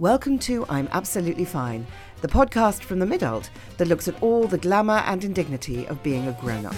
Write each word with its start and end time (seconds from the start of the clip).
Welcome 0.00 0.38
to 0.38 0.64
I'm 0.70 0.88
Absolutely 0.92 1.44
Fine, 1.44 1.86
the 2.22 2.28
podcast 2.28 2.84
from 2.84 3.00
the 3.00 3.04
Midult 3.04 3.50
that 3.76 3.86
looks 3.86 4.08
at 4.08 4.22
all 4.22 4.46
the 4.46 4.56
glamour 4.56 5.02
and 5.04 5.22
indignity 5.22 5.86
of 5.88 6.02
being 6.02 6.26
a 6.26 6.32
grown 6.40 6.64
up. 6.64 6.74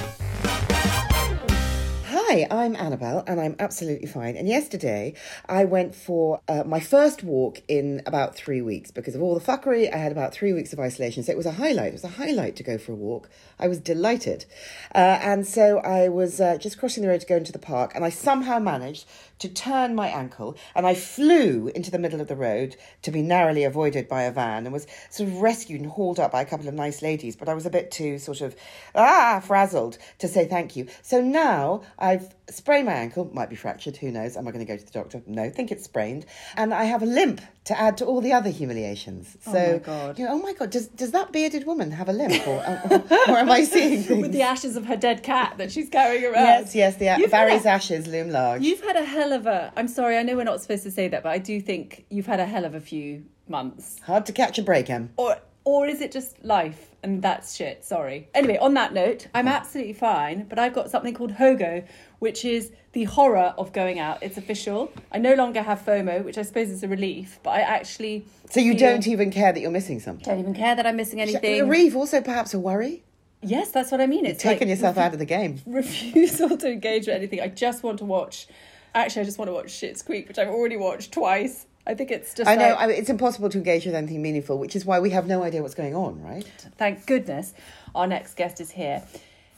Hi, 2.34 2.46
I'm 2.50 2.74
Annabelle 2.74 3.22
and 3.26 3.38
I'm 3.38 3.56
absolutely 3.58 4.08
fine. 4.08 4.36
And 4.36 4.48
yesterday 4.48 5.14
I 5.48 5.66
went 5.66 5.94
for 5.94 6.40
uh, 6.48 6.64
my 6.64 6.80
first 6.80 7.22
walk 7.22 7.62
in 7.68 8.02
about 8.06 8.34
three 8.34 8.62
weeks 8.62 8.90
because 8.90 9.14
of 9.14 9.22
all 9.22 9.38
the 9.38 9.44
fuckery. 9.44 9.92
I 9.92 9.98
had 9.98 10.12
about 10.12 10.32
three 10.32 10.54
weeks 10.54 10.72
of 10.72 10.80
isolation. 10.80 11.22
So 11.22 11.30
it 11.30 11.36
was 11.36 11.44
a 11.44 11.52
highlight. 11.52 11.88
It 11.88 11.92
was 11.92 12.04
a 12.04 12.08
highlight 12.08 12.56
to 12.56 12.62
go 12.62 12.78
for 12.78 12.92
a 12.92 12.96
walk. 12.96 13.28
I 13.58 13.68
was 13.68 13.78
delighted. 13.78 14.46
Uh, 14.94 15.18
and 15.20 15.46
so 15.46 15.78
I 15.80 16.08
was 16.08 16.40
uh, 16.40 16.56
just 16.56 16.78
crossing 16.78 17.02
the 17.02 17.10
road 17.10 17.20
to 17.20 17.26
go 17.26 17.36
into 17.36 17.52
the 17.52 17.58
park 17.58 17.92
and 17.94 18.02
I 18.02 18.08
somehow 18.08 18.58
managed 18.58 19.06
to 19.42 19.48
turn 19.48 19.92
my 19.92 20.06
ankle 20.06 20.56
and 20.72 20.86
I 20.86 20.94
flew 20.94 21.66
into 21.74 21.90
the 21.90 21.98
middle 21.98 22.20
of 22.20 22.28
the 22.28 22.36
road 22.36 22.76
to 23.02 23.10
be 23.10 23.22
narrowly 23.22 23.64
avoided 23.64 24.08
by 24.08 24.22
a 24.22 24.30
van 24.30 24.66
and 24.66 24.72
was 24.72 24.86
sort 25.10 25.28
of 25.28 25.42
rescued 25.42 25.80
and 25.80 25.90
hauled 25.90 26.20
up 26.20 26.30
by 26.30 26.42
a 26.42 26.44
couple 26.44 26.68
of 26.68 26.74
nice 26.74 27.02
ladies. 27.02 27.34
But 27.34 27.48
I 27.48 27.54
was 27.54 27.66
a 27.66 27.70
bit 27.70 27.90
too 27.90 28.20
sort 28.20 28.40
of, 28.40 28.54
ah, 28.94 29.42
frazzled 29.44 29.98
to 30.18 30.28
say 30.28 30.46
thank 30.46 30.76
you. 30.76 30.86
So 31.02 31.20
now 31.20 31.82
I've 31.98 32.32
sprained 32.54 32.86
my 32.86 32.92
ankle, 32.92 33.30
might 33.32 33.50
be 33.50 33.56
fractured, 33.56 33.96
who 33.96 34.10
knows? 34.10 34.36
Am 34.36 34.46
I 34.46 34.50
going 34.50 34.64
to 34.64 34.70
go 34.70 34.76
to 34.76 34.84
the 34.84 34.92
doctor? 34.92 35.22
No, 35.26 35.50
think 35.50 35.72
it's 35.72 35.84
sprained. 35.84 36.26
And 36.56 36.72
I 36.72 36.84
have 36.84 37.02
a 37.02 37.06
limp 37.06 37.40
to 37.64 37.78
add 37.78 37.96
to 37.98 38.06
all 38.06 38.20
the 38.20 38.32
other 38.32 38.50
humiliations. 38.50 39.36
Oh 39.46 39.52
so, 39.52 39.58
oh 39.58 39.72
my 39.72 39.78
god! 39.78 40.18
You 40.18 40.24
know, 40.26 40.32
oh 40.32 40.38
my 40.38 40.52
god! 40.52 40.70
Does 40.70 40.88
does 40.88 41.12
that 41.12 41.32
bearded 41.32 41.66
woman 41.66 41.90
have 41.92 42.08
a 42.08 42.12
limp, 42.12 42.46
or, 42.46 42.58
or, 42.58 43.02
or 43.28 43.38
am 43.38 43.50
I 43.50 43.64
seeing 43.64 44.02
things? 44.02 44.22
with 44.22 44.32
the 44.32 44.42
ashes 44.42 44.76
of 44.76 44.86
her 44.86 44.96
dead 44.96 45.22
cat 45.22 45.54
that 45.58 45.72
she's 45.72 45.88
carrying 45.88 46.24
around? 46.24 46.44
Yes, 46.44 46.74
yes. 46.74 46.96
The 46.96 47.16
you've 47.18 47.30
Barry's 47.30 47.64
a, 47.64 47.70
ashes 47.70 48.06
loom 48.06 48.30
large. 48.30 48.62
You've 48.62 48.82
had 48.82 48.96
a 48.96 49.04
hell 49.04 49.32
of 49.32 49.46
a. 49.46 49.72
I'm 49.76 49.88
sorry, 49.88 50.16
I 50.18 50.22
know 50.22 50.36
we're 50.36 50.44
not 50.44 50.60
supposed 50.60 50.82
to 50.84 50.90
say 50.90 51.08
that, 51.08 51.22
but 51.22 51.30
I 51.30 51.38
do 51.38 51.60
think 51.60 52.04
you've 52.10 52.26
had 52.26 52.40
a 52.40 52.46
hell 52.46 52.64
of 52.64 52.74
a 52.74 52.80
few 52.80 53.24
months. 53.48 54.00
Hard 54.00 54.26
to 54.26 54.32
catch 54.32 54.58
a 54.58 54.62
break, 54.62 54.90
Em. 54.90 55.10
Or 55.16 55.36
or 55.64 55.86
is 55.86 56.00
it 56.00 56.12
just 56.12 56.42
life 56.44 56.91
and 57.02 57.22
that's 57.22 57.54
shit? 57.54 57.84
Sorry. 57.84 58.28
Anyway, 58.34 58.58
on 58.58 58.74
that 58.74 58.92
note, 58.94 59.26
I'm 59.34 59.48
absolutely 59.48 59.92
fine, 59.94 60.44
but 60.44 60.58
I've 60.58 60.72
got 60.72 60.90
something 60.90 61.14
called 61.14 61.32
Hogo, 61.32 61.86
which 62.20 62.44
is 62.44 62.72
the 62.92 63.04
horror 63.04 63.54
of 63.58 63.72
going 63.72 63.98
out. 63.98 64.22
It's 64.22 64.36
official. 64.36 64.92
I 65.10 65.18
no 65.18 65.34
longer 65.34 65.62
have 65.62 65.80
FOMO, 65.84 66.24
which 66.24 66.38
I 66.38 66.42
suppose 66.42 66.70
is 66.70 66.82
a 66.82 66.88
relief, 66.88 67.40
but 67.42 67.50
I 67.50 67.60
actually. 67.60 68.26
So 68.50 68.60
you 68.60 68.76
don't 68.76 69.06
even 69.06 69.30
care 69.30 69.52
that 69.52 69.60
you're 69.60 69.70
missing 69.70 69.98
something? 69.98 70.24
Don't 70.24 70.38
even 70.38 70.54
care 70.54 70.76
that 70.76 70.86
I'm 70.86 70.96
missing 70.96 71.20
anything. 71.20 71.60
A 71.60 71.64
relief, 71.64 71.96
also 71.96 72.20
perhaps 72.20 72.54
a 72.54 72.58
worry? 72.58 73.02
Yes, 73.42 73.72
that's 73.72 73.90
what 73.90 74.00
I 74.00 74.06
mean. 74.06 74.24
It's 74.24 74.42
taken 74.42 74.68
like 74.68 74.76
yourself 74.76 74.96
out 74.96 75.12
of 75.12 75.18
the 75.18 75.24
game. 75.24 75.60
Refusal 75.66 76.56
to 76.56 76.70
engage 76.70 77.06
with 77.08 77.16
anything. 77.16 77.40
I 77.40 77.48
just 77.48 77.82
want 77.82 77.98
to 77.98 78.04
watch. 78.04 78.46
Actually, 78.94 79.22
I 79.22 79.24
just 79.24 79.38
want 79.38 79.48
to 79.48 79.54
watch 79.54 79.66
Schitt's 79.66 80.02
Creek, 80.02 80.28
which 80.28 80.38
I've 80.38 80.48
already 80.48 80.76
watched 80.76 81.12
twice. 81.12 81.66
I 81.86 81.94
think 81.94 82.10
it's 82.10 82.34
just. 82.34 82.48
I 82.48 82.54
know 82.54 82.70
like, 82.70 82.78
I 82.78 82.86
mean, 82.86 82.96
it's 82.96 83.10
impossible 83.10 83.48
to 83.50 83.58
engage 83.58 83.86
with 83.86 83.94
anything 83.94 84.22
meaningful, 84.22 84.58
which 84.58 84.76
is 84.76 84.84
why 84.84 85.00
we 85.00 85.10
have 85.10 85.26
no 85.26 85.42
idea 85.42 85.62
what's 85.62 85.74
going 85.74 85.94
on, 85.94 86.22
right? 86.22 86.46
Thank 86.78 87.06
goodness, 87.06 87.54
our 87.94 88.06
next 88.06 88.34
guest 88.34 88.60
is 88.60 88.70
here. 88.72 89.02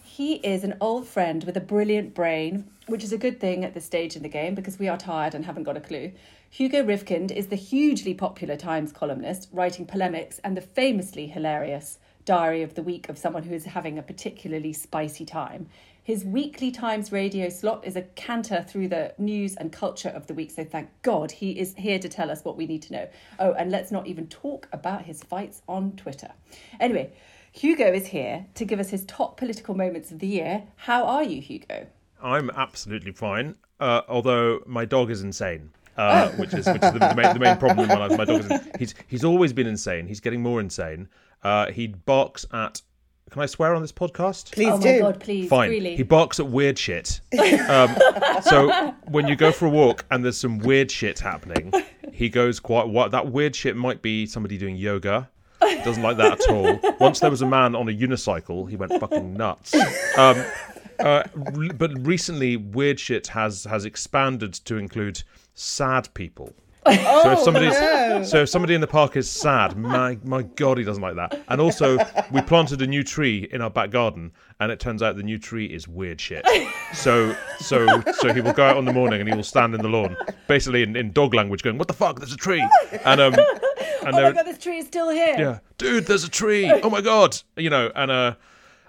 He 0.02 0.34
is 0.36 0.62
an 0.62 0.76
old 0.80 1.08
friend 1.08 1.42
with 1.44 1.56
a 1.56 1.60
brilliant 1.60 2.14
brain, 2.14 2.70
which 2.86 3.02
is 3.02 3.12
a 3.12 3.18
good 3.18 3.40
thing 3.40 3.64
at 3.64 3.74
this 3.74 3.84
stage 3.84 4.14
in 4.14 4.22
the 4.22 4.28
game 4.28 4.54
because 4.54 4.78
we 4.78 4.88
are 4.88 4.96
tired 4.96 5.34
and 5.34 5.44
haven't 5.44 5.64
got 5.64 5.76
a 5.76 5.80
clue. 5.80 6.12
Hugo 6.50 6.84
Rifkind 6.84 7.32
is 7.32 7.48
the 7.48 7.56
hugely 7.56 8.14
popular 8.14 8.56
Times 8.56 8.92
columnist, 8.92 9.48
writing 9.52 9.86
polemics 9.86 10.40
and 10.44 10.56
the 10.56 10.60
famously 10.60 11.26
hilarious 11.26 11.98
Diary 12.24 12.62
of 12.62 12.74
the 12.74 12.82
Week 12.82 13.08
of 13.08 13.18
someone 13.18 13.42
who 13.42 13.54
is 13.54 13.64
having 13.64 13.98
a 13.98 14.02
particularly 14.02 14.72
spicy 14.72 15.24
time. 15.24 15.66
His 16.04 16.22
weekly 16.22 16.70
Times 16.70 17.12
radio 17.12 17.48
slot 17.48 17.86
is 17.86 17.96
a 17.96 18.02
canter 18.02 18.62
through 18.68 18.88
the 18.88 19.14
news 19.16 19.56
and 19.56 19.72
culture 19.72 20.10
of 20.10 20.26
the 20.26 20.34
week, 20.34 20.50
so 20.50 20.62
thank 20.62 20.90
God 21.00 21.30
he 21.30 21.58
is 21.58 21.74
here 21.78 21.98
to 21.98 22.10
tell 22.10 22.30
us 22.30 22.44
what 22.44 22.58
we 22.58 22.66
need 22.66 22.82
to 22.82 22.92
know. 22.92 23.08
Oh, 23.38 23.54
and 23.54 23.70
let's 23.70 23.90
not 23.90 24.06
even 24.06 24.26
talk 24.26 24.68
about 24.70 25.06
his 25.06 25.22
fights 25.24 25.62
on 25.66 25.92
Twitter. 25.92 26.30
Anyway, 26.78 27.10
Hugo 27.52 27.90
is 27.90 28.08
here 28.08 28.44
to 28.54 28.66
give 28.66 28.80
us 28.80 28.90
his 28.90 29.06
top 29.06 29.38
political 29.38 29.74
moments 29.74 30.10
of 30.12 30.18
the 30.18 30.26
year. 30.26 30.64
How 30.76 31.06
are 31.06 31.22
you, 31.22 31.40
Hugo? 31.40 31.86
I'm 32.22 32.50
absolutely 32.50 33.12
fine, 33.12 33.56
uh, 33.80 34.02
although 34.06 34.60
my 34.66 34.84
dog 34.84 35.10
is 35.10 35.22
insane. 35.22 35.70
Uh, 35.96 36.28
oh. 36.30 36.36
which 36.38 36.52
is 36.52 36.66
which 36.66 36.82
is 36.82 36.92
the, 36.92 36.98
the, 36.98 37.14
main, 37.14 37.32
the 37.32 37.40
main 37.40 37.56
problem 37.56 37.88
in 37.88 37.88
my 37.88 38.06
life. 38.06 38.18
My 38.18 38.26
dog 38.26 38.40
is 38.50 38.60
he's 38.78 38.94
he's 39.06 39.24
always 39.24 39.54
been 39.54 39.66
insane. 39.66 40.06
He's 40.06 40.20
getting 40.20 40.42
more 40.42 40.60
insane. 40.60 41.08
Uh, 41.42 41.70
he 41.70 41.86
barks 41.86 42.44
at 42.52 42.82
can 43.30 43.42
I 43.42 43.46
swear 43.46 43.74
on 43.74 43.82
this 43.82 43.92
podcast? 43.92 44.52
Please 44.52 44.72
oh 44.72 44.80
do. 44.80 44.92
my 44.92 44.98
god, 44.98 45.20
please. 45.20 45.48
Fine. 45.48 45.70
Really? 45.70 45.96
He 45.96 46.02
barks 46.02 46.38
at 46.38 46.46
weird 46.46 46.78
shit. 46.78 47.20
Um, 47.68 47.96
so 48.42 48.94
when 49.08 49.26
you 49.26 49.34
go 49.36 49.50
for 49.50 49.66
a 49.66 49.70
walk 49.70 50.04
and 50.10 50.24
there's 50.24 50.38
some 50.38 50.58
weird 50.58 50.90
shit 50.90 51.18
happening, 51.18 51.72
he 52.12 52.28
goes 52.28 52.60
quite. 52.60 52.88
What 52.88 53.10
that 53.10 53.32
weird 53.32 53.56
shit 53.56 53.76
might 53.76 54.02
be 54.02 54.26
somebody 54.26 54.56
doing 54.56 54.76
yoga. 54.76 55.28
Doesn't 55.60 56.02
like 56.02 56.16
that 56.18 56.40
at 56.40 56.50
all. 56.50 56.78
Once 57.00 57.20
there 57.20 57.30
was 57.30 57.42
a 57.42 57.46
man 57.46 57.74
on 57.74 57.88
a 57.88 57.92
unicycle. 57.92 58.68
He 58.68 58.76
went 58.76 58.92
fucking 59.00 59.34
nuts. 59.34 59.74
Um, 60.16 60.44
uh, 60.98 61.24
but 61.74 61.90
recently, 62.06 62.56
weird 62.56 63.00
shit 63.00 63.28
has 63.28 63.64
has 63.64 63.84
expanded 63.84 64.52
to 64.54 64.76
include 64.76 65.22
sad 65.54 66.12
people. 66.14 66.52
Oh, 66.86 67.22
so 67.22 67.32
if 67.32 67.38
somebody's 67.40 67.72
no. 67.72 68.22
so 68.24 68.42
if 68.42 68.48
somebody 68.48 68.74
in 68.74 68.80
the 68.80 68.86
park 68.86 69.16
is 69.16 69.30
sad, 69.30 69.76
my 69.76 70.18
my 70.22 70.42
god, 70.42 70.78
he 70.78 70.84
doesn't 70.84 71.02
like 71.02 71.16
that. 71.16 71.42
And 71.48 71.60
also, 71.60 71.98
we 72.30 72.42
planted 72.42 72.82
a 72.82 72.86
new 72.86 73.02
tree 73.02 73.48
in 73.52 73.60
our 73.60 73.70
back 73.70 73.90
garden, 73.90 74.32
and 74.60 74.70
it 74.70 74.80
turns 74.80 75.02
out 75.02 75.16
the 75.16 75.22
new 75.22 75.38
tree 75.38 75.66
is 75.66 75.88
weird 75.88 76.20
shit. 76.20 76.46
So 76.92 77.34
so 77.58 78.02
so 78.12 78.32
he 78.32 78.40
will 78.40 78.52
go 78.52 78.64
out 78.64 78.76
in 78.76 78.84
the 78.84 78.92
morning 78.92 79.20
and 79.20 79.28
he 79.28 79.34
will 79.34 79.42
stand 79.42 79.74
in 79.74 79.82
the 79.82 79.88
lawn, 79.88 80.16
basically 80.46 80.82
in, 80.82 80.94
in 80.96 81.12
dog 81.12 81.34
language, 81.34 81.62
going, 81.62 81.78
"What 81.78 81.88
the 81.88 81.94
fuck? 81.94 82.18
There's 82.18 82.32
a 82.32 82.36
tree!" 82.36 82.66
And 83.04 83.20
um, 83.20 83.34
and 84.04 84.14
oh 84.14 84.22
my 84.22 84.32
god, 84.32 84.46
this 84.46 84.58
tree 84.58 84.78
is 84.78 84.86
still 84.86 85.10
here. 85.10 85.36
Yeah, 85.38 85.58
dude, 85.78 86.06
there's 86.06 86.24
a 86.24 86.30
tree. 86.30 86.70
Oh 86.70 86.90
my 86.90 87.00
god, 87.00 87.40
you 87.56 87.70
know, 87.70 87.90
and 87.94 88.10
uh, 88.10 88.34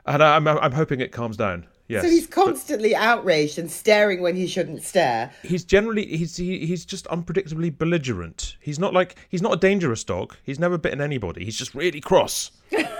and 0.06 0.22
I'm 0.22 0.48
I'm 0.48 0.72
hoping 0.72 1.00
it 1.00 1.12
calms 1.12 1.38
down. 1.38 1.68
Yes, 1.88 2.04
so 2.04 2.10
he's 2.10 2.26
constantly 2.26 2.94
but, 2.94 3.02
outraged 3.02 3.60
and 3.60 3.70
staring 3.70 4.22
when 4.22 4.36
he 4.36 4.48
shouldn't 4.48 4.82
stare. 4.84 5.32
He's 5.44 5.64
generally 5.64 6.06
he's 6.06 6.36
he, 6.36 6.66
he's 6.66 6.84
just 6.84 7.06
unpredictably 7.06 7.76
belligerent. 7.76 8.58
He's 8.60 8.80
not 8.80 8.94
like 8.94 9.16
he's 9.30 9.42
not 9.42 9.54
a 9.54 9.58
dangerous 9.58 10.04
dog. 10.04 10.36
He's 10.44 10.60
never 10.60 10.80
bitten 10.80 11.00
anybody. 11.00 11.46
He's 11.46 11.58
just 11.58 11.76
really 11.76 12.02
cross. 12.02 12.52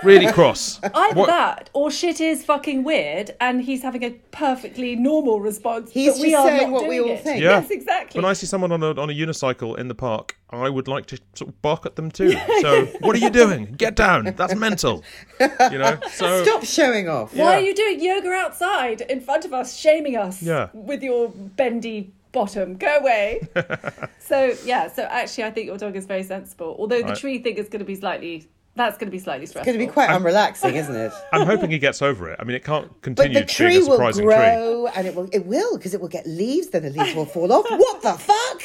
Really 0.02 0.30
cross. 0.32 0.80
Either 0.94 1.18
what? 1.18 1.26
that 1.26 1.70
or 1.72 1.90
shit 1.90 2.20
is 2.20 2.44
fucking 2.44 2.84
weird 2.84 3.34
and 3.40 3.62
he's 3.62 3.82
having 3.82 4.04
a 4.04 4.10
perfectly 4.30 4.94
normal 4.96 5.40
response. 5.40 5.90
He's 5.90 6.14
but 6.14 6.22
we 6.22 6.34
are 6.34 6.46
saying 6.46 6.70
what 6.70 6.88
we 6.88 7.00
all 7.00 7.10
it. 7.10 7.22
think. 7.22 7.42
Yeah. 7.42 7.60
Yes, 7.60 7.70
exactly. 7.70 8.20
When 8.20 8.28
I 8.28 8.32
see 8.32 8.46
someone 8.46 8.72
on 8.72 8.82
a 8.82 8.90
on 8.90 9.10
a 9.10 9.12
unicycle 9.12 9.78
in 9.78 9.88
the 9.88 9.94
park, 9.94 10.38
I 10.50 10.68
would 10.68 10.88
like 10.88 11.06
to 11.06 11.18
sort 11.34 11.48
of 11.48 11.60
bark 11.62 11.86
at 11.86 11.96
them 11.96 12.10
too. 12.10 12.36
So 12.60 12.86
what 13.00 13.14
are 13.14 13.18
you 13.18 13.30
doing? 13.30 13.74
Get 13.76 13.96
down. 13.96 14.34
That's 14.36 14.54
mental. 14.54 15.04
You 15.40 15.78
know. 15.78 15.98
So 16.10 16.42
stop 16.44 16.64
showing 16.64 17.08
off. 17.08 17.34
Why 17.34 17.52
yeah. 17.52 17.56
are 17.56 17.60
you 17.60 17.74
doing 17.74 18.00
yoga 18.00 18.30
outside 18.30 19.02
in 19.02 19.20
front 19.20 19.44
of 19.44 19.52
us, 19.52 19.76
shaming 19.76 20.16
us 20.16 20.42
yeah. 20.42 20.68
with 20.72 21.02
your 21.02 21.28
bendy 21.28 22.12
bottom. 22.32 22.76
Go 22.76 22.98
away. 22.98 23.40
so 24.18 24.54
yeah, 24.64 24.88
so 24.88 25.02
actually 25.02 25.44
I 25.44 25.50
think 25.50 25.66
your 25.66 25.78
dog 25.78 25.96
is 25.96 26.06
very 26.06 26.22
sensible. 26.22 26.76
Although 26.78 27.00
the 27.00 27.08
right. 27.08 27.18
tree 27.18 27.38
thing 27.38 27.56
is 27.56 27.68
going 27.68 27.80
to 27.80 27.84
be 27.84 27.94
slightly 27.94 28.48
that's 28.76 28.98
going 28.98 29.06
to 29.06 29.10
be 29.10 29.18
slightly 29.18 29.46
stressful. 29.46 29.68
It's 29.70 29.76
going 29.76 29.86
to 29.86 29.90
be 29.90 29.92
quite 29.92 30.10
I'm, 30.10 30.22
unrelaxing, 30.22 30.74
isn't 30.74 30.94
it? 30.94 31.12
I'm 31.32 31.46
hoping 31.46 31.70
he 31.70 31.78
gets 31.78 32.02
over 32.02 32.30
it. 32.30 32.38
I 32.38 32.44
mean, 32.44 32.54
it 32.54 32.62
can't 32.62 32.90
continue 33.00 33.40
but 33.40 33.46
the 33.48 33.52
tree 33.52 33.78
will 33.78 33.96
grow 33.96 34.12
tree. 34.12 34.92
and 34.94 35.06
it 35.06 35.14
will 35.14 35.28
it 35.32 35.46
will 35.46 35.76
because 35.78 35.94
it 35.94 36.00
will 36.00 36.08
get 36.08 36.26
leaves. 36.26 36.68
Then 36.68 36.82
the 36.82 36.90
leaves 36.90 37.14
will 37.14 37.26
fall 37.26 37.52
off. 37.52 37.66
What 37.76 38.02
the 38.02 38.12
fuck? 38.14 38.62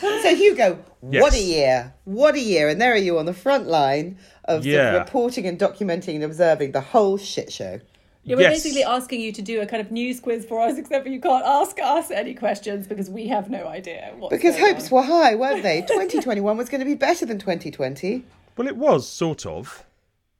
so 0.22 0.34
Hugo, 0.34 0.82
yes. 1.08 1.22
what 1.22 1.34
a 1.34 1.40
year! 1.40 1.94
What 2.04 2.34
a 2.34 2.40
year! 2.40 2.68
And 2.68 2.80
there 2.80 2.92
are 2.92 2.96
you 2.96 3.18
on 3.18 3.26
the 3.26 3.34
front 3.34 3.66
line 3.66 4.18
of 4.44 4.64
yeah. 4.64 4.98
reporting 4.98 5.46
and 5.46 5.58
documenting 5.58 6.16
and 6.16 6.24
observing 6.24 6.72
the 6.72 6.80
whole 6.80 7.18
shit 7.18 7.52
show. 7.52 7.80
Yeah, 8.28 8.36
we're 8.36 8.42
yes. 8.42 8.62
basically 8.62 8.84
asking 8.84 9.20
you 9.20 9.32
to 9.32 9.42
do 9.42 9.60
a 9.60 9.66
kind 9.66 9.80
of 9.80 9.90
news 9.90 10.20
quiz 10.20 10.44
for 10.44 10.60
us, 10.60 10.76
except 10.76 11.04
for 11.04 11.10
you 11.10 11.20
can't 11.20 11.44
ask 11.44 11.78
us 11.80 12.10
any 12.10 12.34
questions 12.34 12.86
because 12.86 13.08
we 13.08 13.28
have 13.28 13.48
no 13.48 13.66
idea. 13.66 14.14
because 14.28 14.58
hopes 14.58 14.92
on. 14.92 14.96
were 14.96 15.02
high, 15.02 15.34
weren't 15.34 15.62
they? 15.62 15.80
2021 15.88 16.56
was 16.56 16.68
going 16.68 16.80
to 16.80 16.84
be 16.84 16.94
better 16.94 17.24
than 17.24 17.38
2020. 17.38 18.24
Well, 18.56 18.68
it 18.68 18.76
was 18.76 19.08
sort 19.08 19.46
of. 19.46 19.86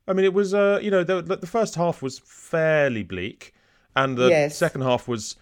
I 0.06 0.12
mean, 0.12 0.24
it 0.24 0.34
was. 0.34 0.52
Uh, 0.52 0.78
you 0.82 0.90
know, 0.90 1.02
the, 1.02 1.22
the 1.22 1.46
first 1.46 1.76
half 1.76 2.02
was 2.02 2.18
fairly 2.18 3.02
bleak, 3.02 3.54
and 3.96 4.18
the 4.18 4.28
yes. 4.28 4.56
second 4.56 4.82
half 4.82 5.08
was 5.08 5.36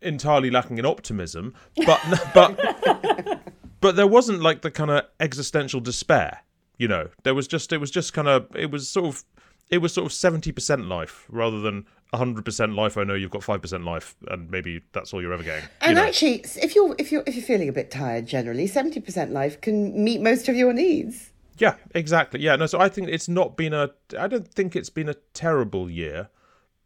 entirely 0.00 0.50
lacking 0.50 0.78
in 0.78 0.86
optimism, 0.86 1.54
but 1.84 2.00
but 2.34 3.40
but 3.80 3.96
there 3.96 4.06
wasn't 4.06 4.40
like 4.40 4.62
the 4.62 4.70
kind 4.70 4.90
of 4.90 5.04
existential 5.20 5.80
despair. 5.80 6.42
You 6.76 6.88
know, 6.88 7.08
there 7.24 7.34
was 7.34 7.48
just 7.48 7.72
it 7.72 7.78
was 7.78 7.90
just 7.90 8.12
kind 8.12 8.28
of 8.28 8.54
it 8.54 8.70
was 8.70 8.88
sort 8.88 9.06
of 9.06 9.24
it 9.70 9.78
was 9.78 9.92
sort 9.92 10.06
of 10.06 10.12
seventy 10.12 10.52
percent 10.52 10.86
life 10.86 11.26
rather 11.28 11.60
than 11.60 11.86
hundred 12.14 12.44
percent 12.44 12.74
life. 12.74 12.96
I 12.96 13.04
know 13.04 13.14
you've 13.14 13.30
got 13.30 13.44
five 13.44 13.60
percent 13.60 13.84
life, 13.84 14.16
and 14.28 14.50
maybe 14.50 14.80
that's 14.92 15.12
all 15.12 15.20
you're 15.20 15.32
ever 15.32 15.42
getting. 15.42 15.64
you 15.64 15.70
And 15.82 15.96
know? 15.96 16.04
actually, 16.04 16.44
if 16.62 16.74
you're 16.74 16.94
if 16.98 17.12
you're 17.12 17.22
if 17.26 17.34
you're 17.34 17.44
feeling 17.44 17.68
a 17.68 17.72
bit 17.72 17.90
tired, 17.90 18.26
generally, 18.26 18.66
seventy 18.66 19.00
percent 19.00 19.32
life 19.32 19.60
can 19.60 20.02
meet 20.02 20.20
most 20.20 20.48
of 20.48 20.56
your 20.56 20.72
needs. 20.72 21.30
Yeah, 21.58 21.74
exactly. 21.94 22.40
Yeah, 22.40 22.56
no. 22.56 22.66
So 22.66 22.80
I 22.80 22.88
think 22.88 23.08
it's 23.08 23.28
not 23.28 23.56
been 23.56 23.74
a. 23.74 23.90
I 24.18 24.26
don't 24.28 24.48
think 24.48 24.76
it's 24.76 24.90
been 24.90 25.08
a 25.08 25.14
terrible 25.34 25.90
year, 25.90 26.28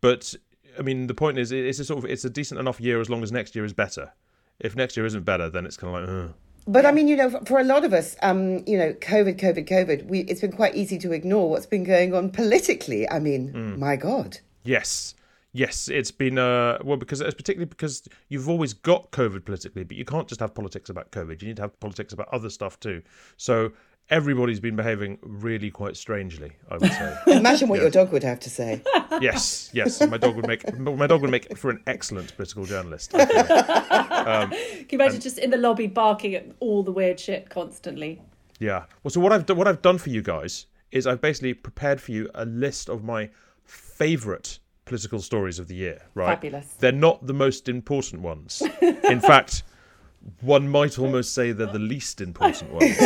but 0.01 0.35
I 0.79 0.83
mean 0.83 1.07
the 1.07 1.15
point 1.15 1.39
is 1.39 1.53
it's 1.53 1.79
a 1.79 1.85
sort 1.85 2.05
of 2.05 2.11
it's 2.11 2.25
a 2.25 2.31
decent 2.31 2.59
enough 2.59 2.81
year 2.81 3.01
as 3.01 3.11
long 3.11 3.23
as 3.23 3.31
next 3.31 3.55
year 3.55 3.65
is 3.65 3.73
better. 3.73 4.13
If 4.59 4.75
next 4.75 4.97
year 4.97 5.05
isn't 5.07 5.25
better, 5.25 5.51
then 5.51 5.67
it's 5.67 5.77
kind 5.77 5.97
of 5.97 6.09
like. 6.09 6.31
But 6.67 6.87
I 6.87 6.93
mean, 6.93 7.09
you 7.09 7.17
know, 7.17 7.31
for- 7.31 7.45
for 7.45 7.59
a 7.61 7.65
lot 7.65 7.85
of 7.85 7.93
us, 7.93 8.17
um, 8.23 8.63
you 8.67 8.79
know, 8.79 8.93
COVID, 8.95 9.39
COVID, 9.41 9.67
COVID, 9.69 10.07
we, 10.07 10.21
it's 10.21 10.41
been 10.41 10.53
quite 10.53 10.75
easy 10.77 10.99
to 10.99 11.13
ignore 11.13 11.51
what's 11.51 11.67
been 11.67 11.85
going 11.85 12.15
on 12.15 12.31
politically. 12.31 13.09
I 13.11 13.19
mean, 13.19 13.53
Mm. 13.53 13.79
my 13.79 13.97
God. 13.97 14.39
Yes, 14.63 15.15
yes, 15.53 15.89
it's 15.89 16.13
been 16.13 16.39
uh 16.39 16.79
well 16.85 16.97
because 16.97 17.21
it's 17.21 17.35
particularly 17.35 17.67
because 17.69 18.03
you've 18.29 18.49
always 18.49 18.73
got 18.75 19.11
COVID 19.11 19.45
politically, 19.45 19.83
but 19.85 19.97
you 19.97 20.05
can't 20.05 20.29
just 20.29 20.41
have 20.41 20.55
politics 20.55 20.89
about 20.89 21.11
COVID. 21.11 21.43
You 21.43 21.49
need 21.49 21.57
to 21.57 21.63
have 21.63 21.79
politics 21.81 22.13
about 22.13 22.29
other 22.33 22.49
stuff 22.49 22.79
too. 22.79 23.03
So 23.37 23.73
everybody's 24.11 24.61
been 24.61 24.77
behaving 24.77 25.19
really 25.23 25.71
quite 25.71 25.97
strangely. 25.97 26.53
I 26.71 26.77
would 26.77 26.93
say. 26.93 27.17
Imagine 27.29 27.69
what 27.69 27.81
your 27.81 27.91
dog 27.91 28.13
would 28.13 28.23
have 28.23 28.41
to 28.41 28.51
say. 28.51 28.83
yes, 29.21 29.71
yes. 29.73 30.07
My 30.07 30.19
dog 30.19 30.37
would 30.37 30.47
make 30.47 30.79
my 30.79 31.07
dog 31.07 31.23
would 31.23 31.31
make 31.31 31.57
for 31.57 31.71
an 31.71 31.83
excellent 31.87 32.35
political 32.37 32.65
journalist. 32.65 33.15
I 33.15 33.27
feel. 33.27 34.03
Um, 34.23 34.51
Can 34.51 34.87
you 34.91 34.99
imagine 34.99 35.21
just 35.21 35.37
in 35.37 35.51
the 35.51 35.57
lobby 35.57 35.89
barking 35.89 36.37
at 36.37 36.47
all 36.61 36.85
the 36.85 36.93
weird 36.93 37.19
shit 37.19 37.51
constantly? 37.51 38.23
Yeah. 38.61 38.85
Well, 39.03 39.11
so 39.11 39.19
what 39.19 39.33
I've 39.33 39.47
done, 39.47 39.57
what 39.57 39.67
I've 39.67 39.83
done 39.83 39.99
for 39.99 40.11
you 40.11 40.23
guys 40.23 40.67
is 40.93 41.09
I've 41.09 41.21
basically 41.21 41.55
prepared 41.55 42.01
for 42.01 42.13
you 42.13 42.31
a 42.33 42.45
list 42.45 42.89
of 42.89 43.03
my 43.03 43.31
favourite 43.65 44.61
political 44.85 45.21
stories 45.21 45.59
of 45.59 45.67
the 45.67 45.75
year. 45.75 46.03
Right. 46.15 46.35
Fabulous. 46.35 46.67
They're 46.79 46.93
not 46.93 47.27
the 47.27 47.35
most 47.35 47.69
important 47.69 48.23
ones. 48.23 48.63
In 48.81 49.21
fact, 49.21 49.65
one 50.41 50.69
might 50.69 50.99
almost 50.99 51.35
say 51.35 51.53
they're 51.53 51.67
the 51.67 51.79
least 51.79 52.21
important 52.21 52.73
ones. 52.73 52.97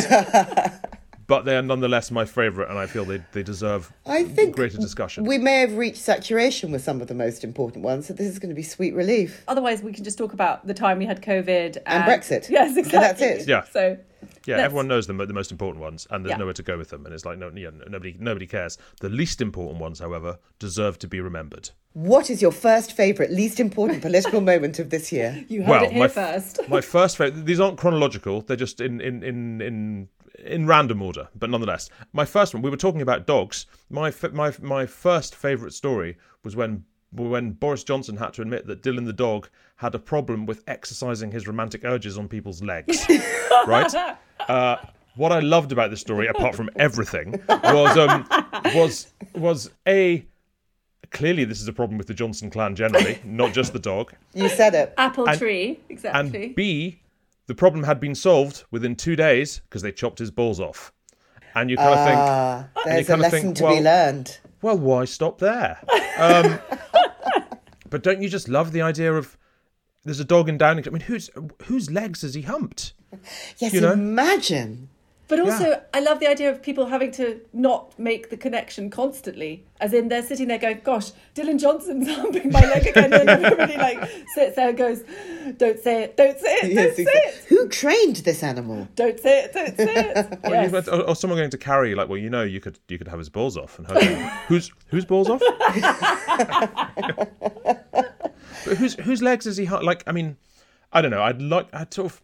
But 1.27 1.45
they 1.45 1.57
are 1.57 1.63
nonetheless 1.63 2.11
my 2.11 2.25
favourite, 2.25 2.71
and 2.71 2.79
I 2.79 2.87
feel 2.87 3.05
they 3.05 3.23
they 3.33 3.43
deserve 3.43 3.93
I 4.07 4.25
think 4.25 4.55
greater 4.57 4.79
discussion. 4.79 5.25
we 5.25 5.39
may 5.39 5.61
have 5.61 5.77
reached 5.77 5.99
saturation 6.03 6.71
with 6.73 6.83
some 6.83 7.01
of 7.01 7.09
the 7.09 7.15
most 7.15 7.45
important 7.45 7.85
ones, 7.85 8.07
so 8.07 8.15
this 8.15 8.27
is 8.29 8.39
going 8.39 8.51
to 8.51 8.55
be 8.55 8.63
sweet 8.63 8.95
relief. 8.95 9.43
Otherwise, 9.49 9.83
we 9.83 9.93
can 9.93 10.05
just 10.05 10.19
talk 10.19 10.33
about 10.33 10.67
the 10.67 10.75
time 10.75 10.99
we 10.99 11.07
had 11.07 11.23
COVID 11.23 11.79
and, 11.87 12.05
Brexit. 12.05 12.49
Yes, 12.57 12.75
So 12.75 12.81
exactly. 12.81 12.99
that's 13.01 13.21
it. 13.43 13.49
Yeah. 13.49 13.65
So 13.71 13.99
Yeah, 14.47 14.57
Let's- 14.57 14.65
everyone 14.67 14.89
knows 14.89 15.07
the, 15.07 15.13
mo- 15.13 15.27
the 15.27 15.35
most 15.35 15.51
important 15.51 15.81
ones, 15.83 16.07
and 16.11 16.25
there's 16.25 16.33
Yeah. 16.33 16.39
nowhere 16.39 16.55
to 16.55 16.63
go 16.63 16.79
with 16.79 16.91
them. 16.91 17.05
And 17.05 17.15
it's 17.15 17.25
like 17.25 17.39
no, 17.39 17.51
yeah, 17.55 17.71
nobody 17.89 18.17
nobody 18.19 18.47
cares. 18.47 18.79
The 19.01 19.09
least 19.09 19.41
important 19.41 19.81
ones, 19.81 19.99
however, 20.01 20.39
deserve 20.59 20.99
to 21.01 21.09
be 21.09 21.21
remembered. 21.21 21.71
What 21.93 22.29
is 22.31 22.43
your 22.43 22.53
first 22.53 22.93
favourite, 22.93 23.31
least 23.31 23.59
important 23.59 24.03
political 24.03 24.41
moment 24.53 24.79
of 24.79 24.91
this 24.91 25.11
year? 25.13 25.45
you 25.49 25.63
heard 25.63 25.71
well, 25.71 25.85
it 25.85 25.91
here 25.93 25.99
my, 26.01 26.09
first. 26.09 26.61
my 26.69 26.81
first 26.81 27.17
favorite. 27.17 27.47
These 27.47 27.59
aren't 27.61 27.79
chronological. 27.79 28.43
They're 28.43 28.57
just 28.57 28.81
in 28.81 29.01
in 29.01 29.23
in 29.23 29.61
in 29.61 30.09
in 30.45 30.67
random 30.67 31.03
order, 31.03 31.29
but 31.35 31.51
nonetheless, 31.51 31.91
my 32.13 32.25
first 32.25 32.55
one. 32.55 32.63
We 32.63 32.71
were 32.71 32.77
talking 32.77 33.03
about 33.03 33.27
dogs. 33.27 33.67
My 33.91 34.13
my 34.33 34.53
my 34.61 34.87
first 34.87 35.35
favorite 35.35 35.73
story 35.73 36.17
was 36.45 36.57
when 36.57 36.85
when 37.13 37.53
Boris 37.53 37.85
Johnson 37.85 38.17
had 38.17 38.35
to 38.35 38.43
admit 38.43 38.67
that 38.67 38.83
Dilyn 38.83 39.07
the 39.07 39.13
dog 39.13 39.49
had 39.77 39.95
a 39.95 39.99
problem 39.99 40.47
with 40.47 40.63
exercising 40.67 41.31
his 41.31 41.47
romantic 41.47 41.85
urges 41.85 42.19
on 42.19 42.29
people's 42.29 42.63
legs. 42.63 43.07
right. 43.67 43.93
Uh, 44.49 44.77
what 45.17 45.33
I 45.33 45.41
loved 45.41 45.73
about 45.73 45.91
this 45.91 46.01
story, 46.01 46.27
apart 46.27 46.55
from 46.55 46.69
everything, 46.77 47.43
was 47.49 47.97
um, 47.97 48.27
was 48.75 49.13
was 49.35 49.71
a 49.87 50.27
clearly 51.11 51.45
this 51.45 51.61
is 51.61 51.69
a 51.69 51.73
problem 51.73 51.99
with 51.99 52.07
the 52.07 52.15
Johnson 52.15 52.51
clan 52.51 52.77
generally, 52.77 53.19
not 53.25 53.53
just 53.53 53.73
the 53.73 53.79
dog. 53.79 54.13
You 54.35 54.49
said 54.49 54.75
it. 54.75 54.93
Apple 54.99 55.29
and- 55.29 55.39
tree, 55.39 55.81
exactly. 55.89 56.45
And 56.45 56.55
B, 56.55 57.01
the 57.47 57.55
problem 57.55 57.85
had 57.85 58.01
been 58.01 58.15
solved 58.15 58.65
within 58.71 58.97
two 58.97 59.17
days 59.17 59.61
because 59.61 59.83
they 59.83 59.93
chopped 59.93 60.19
his 60.19 60.31
balls 60.31 60.61
off. 60.61 60.93
And 61.55 61.71
you 61.71 61.77
kind 61.77 61.99
of 61.99 62.05
think, 62.07 62.19
Ah, 62.19 62.69
there's 62.85 63.09
a 63.09 63.17
lesson 63.17 63.41
think, 63.41 63.57
to 63.59 63.69
be 63.69 63.81
learned. 63.81 64.39
well, 64.63 64.77
why 64.79 65.05
stop 65.07 65.39
there? 65.39 65.79
Um, 66.19 66.59
but 67.91 68.03
don't 68.03 68.21
you 68.21 68.29
just 68.29 68.49
love 68.49 68.73
the 68.73 68.83
idea 68.83 69.15
of 69.15 69.39
there's 70.05 70.21
a 70.21 70.25
dog 70.25 70.49
in 70.49 70.59
Downing? 70.59 70.85
I 70.87 70.91
mean, 70.91 71.01
whose 71.01 71.31
whose 71.65 71.91
legs 71.91 72.23
has 72.23 72.35
he 72.35 72.43
humped? 72.43 72.93
Yes, 73.59 73.73
you 73.73 73.81
know? 73.81 73.93
imagine. 73.93 74.91
But 75.29 75.41
also, 75.41 75.71
Yeah. 75.71 75.81
I 75.93 75.99
love 76.01 76.21
the 76.21 76.29
idea 76.29 76.51
of 76.53 76.63
people 76.63 76.87
having 76.87 77.11
to 77.13 77.41
not 77.53 77.99
make 77.99 78.31
the 78.31 78.37
connection 78.37 78.91
constantly. 78.91 79.65
As 79.81 79.93
in, 79.93 80.07
they're 80.09 80.23
sitting 80.23 80.47
there 80.49 80.59
going, 80.59 80.81
"Gosh, 80.85 81.11
Dilyn 81.35 81.59
Johnson's 81.59 82.09
humping 82.17 82.53
my 82.53 82.61
leg 82.61 82.87
again," 82.87 83.13
and 83.13 83.29
everybody 83.29 83.77
like 83.77 83.99
sits 84.35 84.55
there 84.57 84.69
and 84.69 84.79
goes, 84.79 85.03
"Don't 85.57 85.81
say 85.81 86.05
it, 86.05 86.17
don't 86.17 86.39
say 86.39 86.55
it, 86.63 86.63
don't 86.77 86.95
say 86.95 87.03
exactly. 87.03 87.05
it, 87.05 87.45
Who 87.49 87.69
trained 87.69 88.17
this 88.17 88.43
animal? 88.45 88.87
don't 88.95 89.19
say 89.19 89.45
it, 89.45 89.53
don't 89.53 89.77
say 89.77 90.13
it." 90.15 90.39
Or, 90.45 90.51
Yes. 90.51 90.87
you- 90.87 90.93
or, 90.93 91.09
or 91.09 91.17
someone 91.17 91.39
going 91.39 91.51
to 91.51 91.59
carry 91.59 91.95
like, 91.97 92.09
well, 92.09 92.19
you 92.19 92.31
know, 92.31 92.45
you 92.45 92.61
could 92.61 92.79
you 92.89 92.97
could 92.97 93.09
have 93.09 93.19
his 93.19 93.29
balls 93.29 93.57
off 93.57 93.79
and 93.79 93.87
hug 93.89 94.01
him. 94.03 94.29
whose 94.47 94.71
whose 94.89 95.05
balls 95.05 95.29
off? 95.29 95.43
but 98.65 98.77
whose 98.77 98.95
whose 98.95 99.23
legs 99.23 99.47
is 99.47 99.57
he 99.57 99.67
like? 99.69 100.03
I 100.07 100.13
mean, 100.13 100.37
I 100.93 101.01
don't 101.03 101.11
know. 101.11 101.23
I'd 101.23 101.43
like 101.43 101.69
I'd 101.75 101.93
sort 101.93 102.13
of. 102.13 102.23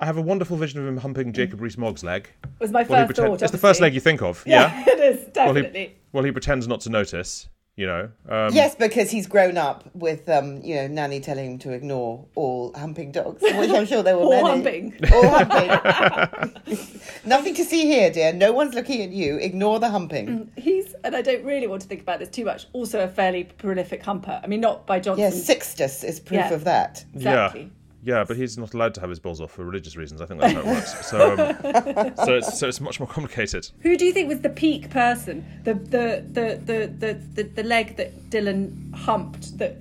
I 0.00 0.06
have 0.06 0.16
a 0.16 0.22
wonderful 0.22 0.56
vision 0.56 0.80
of 0.80 0.86
him 0.88 0.96
humping 0.96 1.32
Jacob 1.32 1.60
Rees-Mogg's 1.60 2.02
leg. 2.02 2.28
It 2.42 2.50
was 2.58 2.70
my 2.70 2.84
first 2.84 3.06
pretend- 3.06 3.28
thought. 3.28 3.42
it's 3.42 3.52
the 3.52 3.58
first 3.58 3.80
leg 3.80 3.92
you 3.94 4.00
think 4.00 4.22
of, 4.22 4.42
Yeah, 4.46 4.72
yeah. 4.86 4.92
it 4.94 4.98
is 5.00 5.16
Well, 5.36 5.52
definitely. 5.54 5.80
he 5.80 5.94
well 6.12 6.24
he 6.24 6.32
pretends 6.32 6.66
not 6.66 6.80
to 6.82 6.90
notice, 6.90 7.48
you 7.76 7.86
know. 7.86 8.08
Um, 8.28 8.50
Yes, 8.54 8.74
because 8.74 9.10
he's 9.10 9.26
grown 9.26 9.58
up 9.58 9.88
with, 9.94 10.26
um, 10.30 10.62
you 10.62 10.74
know, 10.76 10.86
Nanny 10.88 11.20
telling 11.20 11.52
him 11.52 11.58
to 11.58 11.72
ignore 11.72 12.24
all 12.34 12.72
humping 12.74 13.12
dogs, 13.12 13.42
which 13.42 13.70
I'm 13.70 13.84
sure 13.84 14.02
there 14.02 14.16
were 14.16 14.22
All 14.24 14.30
many. 14.58 14.90
humping. 14.90 15.12
All 15.12 15.28
humping. 15.28 16.56
Nothing 17.26 17.54
to 17.54 17.64
see 17.64 17.84
here, 17.86 18.10
dear. 18.10 18.32
No 18.32 18.52
one's 18.52 18.74
looking 18.74 19.02
at 19.02 19.10
you. 19.10 19.36
Ignore 19.36 19.80
the 19.80 19.90
humping. 19.90 20.50
He's, 20.56 20.94
and 21.04 21.14
I 21.14 21.20
don't 21.22 21.44
really 21.44 21.66
want 21.66 21.82
to 21.82 21.88
think 21.88 22.00
about 22.00 22.18
this 22.20 22.28
too 22.30 22.44
much. 22.46 22.66
Also, 22.72 23.04
a 23.04 23.08
fairly 23.08 23.44
prolific 23.44 24.02
humper. 24.02 24.40
I 24.42 24.46
mean, 24.46 24.60
not 24.62 24.86
by 24.86 24.98
Johnson. 25.00 25.20
Yes, 25.24 25.44
Sixtus 25.44 26.02
is 26.04 26.20
proof 26.20 26.40
Yeah. 26.40 26.54
of 26.54 26.64
that. 26.64 27.04
exactly. 27.14 27.60
Yeah. 27.62 27.66
Yeah, 28.02 28.24
but 28.26 28.36
he's 28.36 28.56
not 28.56 28.72
allowed 28.72 28.94
to 28.94 29.00
have 29.00 29.10
his 29.10 29.18
balls 29.18 29.40
off 29.40 29.50
for 29.52 29.64
religious 29.64 29.94
reasons. 29.96 30.20
I 30.22 30.26
think 30.26 30.40
that's 30.40 30.54
how 30.54 30.60
it 30.60 30.66
works. 30.66 31.06
So, 31.06 31.32
um, 31.32 32.14
so 32.26 32.34
it's 32.36 32.58
so 32.58 32.68
it's 32.68 32.80
much 32.80 32.98
more 32.98 33.06
complicated. 33.06 33.68
Who 33.80 33.96
do 33.96 34.06
you 34.06 34.12
think 34.12 34.28
was 34.28 34.40
the 34.40 34.48
peak 34.48 34.88
person? 34.90 35.44
The 35.64 35.74
the 35.74 36.24
the 36.32 36.60
the 36.64 36.86
the, 36.86 37.14
the, 37.34 37.42
the 37.42 37.62
leg 37.62 37.96
that 37.96 38.30
Dilyn 38.30 38.94
humped 38.94 39.58
that 39.58 39.76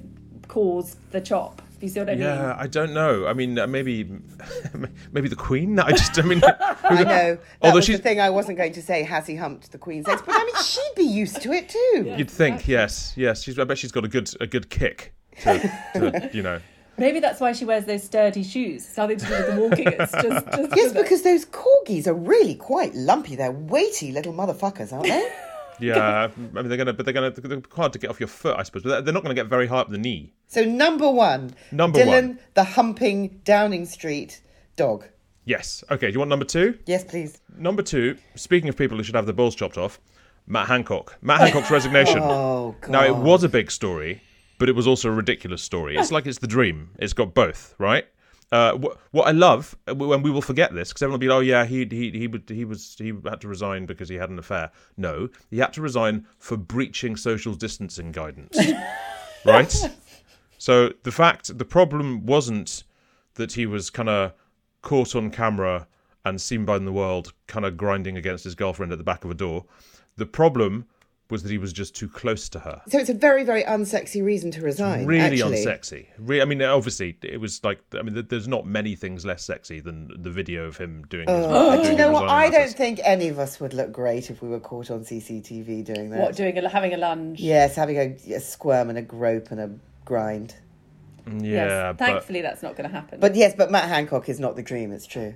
caused 0.49 0.97
the 1.11 1.21
chop. 1.21 1.61
Do 1.79 1.85
you 1.85 1.89
see 1.93 1.99
what 2.01 2.09
I 2.09 2.15
mean? 2.15 2.23
Yeah, 2.23 2.57
I 2.59 2.67
don't 2.67 2.93
know. 2.93 3.25
I 3.25 3.31
mean, 3.31 3.57
uh, 3.57 3.65
maybe 3.65 4.03
maybe 5.13 5.29
the 5.29 5.35
Queen. 5.38 5.79
I 5.79 5.91
just, 5.91 6.19
I 6.19 6.23
mean, 6.23 6.41
I 6.83 7.03
know. 7.03 7.35
That 7.35 7.39
Although 7.61 7.75
was 7.77 7.85
the 7.88 7.93
she's- 7.93 8.01
thing 8.01 8.19
I 8.19 8.29
wasn't 8.29 8.57
going 8.57 8.73
to 8.73 8.81
say. 8.81 9.03
Has 9.03 9.27
he 9.27 9.35
humped 9.38 9.71
the 9.71 9.77
Queen's 9.77 10.05
legs? 10.07 10.21
But 10.25 10.35
I 10.35 10.43
mean, 10.43 10.61
she'd 10.61 10.93
be 10.97 11.03
used 11.03 11.41
to 11.41 11.53
it 11.53 11.69
too. 11.69 12.15
you'd 12.17 12.29
think, 12.29 12.67
yes, 12.67 13.13
yes. 13.15 13.43
She's, 13.43 13.57
I 13.57 13.63
bet 13.63 13.77
she's 13.77 13.93
got 13.93 14.03
a 14.03 14.09
good 14.09 14.29
a 14.41 14.47
good 14.47 14.69
kick. 14.69 15.13
To, 15.43 15.57
to 15.93 16.29
you 16.33 16.41
know, 16.41 16.59
Maybe 17.00 17.20
that's 17.20 17.39
why 17.39 17.53
she 17.53 17.65
wears 17.65 17.86
those 17.86 18.03
sturdy 18.03 18.44
shoes. 18.44 18.86
It's 18.88 18.98
nothing 18.98 19.18
to 19.18 19.25
do 19.25 19.32
with 19.32 19.48
the 19.56 19.62
walking. 19.62 19.88
It's 19.88 20.12
just, 20.12 20.46
just 20.48 20.72
Yes, 20.75 20.94
because 20.94 21.22
those 21.24 21.46
corgis 21.46 22.08
are 22.08 22.13
really 22.13 22.56
quite 22.56 22.94
lumpy. 22.94 23.36
They're 23.36 23.51
weighty 23.51 24.12
little 24.12 24.34
motherfuckers, 24.34 24.91
aren't 24.94 25.06
they? 25.08 25.32
yeah. 25.79 26.27
I 26.36 26.38
mean, 26.38 26.68
they're 26.68 26.77
gonna, 26.77 26.94
but 26.94 27.06
they're 27.06 27.13
gonna, 27.13 27.32
they're 27.32 27.62
hard 27.74 27.94
to 27.94 28.00
get 28.00 28.10
off 28.10 28.20
your 28.20 28.27
foot, 28.27 28.58
I 28.58 28.63
suppose. 28.63 28.84
But 28.84 28.89
they're- 28.89 29.01
they're 29.03 29.13
not 29.13 29.24
gonna 29.24 29.36
get 29.36 29.48
very 29.48 29.68
high 29.68 29.79
up 29.79 29.89
the 29.89 29.98
knee. 29.98 30.34
So 30.48 30.63
number 30.65 31.10
one, 31.10 31.53
Number 31.72 32.00
Dilyn, 32.00 32.27
one. 32.27 32.39
the 32.53 32.63
humping 32.63 33.39
Downing 33.46 33.86
Street 33.86 34.41
dog. 34.75 35.06
Yes. 35.46 35.84
Okay. 35.89 36.08
Do 36.08 36.13
you 36.13 36.20
want 36.20 36.29
number 36.29 36.46
two? 36.46 36.77
Yes, 36.86 37.03
please. 37.03 37.39
Number 37.58 37.82
two. 37.82 38.18
Speaking 38.36 38.70
of 38.70 38.77
people 38.77 38.98
who 38.98 39.03
should 39.03 39.15
have 39.15 39.25
their 39.25 39.34
balls 39.34 39.56
chopped 39.56 39.77
off, 39.77 40.00
Matt 40.48 40.68
Hancock. 40.68 41.18
Matt 41.22 41.39
Hancock's 41.41 41.72
resignation. 41.72 42.20
Oh 42.24 42.75
God. 42.82 42.91
Now 42.91 43.03
it 43.06 43.15
was 43.15 43.44
a 43.44 43.50
big 43.50 43.72
story, 43.72 44.22
but 44.59 44.69
it 44.69 44.75
was 44.75 44.85
also 44.85 45.09
a 45.09 45.13
ridiculous 45.13 45.63
story. 45.63 45.97
It's 45.97 46.11
like 46.11 46.27
it's 46.27 46.37
the 46.37 46.47
dream. 46.47 46.91
It's 46.99 47.13
got 47.13 47.33
both, 47.33 47.73
right? 47.79 48.05
Uh, 48.51 48.77
wh- 48.77 49.13
what 49.13 49.27
I 49.27 49.31
love, 49.31 49.75
uh, 49.87 49.95
when 49.95 50.21
we 50.21 50.31
will 50.31 50.41
forget 50.41 50.73
this, 50.73 50.89
because 50.89 51.01
everyone 51.01 51.19
will 51.19 51.19
be, 51.19 51.27
like, 51.27 51.37
oh 51.37 51.41
yeah, 51.41 51.65
he 51.65 51.85
he 51.89 52.11
he 52.11 52.27
would 52.27 52.49
he 52.49 52.65
was 52.65 52.95
he 52.97 53.13
had 53.25 53.41
to 53.41 53.47
resign 53.47 53.85
because 53.85 54.09
he 54.09 54.15
had 54.15 54.29
an 54.29 54.37
affair. 54.37 54.71
No, 54.97 55.29
he 55.49 55.57
had 55.59 55.73
to 55.73 55.81
resign 55.81 56.27
for 56.37 56.57
breaching 56.57 57.15
social 57.15 57.53
distancing 57.53 58.11
guidance, 58.11 58.57
right? 59.45 59.73
So 60.57 60.91
the 61.03 61.11
fact, 61.11 61.57
the 61.57 61.65
problem 61.65 62.25
wasn't 62.25 62.83
that 63.35 63.53
he 63.53 63.65
was 63.65 63.89
kind 63.89 64.09
of 64.09 64.33
caught 64.81 65.15
on 65.15 65.31
camera 65.31 65.87
and 66.25 66.41
seen 66.41 66.65
by 66.65 66.77
the 66.79 66.91
world, 66.91 67.33
kind 67.47 67.65
of 67.65 67.77
grinding 67.77 68.17
against 68.17 68.43
his 68.43 68.55
girlfriend 68.55 68.91
at 68.91 68.97
the 68.97 69.03
back 69.03 69.23
of 69.23 69.31
a 69.31 69.35
door. 69.35 69.65
The 70.17 70.25
problem 70.25 70.85
was 71.29 71.43
that 71.43 71.51
he 71.51 71.57
was 71.57 71.71
just 71.71 71.95
too 71.95 72.07
close 72.09 72.50
to 72.50 72.59
her. 72.59 72.81
So 72.88 72.98
it's 72.98 73.09
a 73.09 73.13
very, 73.13 73.43
very 73.43 73.63
unsexy 73.63 74.24
reason 74.24 74.51
to 74.51 74.62
resign. 74.62 75.05
Really 75.05 75.41
actually. 75.41 75.63
unsexy. 75.63 76.07
Re- 76.17 76.41
I 76.41 76.45
mean, 76.45 76.62
obviously, 76.62 77.17
it 77.21 77.39
was 77.39 77.63
like. 77.63 77.79
I 77.93 78.01
mean, 78.01 78.25
there's 78.29 78.48
not 78.48 78.65
many 78.65 78.95
things 78.95 79.25
less 79.25 79.43
sexy 79.43 79.79
than 79.79 80.09
the 80.21 80.31
video 80.31 80.65
of 80.65 80.77
him 80.77 81.05
doing. 81.09 81.27
his, 81.27 81.45
Oh, 81.48 81.71
doing 81.71 81.83
do 81.83 81.91
you 81.91 81.98
know 81.98 82.12
what? 82.12 82.24
resigning 82.24 82.53
I 82.53 82.57
don't 82.57 82.74
think 82.75 83.00
any 83.03 83.27
of 83.27 83.39
us 83.39 83.59
would 83.59 83.74
look 83.74 83.91
great 83.91 84.29
if 84.29 84.41
we 84.41 84.50
were 84.50 84.59
caught 84.59 84.89
on 84.89 85.01
CCTV 85.01 85.83
doing 85.86 86.09
that. 86.09 86.19
What 86.19 86.36
doing 86.36 86.57
a 86.57 86.67
having 86.67 86.93
a 86.93 86.98
lunge? 86.98 87.39
Yes, 87.39 87.75
having 87.75 87.98
a, 87.98 88.33
a 88.33 88.39
squirm 88.39 88.89
and 88.89 88.98
a 88.98 89.03
grope 89.03 89.51
and 89.51 89.59
a 89.59 89.71
grind. 90.05 90.55
Yeah, 91.27 91.41
yes. 91.43 91.95
but 91.98 92.05
Thankfully, 92.05 92.41
that's 92.41 92.63
not 92.63 92.75
going 92.75 92.89
to 92.89 92.95
happen. 92.95 93.19
But 93.19 93.36
yes, 93.36 93.53
but 93.55 93.69
Matt 93.69 93.88
Hancock 93.88 94.29
is 94.29 94.39
not 94.39 94.55
the 94.55 94.63
dream. 94.63 94.91
It's 94.91 95.05
true. 95.05 95.36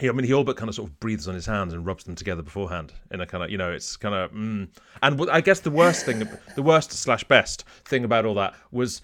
He, 0.00 0.08
I 0.08 0.12
mean, 0.12 0.24
he 0.24 0.32
all 0.32 0.44
but 0.44 0.56
kind 0.56 0.68
of 0.68 0.74
sort 0.74 0.88
of 0.88 1.00
breathes 1.00 1.28
on 1.28 1.34
his 1.34 1.46
hands 1.46 1.72
and 1.72 1.84
rubs 1.84 2.04
them 2.04 2.14
together 2.14 2.42
beforehand 2.42 2.92
in 3.10 3.20
a 3.20 3.26
kind 3.26 3.44
of, 3.44 3.50
you 3.50 3.58
know, 3.58 3.70
it's 3.72 3.96
kind 3.96 4.14
of. 4.14 4.32
Mm. 4.32 4.68
And 5.02 5.30
I 5.30 5.40
guess 5.40 5.60
the 5.60 5.70
worst 5.70 6.04
thing, 6.06 6.28
the 6.54 6.62
worst 6.62 6.92
slash 6.92 7.24
best 7.24 7.64
thing 7.84 8.04
about 8.04 8.24
all 8.24 8.34
that 8.34 8.54
was 8.70 9.02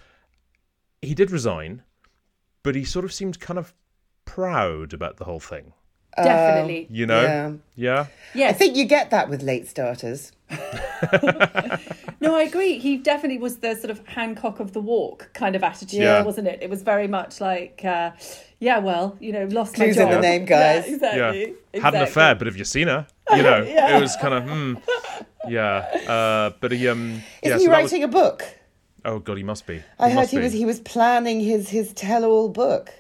he 1.03 1.15
did 1.15 1.31
resign, 1.31 1.83
but 2.63 2.75
he 2.75 2.85
sort 2.85 3.05
of 3.05 3.13
seemed 3.13 3.41
kind 3.41 3.59
of 3.59 3.75
proud 4.25 4.93
about 4.93 5.17
the 5.17 5.25
whole 5.25 5.41
thing. 5.41 5.73
definitely. 6.17 6.87
You 6.91 7.07
know? 7.07 7.23
Yeah. 7.23 7.53
Yeah. 7.75 8.07
yes. 8.35 8.55
I 8.55 8.59
think 8.59 8.77
you 8.77 8.85
get 8.85 9.11
that 9.11 9.29
with 9.29 9.43
late 9.43 9.69
starters. 9.69 10.33
No, 12.25 12.35
I 12.37 12.43
agree. 12.43 12.79
He 12.79 12.97
definitely 12.97 13.39
was 13.39 13.59
the 13.59 13.75
sort 13.75 13.91
of 13.91 14.07
Hancock 14.07 14.61
of 14.61 14.73
the 14.73 14.81
walk 14.81 15.31
kind 15.35 15.55
of 15.57 15.63
attitude, 15.63 16.01
Yeah. 16.01 16.23
wasn't 16.23 16.49
it? 16.49 16.59
It 16.63 16.71
was 16.71 16.83
very 16.83 17.07
much 17.09 17.41
like, 17.41 17.83
uh, 17.85 18.11
yeah, 18.61 18.79
well, 18.79 19.17
you 19.21 19.33
know, 19.33 19.45
lost 19.47 19.75
Clues 19.75 19.97
my 19.97 20.03
in 20.05 20.11
the 20.11 20.21
name, 20.21 20.45
guys. 20.45 20.85
Yeah, 20.87 20.95
exactly. 20.95 21.21
Yeah. 21.21 21.31
exactly. 21.33 21.81
Had 21.81 21.95
an 21.95 22.03
affair, 22.03 22.35
but 22.35 22.47
have 22.47 22.57
you 22.57 22.65
seen 22.65 22.89
her? 22.89 23.07
You 23.31 23.43
know, 23.43 23.63
it 23.67 24.01
was 24.01 24.17
kind 24.17 24.35
of, 24.35 24.45
hmm. 24.49 24.75
Yeah. 25.49 25.79
Uh, 26.09 26.51
but 26.61 26.73
he, 26.73 26.89
um. 26.89 27.01
Isn't 27.11 27.23
yeah, 27.43 27.59
he 27.59 27.65
so 27.65 27.71
that 27.71 27.83
was- 27.83 27.93
writing 27.93 28.05
a 28.05 28.09
book? 28.09 28.45
oh, 29.05 29.19
God, 29.19 29.37
he 29.37 29.43
must 29.43 29.67
be. 29.67 29.83
I 29.99 30.09
heard 30.11 30.29
he 30.29 30.39
be. 30.39 30.43
was 30.45 30.53
he 30.55 30.65
was 30.65 30.81
planning 30.81 31.41
his 31.41 31.69
his 31.69 31.93
tell-all 31.93 32.49
book. 32.49 32.91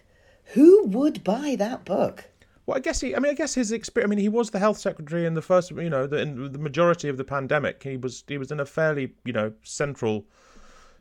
Who 0.53 0.85
would 0.89 1.25
buy 1.25 1.57
that 1.59 1.85
book? 1.87 2.25
Well, 2.67 2.77
I 2.77 2.81
guess 2.81 3.01
he. 3.01 3.15
I 3.15 3.19
mean, 3.19 3.31
I 3.33 3.35
guess 3.35 3.55
his 3.55 3.73
experience. 3.73 4.09
I 4.09 4.11
mean, 4.11 4.19
he 4.19 4.29
was 4.29 4.51
the 4.51 4.59
health 4.59 4.79
secretary 4.79 5.27
in 5.27 5.35
the 5.35 5.43
first. 5.43 5.71
You 5.71 5.91
know, 5.91 6.07
the, 6.07 6.19
in 6.19 6.53
the 6.53 6.59
majority 6.59 7.09
of 7.09 7.17
the 7.19 7.25
pandemic. 7.25 7.83
He 7.83 7.97
was. 7.97 8.25
He 8.27 8.39
was 8.39 8.51
in 8.51 8.61
a 8.61 8.67
fairly, 8.67 9.13
you 9.25 9.33
know, 9.33 9.53
central, 9.63 10.25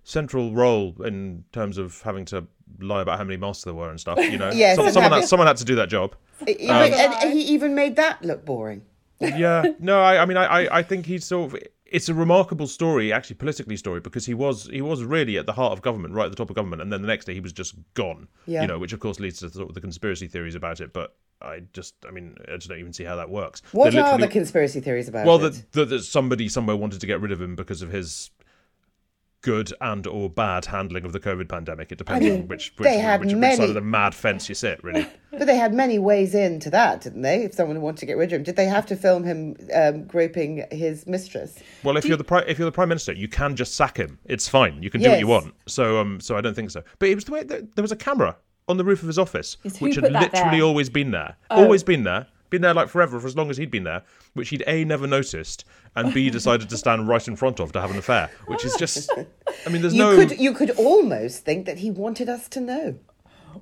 central 0.03 0.53
role 0.53 0.95
in 1.05 1.43
terms 1.51 1.77
of 1.77 2.01
having 2.01 2.25
to 2.25 2.45
lie 2.79 3.01
about 3.01 3.17
how 3.17 3.23
many 3.23 3.37
masks 3.37 3.63
there 3.63 3.73
were 3.73 3.89
and 3.89 3.99
stuff. 3.99 4.17
You 4.19 4.37
know, 4.43 4.51
Yes, 4.51 4.77
and 4.77 4.91
someone 4.93 5.11
had, 5.13 5.25
someone 5.27 5.47
had 5.47 5.57
to 5.57 5.65
do 5.65 5.75
that 5.75 5.89
job. 5.89 6.15
Even, 6.47 6.69
Um, 6.69 7.13
and 7.21 7.33
he 7.33 7.41
even 7.53 7.75
made 7.75 7.95
that 7.95 8.23
look 8.23 8.43
boring. 8.45 8.81
yeah 9.19 9.63
no 9.79 10.01
i, 10.01 10.21
I 10.21 10.25
mean 10.25 10.35
I, 10.35 10.63
I- 10.65 10.79
I 10.79 10.83
think 10.83 11.05
he's 11.05 11.23
sort 11.23 11.53
of 11.53 11.59
it's 11.85 12.09
a 12.09 12.13
remarkable 12.13 12.67
story 12.67 13.13
actually 13.13 13.35
politically 13.37 13.77
story 13.77 14.01
because 14.01 14.25
he 14.25 14.33
was 14.33 14.65
he 14.67 14.81
was 14.81 15.03
really 15.03 15.37
at 15.37 15.45
the 15.45 15.53
heart 15.53 15.71
of 15.71 15.81
government 15.81 16.13
right 16.13 16.25
at 16.25 16.31
the 16.31 16.35
top 16.35 16.49
of 16.49 16.55
government 16.57 16.81
and 16.81 16.91
then 16.91 17.01
the 17.01 17.07
next 17.07 17.23
day 17.25 17.33
he 17.33 17.39
was 17.39 17.53
just 17.53 17.75
gone 17.93 18.27
Yeah. 18.47 18.63
you 18.63 18.67
know 18.67 18.79
which 18.79 18.91
of 18.91 18.99
course 18.99 19.19
leads 19.21 19.39
to 19.39 19.49
sort 19.49 19.69
of 19.69 19.75
the 19.75 19.81
conspiracy 19.81 20.27
theories 20.27 20.55
about 20.55 20.81
it 20.81 20.91
but 20.91 21.15
i 21.43 21.61
just 21.73 21.95
i 22.07 22.11
mean 22.11 22.35
i 22.51 22.55
just 22.55 22.69
don't 22.69 22.79
even 22.79 22.93
see 22.93 23.03
how 23.03 23.15
that 23.15 23.29
works 23.29 23.61
What 23.71 23.91
They 23.93 23.99
are 23.99 24.17
the 24.17 24.27
conspiracy 24.27 24.79
theories 24.79 25.07
about 25.07 25.25
well 25.25 25.43
it? 25.43 25.49
that, 25.51 25.71
that 25.73 25.89
that 25.89 26.03
somebody 26.03 26.49
somewhere 26.49 26.75
wanted 26.75 27.01
to 27.01 27.07
get 27.07 27.21
rid 27.21 27.31
of 27.31 27.41
him 27.41 27.55
because 27.55 27.81
of 27.81 27.91
his 27.91 28.31
good 29.41 29.73
and 29.81 30.07
or 30.07 30.29
bad 30.29 30.65
handling 30.65 31.03
of 31.03 31.11
the 31.11 31.19
covid 31.19 31.49
pandemic 31.49 31.91
it 31.91 31.97
depends 31.97 32.25
on 32.25 32.47
which 32.47 32.73
which, 32.77 32.85
they 32.87 32.97
had 32.97 33.19
which, 33.19 33.27
which 33.27 33.37
many- 33.37 33.55
side 33.57 33.67
of 33.67 33.75
the 33.75 33.81
mad 33.81 34.15
fence 34.15 34.47
you 34.47 34.55
sit 34.55 34.81
really 34.83 35.05
But 35.35 35.47
they 35.47 35.57
had 35.57 35.73
many 35.73 35.97
ways 35.97 36.35
into 36.35 36.69
that, 36.69 37.01
didn't 37.01 37.23
they? 37.23 37.41
If 37.43 37.55
someone 37.55 37.81
wanted 37.81 38.01
to 38.01 38.05
get 38.05 38.17
rid 38.17 38.31
of 38.31 38.37
him, 38.37 38.43
did 38.43 38.55
they 38.55 38.67
have 38.67 38.85
to 38.85 38.95
film 38.95 39.23
him 39.23 39.55
um, 39.73 40.03
groping 40.05 40.63
his 40.69 41.07
mistress? 41.07 41.57
Well, 41.83 41.97
if 41.97 42.05
you're 42.05 42.17
the 42.17 42.23
pri- 42.23 42.43
if 42.47 42.59
you're 42.59 42.67
the 42.67 42.71
prime 42.71 42.89
minister, 42.89 43.13
you 43.13 43.27
can 43.27 43.55
just 43.55 43.73
sack 43.75 43.97
him. 43.97 44.19
It's 44.25 44.47
fine. 44.47 44.83
You 44.83 44.91
can 44.91 45.01
do 45.01 45.09
what 45.09 45.17
you 45.17 45.25
want. 45.25 45.55
So 45.65 45.99
um, 45.99 46.19
so 46.21 46.37
I 46.37 46.41
don't 46.41 46.53
think 46.53 46.69
so. 46.69 46.83
But 46.99 47.09
it 47.09 47.15
was 47.15 47.25
the 47.25 47.31
way 47.31 47.41
that 47.45 47.75
there 47.75 47.81
was 47.81 47.91
a 47.91 47.95
camera 47.95 48.37
on 48.67 48.77
the 48.77 48.83
roof 48.83 49.01
of 49.01 49.07
his 49.07 49.19
office, 49.19 49.57
Yes, 49.63 49.79
which 49.81 49.95
had 49.95 50.11
literally 50.11 50.57
there? 50.57 50.63
always 50.63 50.89
been 50.89 51.11
there, 51.11 51.35
Oh. 51.49 51.63
always 51.63 51.83
been 51.83 52.03
there, 52.03 52.27
been 52.49 52.61
there 52.61 52.73
like 52.73 52.87
forever 52.87 53.19
for 53.19 53.27
as 53.27 53.35
long 53.35 53.49
as 53.49 53.57
he'd 53.57 53.71
been 53.71 53.83
there, 53.83 54.03
which 54.33 54.49
he'd 54.49 54.63
a 54.67 54.85
never 54.85 55.07
noticed 55.07 55.65
and 55.95 56.13
b 56.13 56.29
decided 56.29 56.69
to 56.69 56.77
stand 56.77 57.07
right 57.07 57.27
in 57.27 57.35
front 57.35 57.59
of 57.59 57.71
to 57.71 57.81
have 57.81 57.91
an 57.91 57.97
affair, 57.97 58.29
which 58.47 58.63
is 58.65 58.75
just. 58.75 59.09
I 59.65 59.69
mean, 59.69 59.81
there's 59.81 59.93
You 59.95 60.03
no. 60.03 60.15
could 60.15 60.39
you 60.39 60.53
could 60.53 60.69
almost 60.71 61.43
think 61.45 61.65
that 61.65 61.79
he 61.79 61.89
wanted 61.91 62.29
us 62.29 62.47
to 62.49 62.61
know. 62.61 62.95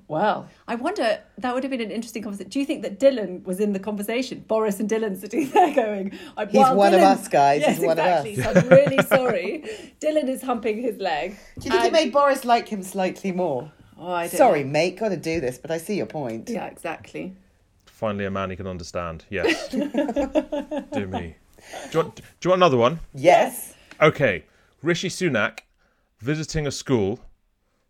Wow. 0.07 0.47
I 0.69 0.75
wonder, 0.75 1.19
that 1.37 1.53
would 1.53 1.63
have 1.63 1.71
been 1.71 1.81
an 1.81 1.91
interesting 1.91 2.23
conversation. 2.23 2.49
Do 2.49 2.59
you 2.61 2.65
think 2.65 2.81
that 2.83 2.97
Dilyn 2.97 3.43
was 3.43 3.59
in 3.59 3.73
the 3.73 3.79
conversation? 3.79 4.45
Boris 4.47 4.79
and 4.79 4.89
Dilyn 4.89 5.17
sitting 5.19 5.49
there 5.53 5.73
going, 5.75 6.17
I'm, 6.37 6.47
He's 6.47 6.65
one 6.69 6.93
of 6.93 7.01
us, 7.01 7.27
guys. 7.27 7.59
Yes, 7.59 7.77
He's 7.77 7.85
one 7.85 7.99
of 7.99 8.05
us." 8.05 8.25
exactly. 8.25 8.61
So 8.61 8.61
I'm 8.61 8.69
really 8.69 9.03
sorry. 9.03 9.65
Dilyn 9.99 10.29
is 10.29 10.41
humping 10.43 10.81
his 10.81 10.97
leg. 10.97 11.35
Do 11.59 11.65
you 11.65 11.71
think 11.71 11.85
it 11.85 11.91
made 11.91 12.13
Boris 12.13 12.45
like 12.45 12.69
him 12.69 12.83
slightly 12.83 13.33
more? 13.33 13.69
Oh, 14.03 14.11
I 14.11 14.27
don't 14.27 14.35
Sorry, 14.37 14.63
know. 14.63 14.71
mate, 14.71 14.97
got 14.97 15.09
to 15.09 15.17
do 15.17 15.39
this, 15.39 15.59
but 15.59 15.69
I 15.69 15.77
see 15.77 15.95
your 15.95 16.07
point. 16.07 16.49
Yeah, 16.49 16.65
exactly. 16.65 17.35
Finally, 17.85 18.25
a 18.25 18.31
man 18.31 18.49
he 18.49 18.55
can 18.55 18.65
understand. 18.65 19.25
Yes. 19.29 19.67
Do 19.69 19.85
me. 21.07 21.35
Do 21.91 21.99
you, 21.99 22.03
want, 22.03 22.15
do 22.15 22.21
you 22.41 22.49
want 22.49 22.59
another 22.59 22.77
one? 22.77 22.99
Yes. 23.13 23.75
Okay, 24.01 24.43
Rishi 24.81 25.07
Sunak 25.07 25.59
visiting 26.19 26.65
a 26.65 26.71
school, 26.71 27.19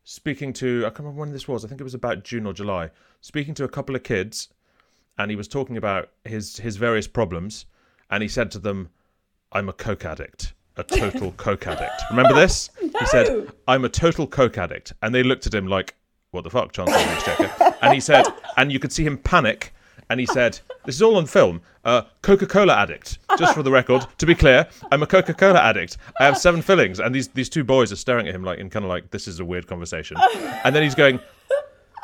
speaking 0.04 0.52
to 0.54 0.82
I 0.86 0.90
can't 0.90 1.00
remember 1.00 1.22
when 1.22 1.32
this 1.32 1.48
was. 1.48 1.64
I 1.64 1.70
think 1.70 1.80
it 1.80 1.86
was 1.86 1.94
about 1.94 2.26
June 2.26 2.46
or 2.46 2.52
July. 2.52 2.90
Speaking 3.22 3.54
to 3.54 3.64
a 3.64 3.70
couple 3.70 3.96
of 3.96 4.04
kids, 4.04 4.50
and 5.18 5.32
he 5.32 5.38
was 5.38 5.48
talking 5.48 5.78
about 5.78 6.10
his 6.26 6.58
his 6.58 6.76
various 6.76 7.08
problems, 7.08 7.66
and 8.10 8.22
he 8.22 8.28
said 8.28 8.52
to 8.52 8.60
them, 8.60 8.90
"I'm 9.54 9.70
a 9.70 9.74
coke 9.74 10.04
addict." 10.04 10.52
A 10.76 10.84
total 10.84 11.32
coke 11.34 11.68
addict. 11.68 12.02
Remember 12.10 12.34
this? 12.34 12.70
No. 12.82 12.90
He 13.00 13.06
said, 13.06 13.52
"I'm 13.68 13.86
a 13.86 13.90
total 13.90 14.28
coke 14.28 14.58
addict," 14.58 14.92
and 15.02 15.16
they 15.16 15.24
looked 15.24 15.48
at 15.48 15.54
him 15.54 15.68
like, 15.68 15.96
"What 16.32 16.44
the 16.46 16.50
fuck, 16.50 16.72
Chancellor 16.72 16.98
of 16.98 17.04
the 17.04 17.12
Exchequer?" 17.12 17.76
And 17.82 17.94
he 17.94 18.00
said, 18.00 18.26
and 18.58 18.72
you 18.72 18.80
could 18.80 18.92
see 18.92 19.04
him 19.04 19.18
panic, 19.18 19.74
and 20.10 20.20
he 20.20 20.26
said, 20.26 20.60
"This 20.86 20.96
is 20.96 21.02
all 21.02 21.18
on 21.18 21.26
film. 21.26 21.62
Uh, 21.84 22.04
Coca-Cola 22.22 22.74
addict. 22.74 23.18
Just 23.38 23.54
for 23.54 23.64
the 23.64 23.72
record, 23.72 24.06
to 24.18 24.26
be 24.26 24.36
clear, 24.36 24.68
I'm 24.92 25.04
a 25.04 25.08
Coca-Cola 25.08 25.60
addict. 25.60 25.98
I 26.20 26.26
have 26.26 26.38
seven 26.38 26.62
fillings." 26.62 27.00
And 27.00 27.14
these 27.14 27.30
these 27.30 27.50
two 27.50 27.64
boys 27.64 27.92
are 27.92 27.98
staring 27.98 28.28
at 28.28 28.36
him 28.36 28.44
like 28.44 28.60
in 28.60 28.70
kind 28.70 28.86
of 28.86 28.90
like 28.90 29.12
this 29.12 29.28
is 29.28 29.40
a 29.40 29.46
weird 29.46 29.68
conversation. 29.68 30.18
And 30.64 30.76
then 30.76 30.84
he's 30.84 30.96
going, 30.96 31.20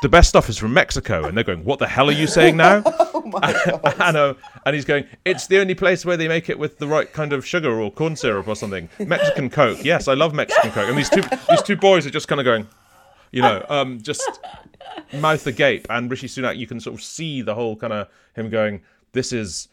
"The 0.02 0.10
best 0.10 0.30
stuff 0.30 0.50
is 0.50 0.58
from 0.58 0.74
Mexico," 0.74 1.26
and 1.26 1.38
they're 1.38 1.44
going, 1.44 1.64
"What 1.64 1.80
the 1.80 1.88
hell 1.88 2.10
are 2.10 2.14
you 2.14 2.28
saying 2.28 2.58
now?" 2.58 2.84
and, 3.44 4.18
uh, 4.18 4.34
and 4.66 4.76
he's 4.76 4.86
going, 4.86 5.06
"It's 5.26 5.48
the 5.48 5.60
only 5.60 5.76
place 5.76 6.06
where 6.06 6.18
they 6.18 6.28
make 6.28 6.50
it 6.50 6.58
with 6.58 6.80
the 6.80 6.88
right 6.88 7.12
kind 7.12 7.34
of 7.34 7.46
sugar 7.46 7.80
or 7.80 7.92
corn 7.92 8.16
syrup 8.16 8.48
or 8.48 8.56
something. 8.56 8.90
Mexican 9.00 9.50
Coke. 9.50 9.84
Yes, 9.84 10.08
I 10.08 10.14
love 10.14 10.34
Mexican 10.34 10.72
Coke." 10.72 10.90
And 10.90 10.98
these 10.98 11.10
two 11.10 11.24
these 11.50 11.62
two 11.62 11.76
boys 11.76 12.06
are 12.06 12.10
just 12.10 12.28
kind 12.28 12.40
of 12.40 12.46
going, 12.46 12.68
you 13.32 13.42
know, 13.42 13.66
um, 13.70 14.02
just 14.02 14.40
mouth 15.14 15.46
agape. 15.48 15.86
And 15.90 16.10
Rishi 16.10 16.28
Sunak, 16.28 16.58
you 16.58 16.68
can 16.68 16.80
sort 16.80 16.96
of 16.96 17.04
see 17.04 17.42
the 17.42 17.56
whole 17.56 17.76
kind 17.76 17.94
of 17.94 18.08
him 18.36 18.50
going, 18.50 18.82
"This 19.14 19.32
is." 19.34 19.70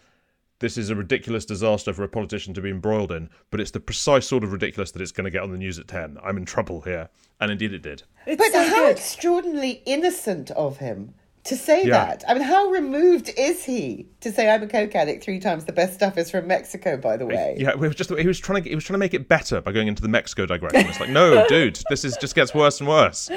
This 0.61 0.79
is 0.79 0.89
a 0.89 0.95
ridiculous 0.95 1.45
disaster 1.45 1.93
for 1.93 2.05
a 2.05 2.09
politician 2.09 2.55
to 2.55 2.63
be 2.63 2.71
embroiled 2.71 3.11
in, 3.13 3.29
but 3.51 3.61
it's 3.61 3.73
the 3.73 3.81
precise 3.81 4.27
sort 4.27 4.45
of 4.45 4.53
ridiculous 4.53 4.93
that 4.93 5.03
it's 5.03 5.11
going 5.13 5.25
to 5.25 5.31
get 5.31 5.43
on 5.43 5.51
the 5.51 5.59
news 5.59 5.79
at 5.81 5.89
10. 5.89 6.17
I'm 6.23 6.37
in 6.39 6.45
trouble 6.47 6.81
here. 6.83 7.11
And 7.41 7.51
indeed 7.51 7.75
it 7.75 7.83
did. 7.83 8.05
It's 8.25 8.39
But 8.41 8.53
so 8.53 8.67
how 8.67 8.85
good. 8.87 8.97
extraordinarily 8.97 9.83
innocent 9.85 10.53
of 10.53 10.79
him 10.79 11.13
to 11.45 11.57
say 11.57 11.85
Yeah. 11.85 12.07
that. 12.07 12.25
I 12.27 12.35
mean, 12.35 12.43
how 12.43 12.69
removed 12.71 13.31
is 13.37 13.65
he 13.65 14.07
to 14.21 14.33
say 14.33 14.49
I'm 14.51 14.63
a 14.63 14.67
coke 14.67 14.95
addict 14.95 15.23
three 15.23 15.39
times? 15.41 15.65
The 15.67 15.73
best 15.73 15.95
stuff 15.95 16.17
is 16.17 16.31
from 16.31 16.47
Mexico, 16.47 16.97
by 16.97 17.17
the 17.17 17.27
way. 17.27 17.57
Yeah, 17.59 17.75
we 17.75 17.87
were 17.87 17.95
just 17.95 18.11
he 18.11 18.27
was 18.27 18.41
trying 18.41 18.63
to 18.63 18.69
he 18.69 18.75
was 18.75 18.85
trying 18.85 18.95
to 18.95 18.99
make 18.99 19.15
it 19.15 19.29
better 19.29 19.61
by 19.61 19.73
going 19.73 19.87
into 19.89 20.03
the 20.03 20.09
Mexico 20.09 20.47
digression. 20.47 20.89
It's 20.89 21.01
like, 21.01 21.11
no, 21.11 21.47
dude, 21.49 21.81
this 21.91 22.05
is 22.05 22.17
just 22.17 22.35
gets 22.35 22.55
worse 22.55 22.81
and 22.81 22.89
worse. 22.89 23.31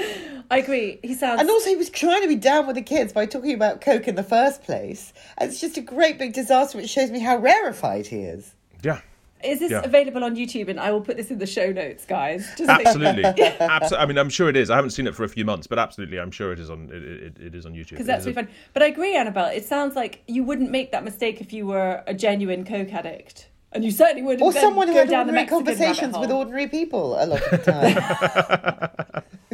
I 0.49 0.59
agree. 0.59 0.99
He 1.03 1.13
sounds. 1.13 1.41
And 1.41 1.49
also, 1.49 1.69
he 1.69 1.75
was 1.75 1.89
trying 1.89 2.21
to 2.21 2.27
be 2.29 2.35
down 2.35 2.67
with 2.67 2.77
the 2.77 2.81
kids 2.81 3.11
by 3.11 3.25
talking 3.25 3.53
about 3.53 3.81
coke 3.81 4.07
in 4.07 4.15
the 4.15 4.23
first 4.23 4.63
place. 4.63 5.11
And 5.37 5.49
it's 5.51 5.59
just 5.59 5.75
a 5.75 5.81
great 5.81 6.17
big 6.17 6.31
disaster, 6.31 6.77
which 6.77 6.89
shows 6.89 7.11
me 7.11 7.19
how 7.19 7.35
rarefied 7.37 8.07
he 8.07 8.19
is. 8.19 8.53
Yeah, 8.81 9.01
is 9.43 9.59
this 9.59 9.71
yeah. 9.71 9.81
available 9.83 10.23
on 10.23 10.35
YouTube? 10.35 10.67
And 10.67 10.79
I 10.79 10.91
will 10.91 11.01
put 11.01 11.17
this 11.17 11.29
in 11.29 11.37
the 11.37 11.45
show 11.45 11.71
notes, 11.71 12.05
guys. 12.05 12.47
Just 12.57 12.65
so- 12.65 12.71
absolutely, 12.71 13.23
absolutely. 13.59 13.97
I 13.97 14.05
mean, 14.05 14.17
I'm 14.17 14.29
sure 14.29 14.49
it 14.49 14.55
is. 14.55 14.69
I 14.69 14.75
haven't 14.75 14.91
seen 14.91 15.07
it 15.07 15.15
for 15.15 15.23
a 15.23 15.29
few 15.29 15.45
months, 15.45 15.67
but 15.67 15.79
absolutely, 15.79 16.19
I'm 16.19 16.31
sure 16.31 16.51
it 16.51 16.59
is 16.59 16.69
on 16.69 16.89
it, 16.91 17.03
it, 17.03 17.37
it 17.39 17.55
is 17.55 17.65
on 17.65 17.73
YouTube. 17.73 17.91
because 17.91 18.07
that's 18.07 18.25
is 18.25 18.31
a- 18.31 18.33
fun. 18.33 18.47
But 18.73 18.83
I 18.83 18.87
agree, 18.87 19.15
Annabelle. 19.15 19.47
It 19.47 19.65
sounds 19.65 19.95
like 19.95 20.23
you 20.27 20.43
wouldn't 20.43 20.71
make 20.71 20.91
that 20.91 21.03
mistake 21.03 21.41
if 21.41 21.53
you 21.53 21.67
were 21.67 22.03
a 22.07 22.13
genuine 22.13 22.65
coke 22.65 22.91
addict, 22.93 23.49
and 23.71 23.83
you 23.83 23.91
certainly 23.91 24.23
wouldn't. 24.23 24.41
Or 24.41 24.51
someone 24.51 24.87
who 24.87 24.93
go 24.93 25.01
had 25.01 25.09
down 25.09 25.27
the 25.27 25.33
ordinary 25.33 25.45
Mexican 25.45 25.65
conversations 25.65 26.17
with 26.17 26.31
ordinary 26.31 26.67
people 26.67 27.21
a 27.21 27.25
lot 27.25 27.41
of 27.41 27.51
the 27.51 28.91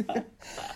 time. 0.08 0.24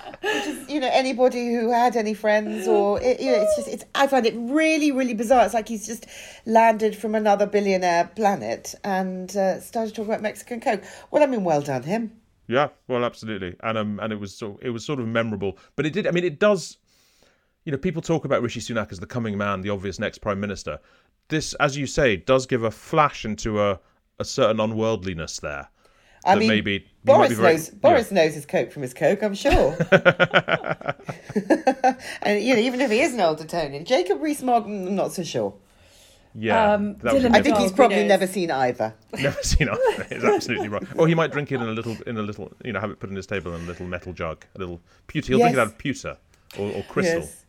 You 0.69 0.81
know, 0.81 0.91
anybody 0.93 1.55
who 1.55 1.71
had 1.71 1.97
any 1.97 2.13
friends 2.15 2.67
or, 2.67 3.01
it, 3.01 3.21
you 3.21 3.31
know, 3.31 3.41
it's 3.41 3.57
just, 3.57 3.69
it's, 3.69 3.85
I 3.95 4.07
find 4.07 4.27
it 4.27 4.35
really, 4.37 4.93
really 4.93 5.15
bizarre. 5.15 5.45
It's 5.45 5.55
like 5.55 5.69
he's 5.69 5.87
just 5.87 6.07
landed 6.45 6.97
from 6.97 7.15
another 7.15 7.47
billionaire 7.47 8.11
planet 8.17 8.75
and 8.85 9.35
uh, 9.37 9.61
started 9.61 9.95
talking 9.95 10.11
about 10.11 10.23
Mexican 10.23 10.61
Coke. 10.61 10.83
Well, 11.11 11.23
I 11.23 11.27
mean, 11.27 11.45
well 11.45 11.63
done 11.63 11.85
him. 11.85 12.21
Yeah, 12.49 12.69
well, 12.89 13.05
absolutely, 13.05 13.57
and 13.63 13.77
um, 13.77 14.01
and 14.01 14.11
it 14.11 14.19
was 14.19 14.43
it 14.63 14.71
was 14.71 14.83
sort 14.83 15.01
of 15.01 15.07
memorable, 15.07 15.59
but 15.77 15.85
it 15.85 15.93
did. 15.93 16.07
I 16.07 16.13
mean, 16.13 16.25
it 16.25 16.39
does. 16.39 16.79
You 17.65 17.73
know, 17.73 17.79
people 17.79 18.01
talk 18.01 18.25
about 18.25 18.41
Rishi 18.41 18.61
Sunak 18.61 18.91
as 18.91 19.01
the 19.01 19.07
coming 19.07 19.37
man, 19.37 19.61
the 19.61 19.69
obvious 19.69 19.99
next 19.99 20.19
prime 20.19 20.41
minister. 20.41 20.81
This, 21.29 21.53
as 21.55 21.77
you 21.77 21.87
say, 21.87 22.17
does 22.17 22.47
give 22.47 22.63
a 22.63 22.71
flash 22.71 23.27
into 23.27 23.61
a 23.61 23.79
a 24.19 24.25
certain 24.25 24.61
unworldliness 24.61 25.41
there. 25.41 25.69
I 26.29 26.35
mean, 26.37 26.49
maybe 26.49 26.87
Boris 27.05 27.33
very- 27.33 27.55
knows 27.55 27.71
Boris 27.71 28.11
knows 28.11 28.35
his 28.35 28.47
coke 28.47 28.71
from 28.73 28.83
his 28.83 28.95
coke, 28.95 29.23
I'm 29.23 29.35
sure. 29.35 29.77
and 32.23 32.43
you 32.43 32.55
know, 32.55 32.61
even 32.61 32.81
if 32.81 32.91
he 32.91 33.01
is 33.01 33.15
an 33.15 33.21
old 33.21 33.41
Etonian, 33.41 33.85
Jacob 33.85 34.21
Rees-Mogg, 34.21 34.65
I'm 34.67 34.95
not 34.95 35.13
so 35.13 35.23
sure. 35.23 35.55
Yeah, 36.35 36.75
Um, 36.75 36.95
Dilyn 36.97 37.35
I 37.35 37.43
think 37.43 37.57
he's 37.57 37.73
probably 37.73 37.97
knows? 38.01 38.09
never 38.09 38.27
seen 38.27 38.51
either. 38.51 38.95
Never 39.19 39.43
seen 39.43 39.69
either. 39.69 40.07
It's 40.11 40.25
absolutely 40.25 40.69
right. 40.69 40.85
Or 40.97 41.09
he 41.09 41.15
might 41.15 41.33
drink 41.33 41.51
it 41.51 41.57
in 41.57 41.63
a 41.63 41.73
little, 41.73 41.97
in 42.07 42.17
a 42.17 42.23
little, 42.23 42.53
you 42.65 42.73
know, 42.73 42.81
have 42.81 42.91
it 42.91 43.01
put 43.01 43.11
on 43.11 43.17
his 43.17 43.27
table 43.27 43.55
in 43.55 43.63
a 43.63 43.67
little 43.67 43.87
metal 43.87 44.13
jug, 44.13 44.45
a 44.55 44.59
little 44.59 44.81
pewter. 45.09 45.33
He'll 45.33 45.39
drink 45.41 45.55
it 45.57 45.59
out 45.59 45.69
of 45.69 45.79
pewter 45.79 46.17
or, 46.59 46.71
or 46.71 46.83
crystal. 46.85 47.21
Yes. 47.21 47.45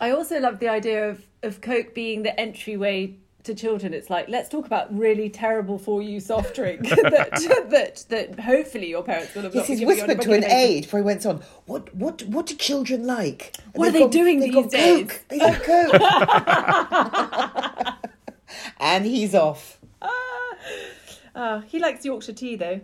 I 0.00 0.10
also 0.10 0.40
love 0.40 0.58
the 0.58 0.68
idea 0.68 1.10
of, 1.10 1.24
of 1.44 1.60
Coke 1.60 1.94
being 1.94 2.22
the 2.24 2.38
entryway 2.40 3.14
to 3.44 3.54
children. 3.54 3.92
It's 3.94 4.08
like, 4.10 4.28
let's 4.28 4.48
talk 4.48 4.66
about 4.66 4.96
really 4.96 5.28
terrible 5.30 5.78
for 5.78 6.00
you 6.02 6.20
soft 6.20 6.54
drink 6.54 6.80
that, 6.88 7.66
that 7.70 8.04
that 8.08 8.40
hopefully 8.40 8.88
your 8.90 9.02
parents 9.02 9.34
will 9.34 9.42
have 9.42 9.54
Yes, 9.54 9.66
he's 9.66 9.80
been 9.80 9.88
giving 9.88 9.96
you 9.98 10.02
on 10.04 10.10
a 10.10 10.14
whispered 10.14 10.30
to 10.30 10.36
an 10.36 10.44
aide 10.52 10.82
before 10.84 11.00
he 11.00 11.04
went 11.04 11.26
on. 11.26 11.42
What 11.66 11.94
what 11.94 12.22
what 12.24 12.46
do 12.46 12.54
children 12.56 13.06
like? 13.06 13.56
And 13.64 13.74
What 13.74 13.88
are 13.94 13.98
got- 14.00 14.10
doing 14.12 14.40
these 14.40 14.54
got 14.54 14.70
days? 14.70 15.10
Coke. 15.10 15.24
They 15.28 15.38
like 15.38 15.62
Coke. 15.64 16.00
and 18.80 19.04
he's 19.06 19.34
off. 19.34 19.78
Ah, 21.34 21.62
he 21.66 21.78
likes 21.78 22.04
Yorkshire 22.04 22.34
tea 22.34 22.56
though. 22.56 22.80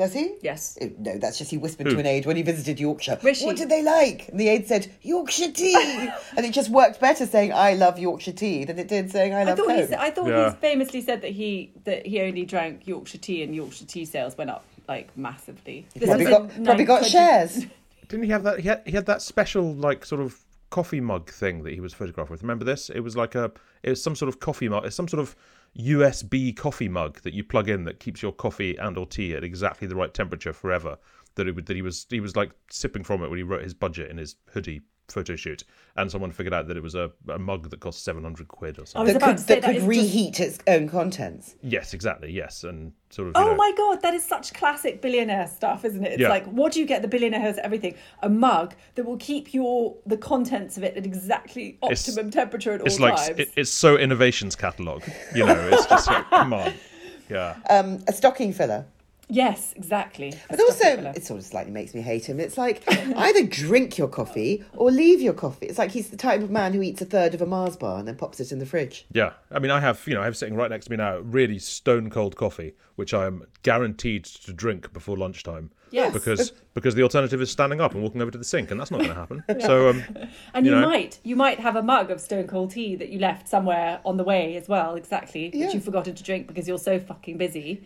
Does 0.00 0.14
he? 0.14 0.34
Yes. 0.40 0.78
Oh, 0.80 0.90
No, 0.98 1.18
that's 1.18 1.36
just 1.36 1.50
he 1.50 1.58
whispered 1.58 1.86
Who? 1.86 1.92
to 1.92 2.00
an 2.00 2.06
aide 2.06 2.24
when 2.24 2.36
he 2.36 2.42
visited 2.42 2.80
Yorkshire. 2.80 3.18
Rishi. 3.22 3.44
What 3.44 3.56
did 3.58 3.68
they 3.68 3.82
like? 3.82 4.28
And 4.30 4.40
the 4.40 4.48
aide 4.48 4.66
said, 4.66 4.90
Yorkshire 5.02 5.52
tea. 5.52 5.74
and 6.36 6.46
it 6.46 6.52
just 6.54 6.70
worked 6.70 7.00
better 7.00 7.26
saying, 7.26 7.52
I 7.52 7.74
love 7.74 7.98
Yorkshire 7.98 8.32
tea 8.32 8.64
than 8.64 8.78
it 8.78 8.88
did 8.88 9.10
saying, 9.10 9.34
I 9.34 9.40
I 9.40 9.44
love 9.44 9.58
thought 9.58 9.70
he 9.72 9.80
Coke. 9.80 9.88
said, 9.90 9.98
I 9.98 10.10
thought 10.10 10.28
Yeah. 10.28 10.50
he 10.52 10.56
famously 10.56 11.02
said 11.02 11.20
that 11.20 11.32
he 11.32 11.72
that 11.84 12.06
he 12.06 12.22
only 12.22 12.46
drank 12.46 12.86
Yorkshire 12.86 13.18
tea 13.18 13.42
and 13.42 13.54
Yorkshire 13.54 13.84
tea 13.84 14.06
sales 14.06 14.38
went 14.38 14.48
up 14.48 14.64
like 14.88 15.14
massively. 15.18 15.86
This 15.94 16.08
probably 16.08 16.24
got, 16.24 16.50
in 16.56 16.64
probably 16.64 16.84
got 16.84 17.02
920 17.02 17.10
shares. 17.10 17.66
Didn't 18.08 18.24
he 18.24 18.30
have 18.30 18.42
that? 18.44 18.60
He 18.60 18.68
had, 18.68 18.82
he 18.86 18.92
had 18.92 19.04
that 19.06 19.20
special 19.22 19.74
like 19.74 20.06
sort 20.06 20.22
of 20.22 20.38
coffee 20.70 21.00
mug 21.00 21.30
thing 21.30 21.62
that 21.64 21.74
he 21.74 21.80
was 21.80 21.92
photographed 21.92 22.30
with. 22.30 22.40
Remember 22.42 22.64
this? 22.64 22.88
It 22.88 23.00
was 23.00 23.16
like 23.16 23.34
a 23.34 23.52
it 23.82 23.90
was 23.90 24.02
some 24.02 24.16
sort 24.16 24.28
of 24.30 24.40
coffee 24.40 24.68
mug. 24.68 24.86
It's 24.86 24.96
some 24.96 25.08
sort 25.08 25.20
of 25.20 25.36
USB 25.78 26.56
coffee 26.56 26.88
mug 26.88 27.20
that 27.22 27.34
you 27.34 27.44
plug 27.44 27.68
in 27.68 27.84
that 27.84 28.00
keeps 28.00 28.22
your 28.22 28.32
coffee 28.32 28.76
and 28.76 28.98
or 28.98 29.06
tea 29.06 29.34
at 29.34 29.44
exactly 29.44 29.86
the 29.86 29.96
right 29.96 30.12
temperature 30.12 30.52
forever. 30.52 30.98
That 31.36 31.46
it 31.46 31.54
would, 31.54 31.66
that 31.66 31.76
he 31.76 31.82
was 31.82 32.06
he 32.10 32.20
was 32.20 32.34
like 32.34 32.50
sipping 32.70 33.04
from 33.04 33.22
it 33.22 33.28
when 33.28 33.38
he 33.38 33.44
wrote 33.44 33.62
his 33.62 33.74
budget 33.74 34.10
in 34.10 34.18
his 34.18 34.36
hoodie 34.52 34.82
photo 35.12 35.36
shoot, 35.36 35.64
and 35.96 36.10
someone 36.10 36.30
figured 36.32 36.54
out 36.54 36.68
that 36.68 36.76
it 36.76 36.82
was 36.82 36.94
a, 36.94 37.10
a 37.28 37.38
mug 37.38 37.70
that 37.70 37.80
cost 37.80 38.04
seven 38.04 38.22
hundred 38.22 38.48
quid 38.48 38.78
or 38.78 38.82
I 38.82 38.84
something. 38.84 39.14
was 39.14 39.20
That 39.22 39.26
could, 39.28 39.36
to 39.38 39.42
say 39.42 39.54
that 39.54 39.60
that 39.62 39.66
could 39.66 39.76
is 39.76 39.82
just- 39.82 39.88
reheat 39.88 40.40
its 40.40 40.58
own 40.66 40.88
contents. 40.88 41.56
Yes, 41.62 41.94
exactly. 41.94 42.30
Yes, 42.32 42.64
and 42.64 42.92
sort 43.10 43.28
of. 43.28 43.32
Oh 43.36 43.48
know, 43.50 43.56
my 43.56 43.72
god, 43.76 44.02
that 44.02 44.14
is 44.14 44.24
such 44.24 44.52
classic 44.54 45.00
billionaire 45.02 45.46
stuff, 45.48 45.84
isn't 45.84 46.04
it? 46.04 46.12
It's 46.12 46.20
Yeah. 46.20 46.28
like, 46.28 46.46
what 46.46 46.72
do 46.72 46.80
you 46.80 46.86
get? 46.86 47.02
The 47.02 47.08
billionaire 47.08 47.40
has 47.40 47.58
everything. 47.58 47.94
A 48.22 48.28
mug 48.28 48.74
that 48.94 49.04
will 49.04 49.16
keep 49.18 49.52
your 49.54 49.96
the 50.06 50.16
contents 50.16 50.76
of 50.76 50.84
it 50.84 50.96
at 50.96 51.04
exactly 51.06 51.78
It's- 51.82 52.08
optimum 52.08 52.30
temperature 52.30 52.72
at 52.72 52.82
It's 52.86 52.98
all 53.00 53.08
like 53.08 53.16
times. 53.16 53.38
it, 53.40 53.50
it's 53.56 53.70
so 53.70 53.96
innovations 53.96 54.54
catalog. 54.56 55.02
You 55.34 55.46
know, 55.46 55.68
it's 55.72 55.86
just 55.86 56.06
like, 56.08 56.28
come 56.30 56.52
on. 56.52 56.72
Yeah. 57.28 57.54
Um, 57.70 58.00
a 58.08 58.12
stocking 58.12 58.52
filler. 58.52 58.86
Yes, 59.30 59.72
exactly. 59.76 60.34
But 60.48 60.60
stocking 60.60 61.04
also, 61.06 61.12
it 61.16 61.24
sort 61.24 61.40
of 61.40 61.46
slightly 61.46 61.72
makes 61.72 61.94
me 61.94 62.00
hate 62.02 62.28
him. 62.28 62.38
It's 62.40 62.58
like 62.58 62.82
either 62.88 63.46
drink 63.46 63.96
your 63.96 64.08
coffee 64.08 64.64
or 64.74 64.90
leave 64.90 65.20
your 65.22 65.32
coffee. 65.34 65.66
It's 65.66 65.78
like 65.78 65.90
he's 65.92 66.10
the 66.10 66.16
type 66.16 66.42
of 66.42 66.50
man 66.50 66.72
who 66.72 66.82
eats 66.82 67.00
a 67.00 67.06
third 67.06 67.34
of 67.34 67.40
a 67.40 67.46
Mars 67.46 67.76
bar 67.76 67.98
and 67.98 68.06
then 68.06 68.16
pops 68.16 68.40
it 68.40 68.52
in 68.52 68.58
the 68.58 68.66
fridge. 68.66 69.06
Yeah, 69.12 69.32
I 69.50 69.58
mean, 69.58 69.70
I 69.70 69.80
have 69.80 70.02
you 70.06 70.14
know, 70.14 70.20
I 70.20 70.24
have 70.24 70.36
sitting 70.36 70.56
right 70.56 70.70
next 70.70 70.86
to 70.86 70.90
me 70.90 70.96
now 70.98 71.18
really 71.18 71.58
stone 71.58 72.10
cold 72.10 72.36
coffee, 72.36 72.74
which 72.96 73.14
I 73.14 73.26
am 73.26 73.44
guaranteed 73.62 74.24
to 74.24 74.52
drink 74.52 74.92
before 74.92 75.16
lunchtime. 75.16 75.70
Yes. 75.92 76.12
because 76.12 76.52
because 76.74 76.94
the 76.94 77.02
alternative 77.02 77.40
is 77.40 77.50
standing 77.50 77.80
up 77.80 77.94
and 77.94 78.02
walking 78.04 78.22
over 78.22 78.30
to 78.30 78.38
the 78.38 78.44
sink, 78.44 78.70
and 78.70 78.78
that's 78.78 78.92
not 78.92 78.98
going 78.98 79.10
to 79.10 79.16
happen. 79.16 79.42
So 79.60 79.88
um, 79.88 80.04
and 80.54 80.64
you, 80.64 80.72
you 80.72 80.80
know. 80.80 80.88
might 80.88 81.18
you 81.24 81.34
might 81.34 81.58
have 81.58 81.74
a 81.74 81.82
mug 81.82 82.10
of 82.12 82.20
stone 82.20 82.46
cold 82.46 82.70
tea 82.70 82.94
that 82.96 83.08
you 83.08 83.18
left 83.18 83.48
somewhere 83.48 84.00
on 84.04 84.16
the 84.16 84.22
way 84.24 84.56
as 84.56 84.68
well, 84.68 84.94
exactly, 84.94 85.50
Yeah. 85.52 85.66
which 85.66 85.74
you've 85.74 85.84
forgotten 85.84 86.14
to 86.14 86.22
drink 86.22 86.46
because 86.46 86.68
you're 86.68 86.78
so 86.78 86.98
fucking 87.00 87.38
busy. 87.38 87.82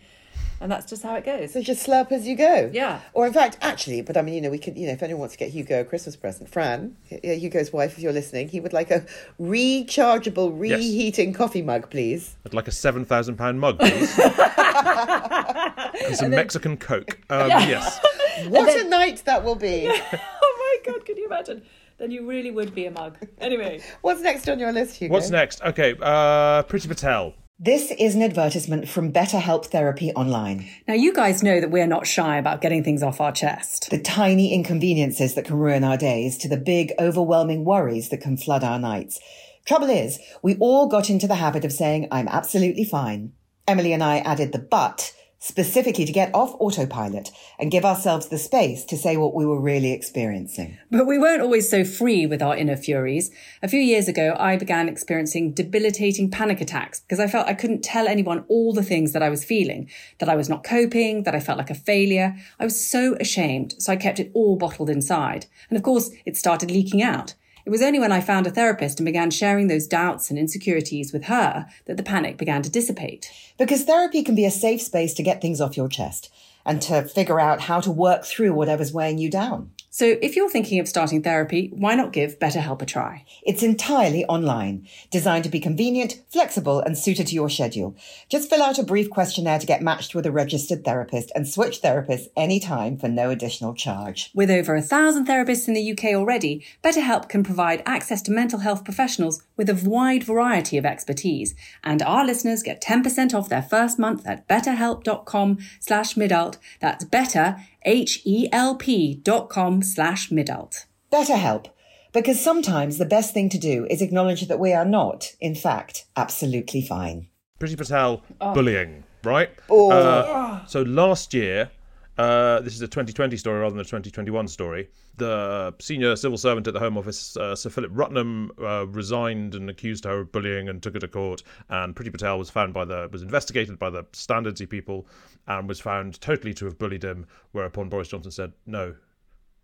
And 0.61 0.71
that's 0.71 0.89
just 0.89 1.03
how 1.03 1.15
it 1.15 1.25
goes. 1.25 1.51
So 1.53 1.61
just 1.61 1.85
slurp 1.85 2.11
as 2.11 2.25
you 2.25 2.35
go. 2.35 2.69
Yeah. 2.73 3.01
Or 3.13 3.27
in 3.27 3.33
fact, 3.33 3.57
actually, 3.61 4.01
but 4.01 4.15
I 4.15 4.21
mean, 4.21 4.35
you 4.35 4.41
know, 4.41 4.49
we 4.49 4.57
could, 4.57 4.77
you 4.77 4.87
know, 4.87 4.93
if 4.93 5.03
anyone 5.03 5.19
wants 5.19 5.33
to 5.33 5.37
get 5.37 5.49
Hugo 5.49 5.81
a 5.81 5.83
Christmas 5.83 6.15
present, 6.15 6.49
Fran, 6.49 6.95
yeah, 7.09 7.33
Hugo's 7.33 7.73
wife, 7.73 7.97
if 7.97 7.99
you're 8.03 8.13
listening, 8.13 8.47
he 8.47 8.59
would 8.61 8.71
like 8.73 8.89
a 8.89 9.05
rechargeable, 9.39 10.57
reheating 10.57 11.33
coffee 11.33 11.61
mug, 11.61 11.89
please. 11.89 12.35
I'd 12.45 12.53
like 12.53 12.67
a 12.67 12.71
seven 12.71 13.03
thousand 13.05 13.35
pound 13.35 13.59
mug, 13.59 13.79
please, 13.79 14.17
and 14.19 16.15
some 16.15 16.31
Mexican 16.31 16.77
Coke. 16.77 17.19
Um, 17.29 17.49
Yes, 17.49 17.99
What 18.47 18.69
a 18.79 18.87
night 18.87 19.23
that 19.25 19.43
will 19.43 19.55
be. 19.55 19.87
oh 20.13 20.81
my 20.85 20.91
god, 20.91 21.05
can 21.05 21.17
you 21.17 21.25
imagine? 21.25 21.63
Then 21.97 22.11
you 22.11 22.27
really 22.27 22.51
would 22.51 22.75
be 22.75 22.85
a 22.85 22.91
mug. 22.91 23.17
Anyway. 23.39 23.81
What's 24.01 24.21
next 24.21 24.47
on 24.49 24.59
your 24.59 24.71
list, 24.71 24.95
Hugo? 24.97 25.13
what's 25.13 25.29
next? 25.29 25.61
Okay, 25.63 25.95
uh, 26.01 26.63
Priti 26.63 26.87
Patel. 26.87 27.33
This 27.57 27.89
is 27.97 28.15
an 28.15 28.21
advertisement 28.21 28.89
from 28.89 29.13
BetterHelp 29.13 29.67
Therapy 29.67 30.11
Online. 30.11 30.67
Now, 30.89 30.93
you 30.93 31.13
guys 31.13 31.41
know 31.41 31.61
that 31.61 31.71
we're 31.71 31.87
not 31.87 32.05
shy 32.05 32.37
about 32.37 32.59
getting 32.59 32.83
things 32.83 33.01
off 33.01 33.21
our 33.21 33.31
chest. 33.31 33.89
The 33.91 33.97
tiny 33.97 34.53
inconveniences 34.53 35.35
that 35.35 35.45
can 35.45 35.55
ruin 35.55 35.85
our 35.85 35.95
days 35.95 36.37
to 36.39 36.49
the 36.49 36.57
big, 36.57 36.91
overwhelming 36.99 37.63
worries 37.63 38.09
that 38.09 38.19
can 38.19 38.35
flood 38.35 38.65
our 38.65 38.77
nights. 38.77 39.21
Trouble 39.63 39.89
is, 39.89 40.19
we 40.43 40.57
all 40.57 40.87
got 40.87 41.09
into 41.09 41.27
the 41.27 41.35
habit 41.35 41.63
of 41.63 41.71
saying, 41.71 42.09
I'm 42.11 42.27
absolutely 42.27 42.83
fine. 42.83 43.31
Emily 43.65 43.93
and 43.93 44.03
I 44.03 44.17
added 44.17 44.51
the 44.51 44.59
but 44.59 45.13
specifically 45.45 46.05
to 46.05 46.11
get 46.11 46.33
off 46.33 46.55
autopilot 46.59 47.29
and 47.59 47.69
give 47.69 47.85
ourselves 47.85 48.29
the 48.29 48.37
space 48.37 48.83
to 48.83 48.97
say 48.97 49.15
what 49.15 49.35
we 49.35 49.45
were 49.45 49.61
really 49.61 49.91
experiencing. 49.91 50.75
But 50.89 51.05
we 51.05 51.19
weren't 51.19 51.43
always 51.43 51.69
so 51.69 51.83
free 51.83 52.25
with 52.25 52.41
our 52.41 52.57
inner 52.57 52.75
furies. 52.75 53.29
A 53.61 53.67
few 53.67 53.79
years 53.79 54.07
ago, 54.07 54.35
I 54.39 54.57
began 54.57 54.89
experiencing 54.89 55.53
debilitating 55.53 56.31
panic 56.31 56.61
attacks 56.61 57.01
because 57.01 57.19
I 57.19 57.27
felt 57.27 57.47
I 57.47 57.53
couldn't 57.53 57.83
tell 57.83 58.07
anyone 58.07 58.43
all 58.47 58.73
the 58.73 58.81
things 58.81 59.13
that 59.13 59.21
I 59.21 59.29
was 59.29 59.45
feeling, 59.45 59.87
that 60.17 60.29
I 60.29 60.35
was 60.35 60.49
not 60.49 60.63
coping, 60.63 61.23
that 61.23 61.35
I 61.35 61.39
felt 61.39 61.59
like 61.59 61.69
a 61.69 61.75
failure. 61.75 62.35
I 62.59 62.63
was 62.63 62.83
so 62.83 63.13
ashamed, 63.19 63.75
so 63.77 63.93
I 63.93 63.97
kept 63.97 64.19
it 64.19 64.31
all 64.33 64.55
bottled 64.55 64.89
inside. 64.89 65.45
And 65.69 65.77
of 65.77 65.83
course, 65.83 66.09
it 66.25 66.35
started 66.35 66.71
leaking 66.71 67.03
out. 67.03 67.35
It 67.65 67.71
was 67.71 67.81
only 67.81 67.99
when 67.99 68.11
I 68.11 68.21
found 68.21 68.45
a 68.45 68.51
therapist 68.51 68.99
and 68.99 69.05
began 69.05 69.31
sharing 69.31 69.67
those 69.67 69.87
doubts 69.87 70.29
and 70.29 70.37
insecurities 70.37 71.11
with 71.11 71.25
her 71.25 71.65
that 71.85 71.97
the 71.97 72.03
panic 72.03 72.37
began 72.37 72.61
to 72.61 72.69
dissipate. 72.69 73.31
Because 73.57 73.83
therapy 73.83 74.21
can 74.23 74.35
be 74.35 74.45
a 74.45 74.51
safe 74.51 74.81
space 74.81 75.15
to 75.15 75.23
get 75.23 75.41
things 75.41 75.59
off 75.59 75.75
your 75.75 75.89
chest 75.89 76.31
and 76.63 76.79
to 76.83 77.01
figure 77.01 77.39
out 77.39 77.61
how 77.61 77.79
to 77.79 77.89
work 77.89 78.23
through 78.23 78.53
whatever's 78.53 78.93
weighing 78.93 79.17
you 79.17 79.31
down. 79.31 79.71
So 79.95 80.17
if 80.21 80.35
you're 80.35 80.49
thinking 80.49 80.81
of 80.81 80.89
starting 80.89 81.23
therapy, 81.23 81.71
why 81.73 81.95
not 81.95 82.11
give 82.11 82.37
BetterHelp 82.37 82.81
a 82.81 82.85
try? 82.85 83.23
It's 83.43 83.63
entirely 83.63 84.25
online, 84.25 84.89
designed 85.09 85.45
to 85.45 85.49
be 85.49 85.61
convenient, 85.61 86.21
flexible, 86.27 86.81
and 86.81 86.97
suited 86.97 87.27
to 87.27 87.33
your 87.33 87.49
schedule. 87.49 87.95
Just 88.27 88.49
fill 88.49 88.61
out 88.61 88.77
a 88.77 88.83
brief 88.83 89.09
questionnaire 89.09 89.57
to 89.57 89.65
get 89.65 89.81
matched 89.81 90.13
with 90.13 90.25
a 90.25 90.33
registered 90.33 90.83
therapist 90.83 91.31
and 91.33 91.47
switch 91.47 91.81
therapists 91.81 92.27
anytime 92.35 92.97
for 92.97 93.07
no 93.07 93.29
additional 93.29 93.73
charge. 93.73 94.31
With 94.35 94.51
over 94.51 94.75
a 94.75 94.81
thousand 94.81 95.27
therapists 95.27 95.69
in 95.69 95.73
the 95.73 95.91
UK 95.93 96.13
already, 96.13 96.65
BetterHelp 96.83 97.29
can 97.29 97.41
provide 97.41 97.81
access 97.85 98.21
to 98.23 98.33
mental 98.33 98.59
health 98.59 98.83
professionals 98.83 99.43
with 99.55 99.69
a 99.69 99.89
wide 99.89 100.25
variety 100.25 100.77
of 100.77 100.85
expertise. 100.85 101.55
And 101.85 102.01
our 102.01 102.25
listeners 102.25 102.63
get 102.63 102.81
10% 102.81 103.33
off 103.33 103.47
their 103.47 103.63
first 103.63 103.97
month 103.97 104.27
at 104.27 104.45
betterhelp.com 104.49 105.59
slash 105.79 106.15
midult. 106.15 106.57
That's 106.81 107.05
better, 107.05 107.55
H-E-L-P 107.85 109.21
dot 109.23 109.49
com 109.49 109.81
slash 109.81 110.29
midult. 110.29 110.85
BetterHelp, 111.11 111.67
because 112.11 112.41
sometimes 112.41 112.97
the 112.97 113.05
best 113.05 113.33
thing 113.33 113.47
to 113.49 113.57
do 113.57 113.85
is 113.89 114.01
acknowledge 114.01 114.47
that 114.47 114.59
we 114.59 114.73
are 114.73 114.85
not, 114.85 115.33
in 115.39 115.55
fact, 115.55 116.05
absolutely 116.17 116.81
fine. 116.81 117.27
Priti 117.59 117.77
Patel 117.77 118.21
bullying, 118.53 119.03
right? 119.23 119.49
Uh, 119.69 120.65
so 120.65 120.81
last 120.81 121.33
year, 121.33 121.71
uh, 122.17 122.61
this 122.61 122.73
is 122.75 122.81
a 122.81 122.87
2020 122.87 123.35
story 123.37 123.59
rather 123.59 123.71
than 123.71 123.81
a 123.81 123.83
2021 123.83 124.47
story. 124.47 124.89
The 125.17 125.73
senior 125.79 126.15
civil 126.15 126.37
servant 126.37 126.67
at 126.67 126.73
the 126.73 126.79
Home 126.79 126.97
Office, 126.97 127.35
uh, 127.37 127.55
Sir 127.55 127.69
Philip 127.69 127.91
Rutnam, 127.93 128.51
uh, 128.61 128.87
resigned 128.87 129.55
and 129.55 129.69
accused 129.69 130.05
her 130.05 130.19
of 130.19 130.31
bullying 130.31 130.69
and 130.69 130.81
took 130.81 130.93
her 130.93 130.99
to 130.99 131.07
court. 131.07 131.43
And 131.69 131.95
Priti 131.95 132.11
Patel 132.11 132.37
was 132.39 132.49
found 132.49 132.73
by 132.73 132.85
the 132.85 133.09
was 133.11 133.21
investigated 133.21 133.77
by 133.77 133.89
the 133.89 134.03
standardsy 134.05 134.69
people 134.69 135.07
and 135.47 135.67
was 135.67 135.79
found 135.79 136.19
totally 136.21 136.53
to 136.55 136.65
have 136.65 136.77
bullied 136.77 137.03
him. 137.03 137.25
Whereupon 137.51 137.89
Boris 137.89 138.07
Johnson 138.07 138.31
said, 138.31 138.53
"No, 138.65 138.95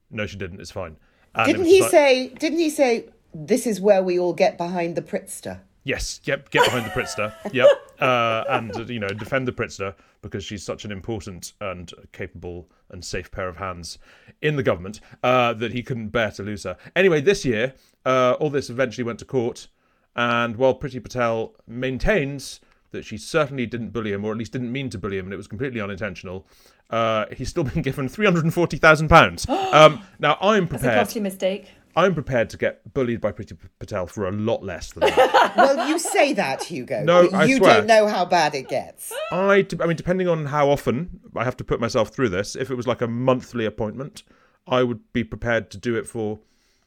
no, 0.10 0.26
she 0.26 0.38
didn't. 0.38 0.60
It's 0.62 0.72
fine." 0.72 0.98
And 1.36 1.46
Didn't 1.48 1.62
was 1.62 1.70
he 1.70 1.82
like- 1.82 1.92
say, 1.92 2.28
didn't 2.28 2.60
he 2.60 2.70
say, 2.70 3.06
this 3.34 3.66
is 3.66 3.80
where 3.80 4.04
we 4.04 4.20
all 4.20 4.34
get 4.34 4.58
behind 4.58 4.98
the 4.98 5.02
Prittster? 5.02 5.62
Yes, 5.84 6.20
get 6.24 6.50
get 6.52 6.66
behind 6.66 6.86
the 6.86 6.90
Prittster. 6.92 7.34
Yep, 7.54 7.68
uh, 8.00 8.44
and 8.50 8.90
you 8.90 9.00
know 9.00 9.10
defend 9.10 9.48
the 9.48 9.52
Prittster 9.52 9.96
because 10.22 10.44
she's 10.44 10.64
such 10.64 10.86
an 10.86 10.92
important 10.92 11.54
and 11.60 11.92
capable 12.12 12.70
and 12.90 13.04
safe 13.04 13.32
pair 13.32 13.48
of 13.48 13.58
hands 13.58 13.98
in 14.42 14.56
the 14.56 14.64
government 14.64 15.00
uh, 15.24 15.54
that 15.54 15.72
he 15.72 15.82
couldn't 15.82 16.10
bear 16.10 16.30
to 16.32 16.44
lose 16.44 16.64
her. 16.64 16.78
Anyway, 16.96 17.20
this 17.22 17.44
year, 17.44 17.74
uh, 18.06 18.34
all 18.40 18.50
this 18.50 18.70
eventually 18.70 19.04
went 19.04 19.18
to 19.20 19.26
court, 19.26 19.68
and 20.16 20.56
while 20.56 20.78
Priti 20.78 21.02
Patel 21.02 21.56
maintains 21.68 22.60
that 22.92 23.06
she 23.06 23.18
certainly 23.18 23.66
didn't 23.66 23.90
bully 23.90 24.12
him, 24.12 24.24
or 24.24 24.32
at 24.32 24.38
least 24.38 24.52
didn't 24.52 24.72
mean 24.72 24.90
to 24.90 24.98
bully 24.98 25.18
him, 25.18 25.26
and 25.26 25.34
it 25.34 25.38
was 25.38 25.48
completely 25.48 25.82
unintentional, 25.82 26.46
uh, 26.92 27.26
he's 27.32 27.50
still 27.50 27.64
been 27.64 27.82
given 27.90 28.08
three 28.08 28.26
hundred 28.26 28.44
and 28.44 28.54
forty 28.54 28.78
thousand 28.78 29.10
pounds. 29.10 29.48
Um, 29.72 30.02
now 30.20 30.38
I'm 30.42 30.66
It's 30.66 30.84
a 30.84 30.94
costly 30.94 31.22
mistake. 31.22 31.70
I'm 31.96 32.14
prepared 32.14 32.50
to 32.52 32.58
get 32.58 32.94
bullied 32.94 33.20
by 33.22 33.32
Priti 33.32 33.58
Patel 33.80 34.08
for 34.08 34.28
a 34.28 34.32
lot 34.32 34.64
less 34.64 34.94
than 34.94 35.02
that. 35.02 35.54
Well, 35.58 35.90
you 35.90 36.00
say 36.00 36.32
that, 36.34 36.64
Hugo. 36.64 37.04
No, 37.04 37.30
but 37.30 37.34
I 37.36 37.44
you 37.46 37.58
swear. 37.58 37.78
don't 37.80 37.88
know 37.88 38.08
how 38.08 38.24
bad 38.24 38.56
it 38.56 38.70
gets. 38.70 39.12
I, 39.32 39.66
I 39.82 39.86
mean, 39.86 39.98
depending 39.98 40.30
on 40.30 40.46
how 40.46 40.70
often 40.70 41.20
I 41.36 41.44
have 41.44 41.58
to 41.58 41.64
put 41.66 41.82
myself 41.82 42.10
through 42.10 42.30
this, 42.30 42.56
if 42.56 42.72
it 42.72 42.76
was 42.76 42.88
like 42.88 43.02
a 43.02 43.08
monthly 43.08 43.66
appointment, 43.66 44.24
I 44.68 44.84
would 44.84 45.12
be 45.12 45.24
prepared 45.26 45.70
to 45.72 45.78
do 45.78 45.96
it 45.98 46.08
for 46.08 46.40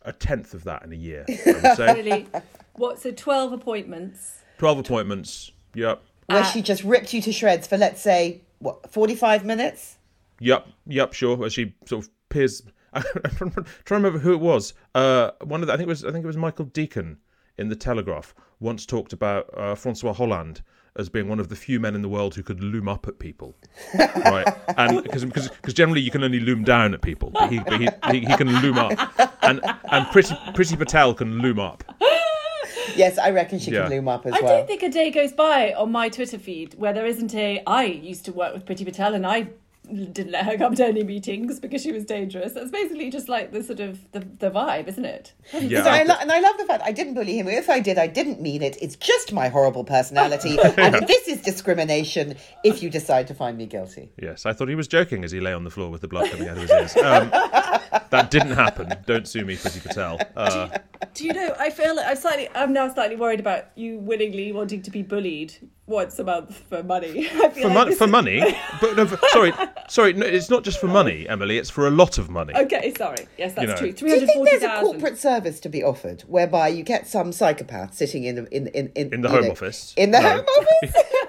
a 0.03 0.13
tenth 0.13 0.55
of 0.55 0.65
that 0.65 0.83
in 0.85 0.93
a 0.93 0.97
year. 0.97 1.27
I 1.29 1.53
would 1.63 1.77
say 1.77 1.95
Really. 2.03 2.27
what? 2.75 3.01
So 3.01 3.11
twelve 3.11 3.53
appointments. 3.53 4.39
twelve 4.59 4.79
appointments. 4.79 5.53
Yep, 5.75 6.03
Where 6.27 6.39
uh, 6.41 6.45
she 6.45 6.63
just 6.63 6.83
ripped 6.85 7.13
you 7.13 7.21
to 7.23 7.33
shreds 7.33 7.67
for, 7.67 7.77
let's 7.77 8.01
say, 8.01 8.41
what, 8.61 8.91
45 8.93 9.45
minutes? 9.45 9.97
yep, 10.41 10.67
yep. 10.87 11.13
Sure. 11.13 11.37
Where 11.37 11.51
she 11.51 11.75
sort 11.85 12.05
of 12.05 12.11
peers. 12.31 12.63
I'm 13.41 13.51
trying 13.51 13.51
to 13.85 13.95
remember 13.95 14.19
who 14.19 14.33
it 14.33 14.41
was. 14.41 14.75
Uh, 14.95 15.31
one 15.43 15.61
of 15.63 15.67
the, 15.67 15.73
I 15.73 15.77
think 15.77 15.87
it 15.87 15.91
was 15.91 16.05
I 16.05 16.13
think 16.13 16.25
it 16.25 16.27
was 16.27 16.37
Michael 16.37 16.67
Deacon 16.67 17.19
in 17.59 17.69
the 17.69 17.77
Telegraph 17.77 18.35
once 18.61 18.87
talked 18.87 19.13
about 19.13 19.49
uh, 19.57 19.75
Francois 19.75 20.13
Hollande 20.13 20.61
as 20.97 21.09
being 21.09 21.29
one 21.29 21.41
of 21.41 21.49
the 21.49 21.57
few 21.57 21.81
men 21.81 21.95
in 21.97 22.03
the 22.03 22.09
world 22.09 22.37
who 22.37 22.43
could 22.43 22.63
loom 22.63 22.89
up 22.89 23.09
at 23.09 23.19
people, 23.19 23.57
right? 23.99 24.47
And 24.77 25.03
because 25.03 25.25
because 25.25 25.75
generally 25.75 26.01
you 26.01 26.11
can 26.11 26.23
only 26.23 26.39
loom 26.41 26.63
down 26.63 26.95
at 26.95 27.03
people, 27.03 27.31
but 27.31 27.51
he 27.51 27.59
but 27.59 27.81
he, 27.81 27.91
he, 28.13 28.21
he 28.21 28.35
can 28.37 28.49
loom 28.63 28.79
up, 28.79 28.93
and 29.43 29.61
and 29.91 30.07
Priti 30.07 30.37
Priti 30.55 30.79
Patel 30.79 31.15
can 31.15 31.39
loom 31.41 31.59
up. 31.59 31.83
Yes, 32.97 33.19
I 33.19 33.31
reckon 33.31 33.59
she 33.59 33.73
Yeah. 33.73 33.83
can 33.83 33.91
loom 33.91 34.09
up 34.09 34.25
as 34.27 34.35
I 34.35 34.41
well. 34.41 34.53
I 34.53 34.57
don't 34.59 34.67
think 34.69 34.83
a 34.85 34.89
day 34.89 35.11
goes 35.11 35.33
by 35.33 35.73
on 35.73 35.91
my 35.91 36.09
Twitter 36.09 36.39
feed 36.39 36.75
where 36.75 36.93
there 36.93 37.07
isn't 37.07 37.35
a. 37.35 37.61
I 37.67 37.85
used 37.85 38.25
to 38.27 38.33
work 38.33 38.55
with 38.55 38.65
Priti 38.65 38.85
Patel 38.85 39.15
and 39.15 39.27
I 39.27 39.49
didn't 39.85 40.31
let 40.33 40.47
her 40.47 40.57
come 40.57 40.75
to 40.75 40.85
any 40.85 41.03
meetings 41.05 41.61
because 41.61 41.83
she 41.83 41.93
was 41.93 42.05
dangerous. 42.05 42.53
That's 42.53 42.71
basically 42.71 43.11
just 43.11 43.29
like 43.29 43.53
the 43.53 43.63
sort 43.63 43.81
of 43.81 44.01
the, 44.13 44.21
the 44.21 44.51
vibe, 44.51 44.89
isn't 44.89 45.05
it? 45.05 45.33
Yeah, 45.53 45.83
So 45.85 45.91
I 45.91 46.01
I- 46.01 46.03
lo- 46.05 46.17
and 46.21 46.33
I 46.33 46.41
love 46.41 46.57
the 46.59 46.65
fact 46.65 46.83
I 46.85 46.93
didn't 46.93 47.15
bully 47.15 47.39
him. 47.39 47.49
If 47.49 47.69
I 47.69 47.81
did, 47.81 47.99
I 47.99 48.07
didn't 48.07 48.41
mean 48.41 48.63
it. 48.63 48.77
It's 48.81 48.97
just 48.97 49.33
my 49.33 49.49
horrible 49.49 49.85
personality. 49.85 50.57
and 50.79 51.07
this 51.07 51.29
is 51.29 51.43
discrimination 51.43 52.37
if 52.65 52.83
you 52.83 52.91
decide 52.91 53.27
to 53.29 53.35
find 53.35 53.59
me 53.59 53.67
guilty. 53.67 54.11
Yes, 54.21 54.47
I 54.47 54.53
thought 54.53 54.69
he 54.69 54.75
was 54.75 54.89
joking 54.89 55.23
as 55.25 55.33
he 55.33 55.41
lay 55.41 55.53
on 55.53 55.65
the 55.65 55.71
floor 55.71 55.91
with 55.91 56.01
the 56.01 56.09
blood 56.09 56.31
coming 56.31 56.49
out 56.49 56.57
of 56.57 56.63
his 56.63 56.71
ears. 56.71 56.97
Um, 56.97 57.31
that 58.11 58.29
didn't 58.31 58.53
happen. 58.53 58.93
Don't 59.07 59.27
sue 59.29 59.45
me, 59.45 59.57
Priti 59.57 59.83
Patel. 59.83 60.19
Uh, 60.37 60.69
Do 61.15 61.25
you 61.25 61.33
know? 61.33 61.55
I 61.59 61.71
feel 61.71 61.95
like 61.97 62.07
I'm 62.07 62.17
slightly. 62.17 62.49
I'm 62.55 62.73
now 62.73 62.93
slightly 62.93 63.17
worried 63.17 63.41
about 63.41 63.67
you 63.77 63.99
willingly 63.99 64.53
wanting 64.53 64.83
to 64.83 64.91
be 64.91 65.03
bullied 65.03 65.55
once 65.87 66.19
a 66.19 66.25
month 66.25 66.57
for 66.69 66.83
money. 66.83 67.29
I 67.33 67.49
feel 67.51 67.51
for, 67.51 67.61
like 67.69 67.75
mon- 67.75 67.93
for 67.95 68.05
is- 68.05 68.11
money, 68.11 68.41
but 68.81 68.97
no, 68.97 69.07
for, 69.07 69.19
sorry, 69.29 69.53
sorry, 69.89 70.13
no, 70.15 70.27
it's 70.27 70.51
not 70.51 70.65
just 70.65 70.79
for 70.81 70.89
money, 70.89 71.29
Emily. 71.29 71.57
It's 71.59 71.71
for 71.71 71.87
a 71.87 71.91
lot 71.91 72.19
of 72.19 72.31
money. 72.31 72.53
Okay, 72.57 72.93
sorry. 72.99 73.29
Yes, 73.39 73.55
that's 73.55 73.69
know. 73.69 73.77
true. 73.77 73.93
Do 73.93 73.97
Three 73.99 74.11
you 74.15 74.21
think 74.27 74.33
forty 74.35 74.51
there's 74.59 74.63
a 74.65 74.81
corporate 74.81 75.19
service 75.19 75.61
to 75.61 75.69
be 75.69 75.85
offered 75.85 76.23
whereby 76.23 76.69
you 76.69 76.83
get 76.83 77.07
some 77.07 77.31
psychopath 77.33 77.95
sitting 77.95 78.25
in 78.25 78.35
the 78.35 78.57
in 78.57 78.67
in 78.69 78.89
in, 78.97 79.15
In 79.15 79.21
the 79.21 79.29
Home 79.29 79.45
know, 79.45 79.51
Office? 79.53 79.95
In 79.97 80.11
the 80.11 80.21
No. 80.21 80.29
home 80.29 80.45
office. 80.59 81.03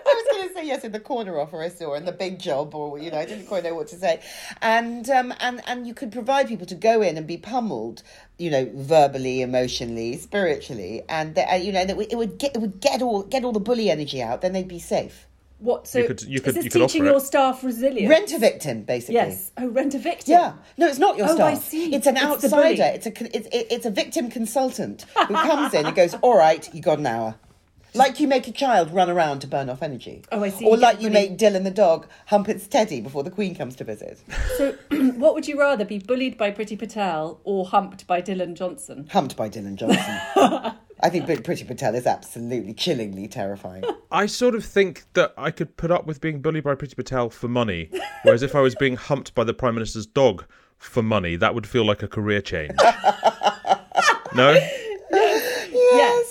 yes, 0.66 0.84
in 0.84 0.92
the 0.92 1.00
corner 1.00 1.40
office 1.40 1.82
or 1.82 1.96
in 1.98 2.06
the 2.06 2.12
big 2.12 2.40
job, 2.40 2.74
or 2.76 2.98
you 3.00 3.12
know, 3.12 3.18
I 3.20 3.26
didn't 3.26 3.46
quite 3.48 3.64
know 3.64 3.76
what 3.76 3.88
to 3.90 3.96
say. 3.96 4.22
And 4.62 5.10
um 5.10 5.34
and 5.40 5.62
and 5.68 5.88
you 5.88 5.94
could 5.94 6.12
provide 6.12 6.48
people 6.48 6.66
to 6.68 6.76
go 6.76 7.02
in 7.02 7.18
and 7.18 7.26
be 7.28 7.38
pummeled, 7.38 8.04
you 8.38 8.50
know, 8.50 8.70
verbally, 8.74 9.42
emotionally, 9.42 10.18
spiritually, 10.18 11.04
and 11.10 11.36
they, 11.36 11.44
uh, 11.46 11.56
you 11.56 11.72
know, 11.72 11.86
that 11.86 11.98
it 12.12 12.18
would 12.18 12.38
get 12.38 12.56
it 12.56 12.60
would 12.60 12.80
get 12.82 13.02
all 13.02 13.24
get 13.24 13.44
all 13.46 13.52
the 13.54 13.60
bully 13.60 13.90
energy 13.90 14.22
out. 14.22 14.42
Then 14.42 14.54
they'd 14.54 14.68
be 14.68 14.80
safe. 14.80 15.28
What? 15.60 15.88
So 15.88 16.00
You 16.00 16.08
could- 16.08 16.22
you 16.24 16.42
could- 16.42 16.50
is 16.50 16.56
this 16.56 16.64
you 16.66 16.70
could 16.70 16.82
teaching 16.90 17.06
your 17.06 17.22
staff 17.22 17.64
resilience? 17.64 18.10
Rent 18.10 18.34
a 18.34 18.38
victim, 18.38 18.84
basically. 18.84 19.16
Yes. 19.16 19.52
Oh, 19.58 19.68
rent 19.68 19.96
a 19.96 19.98
victim. 20.00 20.34
Yeah, 20.34 20.54
no, 20.78 20.86
it's 20.88 21.00
not 21.00 21.18
your 21.18 21.30
Oh, 21.30 21.36
staff. 21.36 21.48
I 21.50 21.54
see. 21.56 21.96
It's 21.96 22.06
an 22.08 22.18
It's 22.18 22.26
outsider. 22.26 22.84
It's 22.94 23.06
a 23.08 23.38
it's, 23.38 23.48
it's 23.54 23.86
a 23.86 23.90
victim 23.90 24.30
consultant 24.30 25.06
who 25.28 25.34
comes 25.34 25.74
in 25.74 25.86
and 25.86 25.96
goes, 25.96 26.14
"All 26.16 26.38
right, 26.38 26.70
you 26.74 26.82
got 26.82 27.00
an 27.00 27.08
hour." 27.08 27.36
Like 27.96 28.20
you 28.20 28.28
make 28.28 28.48
a 28.48 28.52
child 28.52 28.92
run 28.94 29.10
around 29.10 29.40
to 29.40 29.48
burn 29.48 29.70
off 29.70 29.82
energy. 29.82 30.24
Oh, 30.32 30.44
I 30.44 30.50
see. 30.50 30.66
Or 30.66 30.76
You 30.76 30.82
like 30.82 31.02
you 31.02 31.10
bullied. 31.10 31.32
make 31.32 31.38
Dilyn 31.40 31.64
the 31.64 31.72
dog 31.72 32.08
hump 32.28 32.50
its 32.50 32.68
teddy 32.68 33.02
before 33.02 33.24
the 33.24 33.32
Queen 33.32 33.56
comes 33.56 33.76
to 33.78 33.84
visit. 33.84 34.20
So, 34.58 34.74
what 35.16 35.34
would 35.34 35.48
you 35.48 35.60
rather 35.60 35.86
be 35.86 36.00
bullied 36.00 36.38
by 36.38 36.52
Priti 36.52 36.78
Patel 36.78 37.40
or 37.44 37.66
humped 37.66 38.06
by 38.08 38.22
Dilyn 38.22 38.56
Johnson? 38.56 39.08
Humped 39.12 39.36
by 39.36 39.50
Dilyn 39.50 39.76
Johnson. 39.76 40.20
I 41.02 41.10
think 41.10 41.26
Brit- 41.26 41.44
Priti 41.44 41.68
Patel 41.68 41.94
is 41.96 42.06
absolutely 42.08 42.74
chillingly 42.74 43.28
terrifying. 43.28 43.84
I 44.12 44.28
sort 44.28 44.56
of 44.56 44.64
think 44.64 45.04
that 45.14 45.34
I 45.38 45.52
could 45.52 45.76
put 45.76 45.92
up 45.92 46.06
with 46.06 46.22
being 46.22 46.42
bullied 46.42 46.64
by 46.64 46.76
Priti 46.76 46.96
Patel 46.96 47.30
for 47.30 47.48
money, 47.50 47.90
whereas 48.24 48.42
if 48.44 48.56
I 48.56 48.62
was 48.62 48.76
being 48.76 48.96
humped 48.96 49.36
by 49.36 49.44
the 49.44 49.54
Prime 49.54 49.76
Minister's 49.76 50.06
dog 50.06 50.46
for 50.78 51.04
money, 51.04 51.36
that 51.36 51.54
would 51.54 51.68
feel 51.68 51.86
like 51.86 52.02
a 52.02 52.08
career 52.08 52.42
change. 52.42 52.72
no? 54.36 54.58
Yes. 55.12 56.25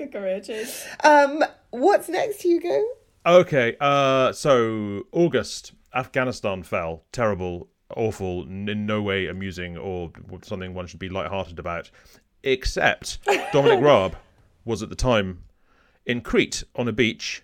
I 0.00 0.04
know 0.04 0.20
what 0.20 0.28
It 0.30 0.48
you 0.48 0.54
would 0.54 0.62
mean. 0.62 0.68
feel 0.68 0.80
like 0.80 0.80
a 0.80 0.98
career 0.98 1.40
change. 1.40 1.42
um, 1.42 1.44
what's 1.70 2.08
next, 2.08 2.42
Hugo? 2.42 2.82
Okay, 3.26 3.76
uh, 3.80 4.32
so 4.32 5.02
August, 5.12 5.72
Afghanistan 5.94 6.62
fell. 6.62 7.02
Terrible, 7.12 7.68
awful, 7.94 8.42
in 8.44 8.86
no 8.86 9.02
way 9.02 9.26
amusing 9.26 9.76
or 9.76 10.10
something 10.42 10.72
one 10.74 10.86
should 10.86 11.00
be 11.00 11.08
lighthearted 11.08 11.58
about. 11.58 11.90
Except 12.42 13.18
Dominic 13.52 13.80
Raab 13.84 14.16
was 14.64 14.82
at 14.82 14.88
the 14.88 14.94
time 14.96 15.42
in 16.06 16.20
Crete 16.20 16.62
on 16.76 16.88
a 16.88 16.92
beach, 16.92 17.42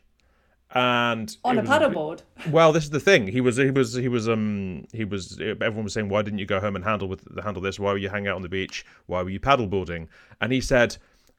and 0.73 1.37
On 1.45 1.59
a 1.59 1.61
was- 1.61 1.71
paddleboard. 1.71 2.23
Well, 2.51 2.73
this 2.73 2.85
is 2.85 2.91
the 2.91 3.01
thing. 3.01 3.27
He 3.29 3.41
was, 3.41 3.57
he 3.57 3.71
was, 3.71 3.95
he 3.95 4.09
was, 4.09 4.29
um, 4.29 4.87
he 4.93 5.05
was. 5.05 5.39
Everyone 5.41 5.85
was 5.85 5.93
saying, 5.93 6.09
"Why 6.09 6.23
didn't 6.23 6.39
you 6.39 6.47
go 6.47 6.61
home 6.61 6.77
and 6.77 6.85
handle 6.85 7.09
with 7.09 7.27
handle 7.43 7.63
this? 7.63 7.79
Why 7.79 7.93
were 7.93 7.99
you 7.99 8.09
hanging 8.09 8.29
out 8.29 8.37
on 8.37 8.43
the 8.43 8.49
beach? 8.49 8.85
Why 9.07 9.23
were 9.23 9.31
you 9.31 9.41
paddleboarding?" 9.41 10.09
And 10.41 10.53
he 10.53 10.61
said, 10.61 10.97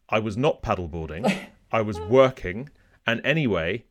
"I 0.10 0.20
was 0.20 0.38
not 0.38 0.62
paddleboarding. 0.62 1.48
I 1.72 1.82
was 1.82 2.00
working, 2.10 2.70
and 3.08 3.26
anyway, 3.26 3.86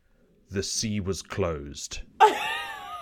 the 0.50 0.62
sea 0.62 1.00
was 1.00 1.22
closed, 1.22 2.00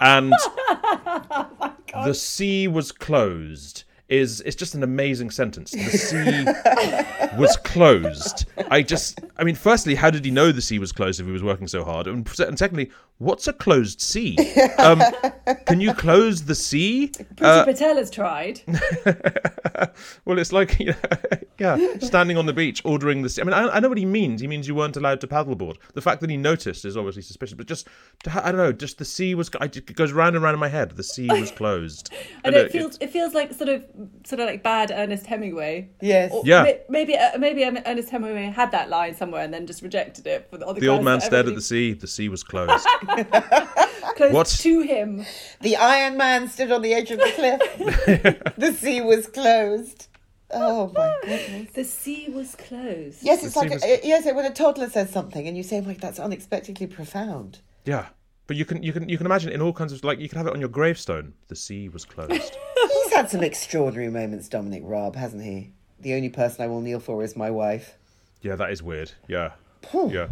and 0.00 0.32
oh 0.46 1.80
the 2.04 2.14
sea 2.14 2.68
was 2.68 2.92
closed." 2.92 3.84
Is 4.12 4.42
it's 4.42 4.56
just 4.56 4.74
an 4.74 4.82
amazing 4.82 5.30
sentence. 5.30 5.70
The 5.70 5.88
sea 5.88 6.44
was 7.38 7.56
closed. 7.56 8.44
I 8.70 8.82
just, 8.82 9.20
I 9.38 9.44
mean, 9.44 9.54
firstly, 9.54 9.94
how 9.94 10.10
did 10.10 10.22
he 10.22 10.30
know 10.30 10.52
the 10.52 10.60
sea 10.60 10.78
was 10.78 10.92
closed 10.92 11.18
if 11.18 11.24
he 11.24 11.32
was 11.32 11.42
working 11.42 11.66
so 11.66 11.82
hard? 11.82 12.06
And, 12.06 12.28
and 12.40 12.58
secondly, 12.58 12.90
what's 13.18 13.46
a 13.48 13.54
closed 13.54 14.02
sea? 14.02 14.36
Um, 14.78 15.02
can 15.66 15.80
you 15.80 15.94
close 15.94 16.44
the 16.44 16.54
sea? 16.54 17.10
Priti 17.14 17.42
Uh, 17.42 17.64
Patel 17.64 17.96
has 17.96 18.10
tried. 18.10 18.60
well, 20.26 20.38
it's 20.38 20.52
like, 20.52 20.78
you 20.78 20.86
know, 20.86 20.94
yeah, 21.58 21.78
standing 22.00 22.36
on 22.36 22.46
the 22.46 22.52
beach, 22.52 22.82
ordering 22.84 23.22
the 23.22 23.28
sea. 23.30 23.40
I 23.42 23.44
mean, 23.44 23.54
I, 23.54 23.76
I 23.76 23.80
know 23.80 23.88
what 23.88 23.98
he 23.98 24.04
means. 24.04 24.40
He 24.40 24.46
means 24.46 24.68
you 24.68 24.74
weren't 24.74 24.96
allowed 24.96 25.20
to 25.22 25.26
paddleboard. 25.26 25.76
The 25.94 26.02
fact 26.02 26.20
that 26.20 26.28
he 26.28 26.36
noticed 26.36 26.84
is 26.84 26.96
obviously 26.96 27.22
suspicious, 27.22 27.54
but 27.54 27.66
just, 27.66 27.88
I 28.26 28.52
don't 28.52 28.58
know, 28.58 28.72
just 28.72 28.98
the 28.98 29.04
sea 29.04 29.34
was, 29.34 29.50
I, 29.60 29.66
it 29.66 29.94
goes 29.94 30.12
round 30.12 30.34
and 30.36 30.44
round 30.44 30.54
in 30.54 30.60
my 30.60 30.68
head. 30.68 30.90
The 30.92 31.02
sea 31.02 31.28
was 31.28 31.50
closed. 31.50 32.12
And 32.44 32.56
it 32.56 32.72
feels 32.72 32.98
it 33.00 33.10
feels 33.10 33.34
like 33.34 33.52
sort 33.52 33.68
of 33.68 33.84
sort 34.24 34.40
of 34.40 34.46
like 34.46 34.62
bad 34.62 34.90
Ernest 34.94 35.26
Hemingway. 35.26 35.88
Yes. 36.00 36.30
Or 36.32 36.42
Yeah. 36.44 36.72
Maybe 36.88 37.16
uh, 37.16 37.38
maybe 37.38 37.64
Ernest 37.64 38.10
Hemingway 38.10 38.44
had 38.46 38.70
that 38.72 38.88
line 38.88 39.14
somewhere 39.14 39.42
and 39.42 39.52
then 39.52 39.66
just 39.66 39.82
rejected 39.82 40.26
it 40.26 40.48
for 40.50 40.58
the 40.58 40.66
other 40.66 40.80
the 40.80 40.88
old 40.88 41.04
man 41.04 41.18
that 41.18 41.26
stared 41.26 41.48
at 41.48 41.54
the 41.54 41.60
sea. 41.62 41.92
The 41.92 42.06
sea 42.06 42.28
was 42.28 42.42
closed. 42.42 42.86
close 44.16 44.32
What? 44.32 44.46
to 44.46 44.80
him. 44.80 45.24
The 45.60 45.76
Iron 45.76 46.16
Man 46.16 46.48
stood 46.48 46.72
on 46.72 46.82
the 46.82 46.94
edge 46.94 47.10
of 47.10 47.18
the 47.18 47.32
cliff. 47.34 48.54
the 48.56 48.72
sea 48.72 49.00
was 49.00 49.26
closed. 49.26 50.08
Oh 50.54 50.92
my 50.94 51.14
goodness. 51.22 51.70
The 51.72 51.84
sea 51.84 52.28
was 52.30 52.54
closed. 52.56 53.20
Yes, 53.22 53.42
it's 53.42 53.54
The 53.54 53.60
like 53.60 53.68
sea 53.70 53.74
was- 53.74 53.82
uh, 53.84 53.96
yes, 54.04 54.26
when 54.26 54.44
a 54.44 54.50
toddler 54.52 54.90
says 54.90 55.10
something 55.10 55.48
and 55.48 55.56
you 55.56 55.62
say, 55.62 55.80
"Like 55.80 56.00
that's 56.00 56.18
unexpectedly 56.18 56.86
profound." 56.86 57.60
yeah. 57.84 58.06
But 58.48 58.56
you 58.56 58.64
can 58.66 58.82
you 58.82 58.92
can 58.92 59.08
you 59.08 59.16
can 59.16 59.24
imagine 59.24 59.50
in 59.52 59.62
all 59.62 59.72
kinds 59.72 59.92
of 59.92 60.02
like 60.04 60.18
you 60.18 60.28
can 60.28 60.36
have 60.36 60.46
it 60.48 60.52
on 60.52 60.58
your 60.60 60.68
gravestone. 60.68 61.32
The 61.48 61.56
sea 61.56 61.88
was 61.88 62.04
closed. 62.04 62.56
He's 63.12 63.20
had 63.20 63.30
some 63.30 63.42
extraordinary 63.42 64.10
moments, 64.10 64.48
Dominic 64.48 64.82
Raab, 64.86 65.16
hasn't 65.16 65.42
he? 65.42 65.72
The 66.00 66.14
only 66.14 66.30
person 66.30 66.64
I 66.64 66.68
will 66.68 66.80
kneel 66.80 66.98
for 66.98 67.22
is 67.22 67.36
my 67.36 67.50
wife. 67.50 67.98
yeah, 68.40 68.56
that 68.56 68.70
is 68.70 68.82
weird. 68.82 69.12
Yeah. 69.28 69.52
Phew. 69.90 70.10
Yeah. 70.10 70.28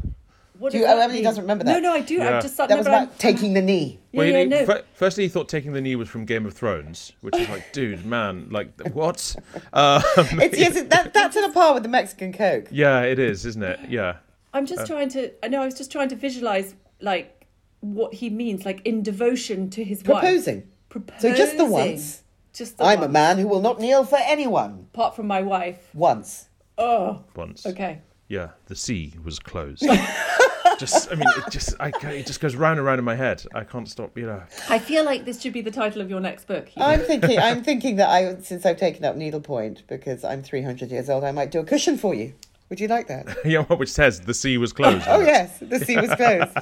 What 0.58 0.72
Do 0.72 0.78
you- 0.78 0.86
oh, 0.86 0.98
Emily 0.98 1.16
mean? 1.18 1.24
doesn't 1.24 1.42
remember 1.42 1.64
that. 1.64 1.72
no, 1.74 1.78
no, 1.80 1.92
I 1.94 2.00
do. 2.00 2.14
Yeah. 2.14 2.36
I've 2.36 2.42
just 2.42 2.56
That 2.56 2.68
was 2.70 2.86
never- 2.86 3.04
about 3.04 3.18
taking 3.18 3.52
the 3.54 3.60
knee. 3.62 3.98
Yeah, 4.12 4.18
Well, 4.18 4.26
you 4.26 4.32
yeah, 4.36 4.44
know, 4.44 4.60
no. 4.60 4.66
fir- 4.66 4.82
firstly, 4.94 5.24
he 5.24 5.28
thought 5.28 5.48
taking 5.48 5.72
the 5.74 5.80
knee 5.82 5.94
was 5.96 6.08
from 6.08 6.24
Game 6.24 6.44
of 6.46 6.54
Thrones, 6.54 7.12
which 7.20 7.36
is 7.36 7.48
like, 7.50 7.72
dude, 7.72 8.04
man, 8.06 8.48
like, 8.50 8.68
what? 8.94 9.36
Um, 9.72 10.02
It's 10.16 10.58
yes, 10.58 10.82
that, 10.82 11.12
that's 11.14 11.36
on 11.36 11.44
a 11.44 11.52
par 11.52 11.74
with 11.74 11.82
the 11.82 11.88
Mexican 11.90 12.32
Coke. 12.32 12.68
yeah, 12.70 13.02
it 13.02 13.18
is, 13.18 13.44
isn't 13.46 13.62
it? 13.62 13.78
Yeah. 13.90 14.16
I'm 14.54 14.64
Uh. 14.64 14.66
just 14.66 14.86
trying 14.86 15.08
to. 15.10 15.30
I 15.44 15.48
know. 15.48 15.60
I 15.62 15.64
was 15.66 15.74
just 15.74 15.92
trying 15.92 16.08
to 16.08 16.16
visualize 16.16 16.74
like 17.00 17.46
what 17.80 18.14
he 18.14 18.28
means, 18.30 18.64
like 18.66 18.80
in 18.86 19.02
devotion 19.02 19.70
to 19.70 19.84
his 19.84 20.02
wife. 20.04 20.20
Proposing. 20.22 20.64
Proposing. 20.88 21.30
So 21.30 21.36
just 21.36 21.56
the 21.56 21.64
once. 21.66 22.22
Just 22.60 22.76
the 22.76 22.84
I'm 22.84 22.98
a 22.98 23.00
once. 23.02 23.12
man 23.14 23.38
who 23.38 23.48
will 23.48 23.62
not 23.62 23.80
kneel 23.80 24.04
for 24.04 24.18
anyone. 24.20 24.86
Apart 24.92 25.16
from 25.16 25.26
my 25.26 25.40
wife. 25.40 25.78
Once. 25.94 26.50
Oh, 26.76 27.24
Once. 27.34 27.64
okay. 27.64 28.02
Yeah, 28.28 28.50
the 28.66 28.76
sea 28.76 29.14
was 29.24 29.38
closed. 29.38 29.82
just, 30.78 31.10
I 31.10 31.14
mean, 31.14 31.26
it 31.38 31.50
just, 31.50 31.74
I, 31.80 31.90
it 32.10 32.26
just 32.26 32.38
goes 32.38 32.54
round 32.56 32.78
and 32.78 32.84
round 32.86 32.98
in 32.98 33.04
my 33.06 33.14
head. 33.14 33.42
I 33.54 33.64
can't 33.64 33.88
stop, 33.88 34.18
you 34.18 34.26
know. 34.26 34.42
I 34.68 34.78
feel 34.78 35.06
like 35.06 35.24
this 35.24 35.40
should 35.40 35.54
be 35.54 35.62
the 35.62 35.70
title 35.70 36.02
of 36.02 36.10
your 36.10 36.20
next 36.20 36.46
book. 36.46 36.68
Hugo. 36.68 36.84
I'm 36.86 37.00
thinking. 37.00 37.38
I'm 37.38 37.64
thinking 37.64 37.96
that 37.96 38.10
I, 38.10 38.36
since 38.42 38.66
I've 38.66 38.76
taken 38.76 39.06
up 39.06 39.16
needlepoint 39.16 39.84
because 39.86 40.22
I'm 40.22 40.42
300 40.42 40.90
years 40.90 41.08
old, 41.08 41.24
I 41.24 41.32
might 41.32 41.50
do 41.50 41.60
a 41.60 41.64
cushion 41.64 41.96
for 41.96 42.12
you. 42.12 42.34
Would 42.68 42.78
you 42.78 42.88
like 42.88 43.08
that? 43.08 43.38
Yeah, 43.46 43.62
which 43.64 43.90
says 43.90 44.20
the 44.20 44.34
sea 44.34 44.58
was 44.58 44.74
closed. 44.74 45.06
Oh 45.08 45.20
yes, 45.20 45.60
the 45.60 45.78
sea 45.78 45.96
was 45.96 46.14
closed. 46.14 46.58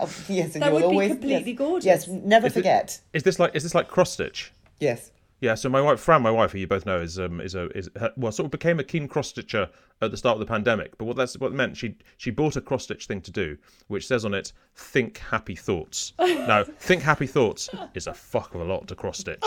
oh, 0.00 0.10
yes, 0.28 0.54
and 0.54 0.62
That 0.62 0.66
you'll 0.66 0.74
would 0.74 0.80
be 0.80 0.84
always 0.84 1.10
completely 1.12 1.52
yes, 1.52 1.58
gorgeous. 1.58 1.86
Yes, 1.86 2.08
never 2.08 2.48
Is 2.48 2.52
forget. 2.52 3.00
Is 3.14 3.22
this 3.22 3.38
like, 3.38 3.54
is 3.56 3.62
this 3.62 3.74
like 3.74 3.88
cross 3.88 4.12
stitch? 4.12 4.52
Yes. 4.80 5.10
Yeah, 5.40 5.54
so 5.54 5.68
my 5.68 5.80
wife, 5.80 6.00
Fran, 6.00 6.22
my 6.22 6.32
wife, 6.32 6.50
who 6.50 6.58
you 6.58 6.66
both 6.66 6.84
know, 6.84 6.98
is 7.00 7.16
um, 7.18 7.40
is 7.40 7.54
a 7.54 7.68
is 7.68 7.88
her, 7.96 8.12
well, 8.16 8.32
sort 8.32 8.46
of 8.46 8.50
became 8.50 8.80
a 8.80 8.84
keen 8.84 9.06
cross 9.06 9.28
stitcher 9.28 9.68
at 10.02 10.10
the 10.10 10.16
start 10.16 10.34
of 10.34 10.40
the 10.40 10.46
pandemic. 10.46 10.98
But 10.98 11.04
what 11.04 11.16
that's 11.16 11.38
what 11.38 11.52
it 11.52 11.54
meant, 11.54 11.76
she 11.76 11.94
she 12.16 12.32
bought 12.32 12.56
a 12.56 12.60
cross 12.60 12.84
stitch 12.84 13.06
thing 13.06 13.20
to 13.20 13.30
do, 13.30 13.56
which 13.86 14.08
says 14.08 14.24
on 14.24 14.34
it, 14.34 14.52
"Think 14.74 15.18
happy 15.18 15.54
thoughts." 15.54 16.12
now, 16.18 16.64
think 16.64 17.02
happy 17.02 17.28
thoughts 17.28 17.70
is 17.94 18.08
a 18.08 18.14
fuck 18.14 18.56
of 18.56 18.62
a 18.62 18.64
lot 18.64 18.88
to 18.88 18.96
cross 18.96 19.18
stitch, 19.18 19.44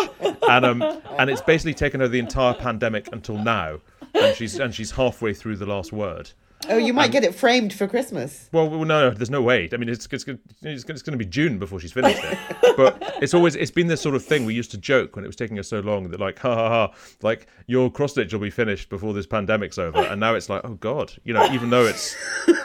and 0.48 0.66
um 0.66 0.82
and 1.20 1.30
it's 1.30 1.42
basically 1.42 1.74
taken 1.74 2.00
her 2.00 2.08
the 2.08 2.20
entire 2.20 2.54
pandemic 2.54 3.12
until 3.12 3.38
now, 3.38 3.82
and 4.14 4.34
she's 4.38 4.60
and 4.60 4.74
she's 4.74 4.92
halfway 4.92 5.34
through 5.34 5.58
the 5.58 5.66
last 5.66 5.92
word. 5.92 6.32
Oh, 6.70 6.78
you 6.78 6.94
might 6.94 7.12
get 7.12 7.24
it 7.24 7.34
framed 7.34 7.74
for 7.74 7.88
Christmas. 7.88 8.50
Well, 8.52 8.70
well, 8.70 8.86
no, 8.86 9.10
no, 9.10 9.12
there's 9.12 9.30
no 9.30 9.42
way. 9.42 9.70
I 9.72 9.78
mean, 9.78 9.90
it's 9.90 10.08
it's, 10.12 10.26
it's, 10.28 10.84
it's 10.84 11.02
going 11.02 11.14
to 11.14 11.18
be 11.18 11.26
June 11.26 11.58
before 11.58 11.80
she's 11.80 11.92
finished 11.92 12.22
it. 12.24 12.38
but 12.78 13.02
it's 13.22 13.34
always 13.34 13.56
it's 13.56 13.72
been 13.72 13.88
this 13.88 14.02
sort 14.02 14.16
of 14.16 14.24
thing. 14.24 14.46
We 14.46 14.54
used 14.54 14.72
to 14.72 14.78
joke 14.78 15.16
when 15.16 15.26
it 15.26 15.28
was 15.28 15.36
taking 15.36 15.60
us 15.60 15.68
so 15.68 15.80
long 15.80 16.10
that 16.10 16.20
like, 16.20 16.40
ha 16.40 16.54
ha 16.54 16.70
ha, 16.70 16.94
like 17.22 17.48
your 17.68 17.92
cross 17.92 18.12
stitch 18.12 18.34
will 18.34 18.40
be 18.40 18.50
finished 18.50 18.90
before 18.90 19.14
this 19.14 19.26
pandemic's 19.26 19.78
over. 19.78 20.00
And 20.00 20.20
now 20.20 20.36
it's 20.36 20.50
like, 20.50 20.62
oh 20.64 20.76
god, 20.76 21.14
you 21.24 21.34
know, 21.34 21.46
even 21.52 21.70
though 21.70 21.86
it's 21.86 22.16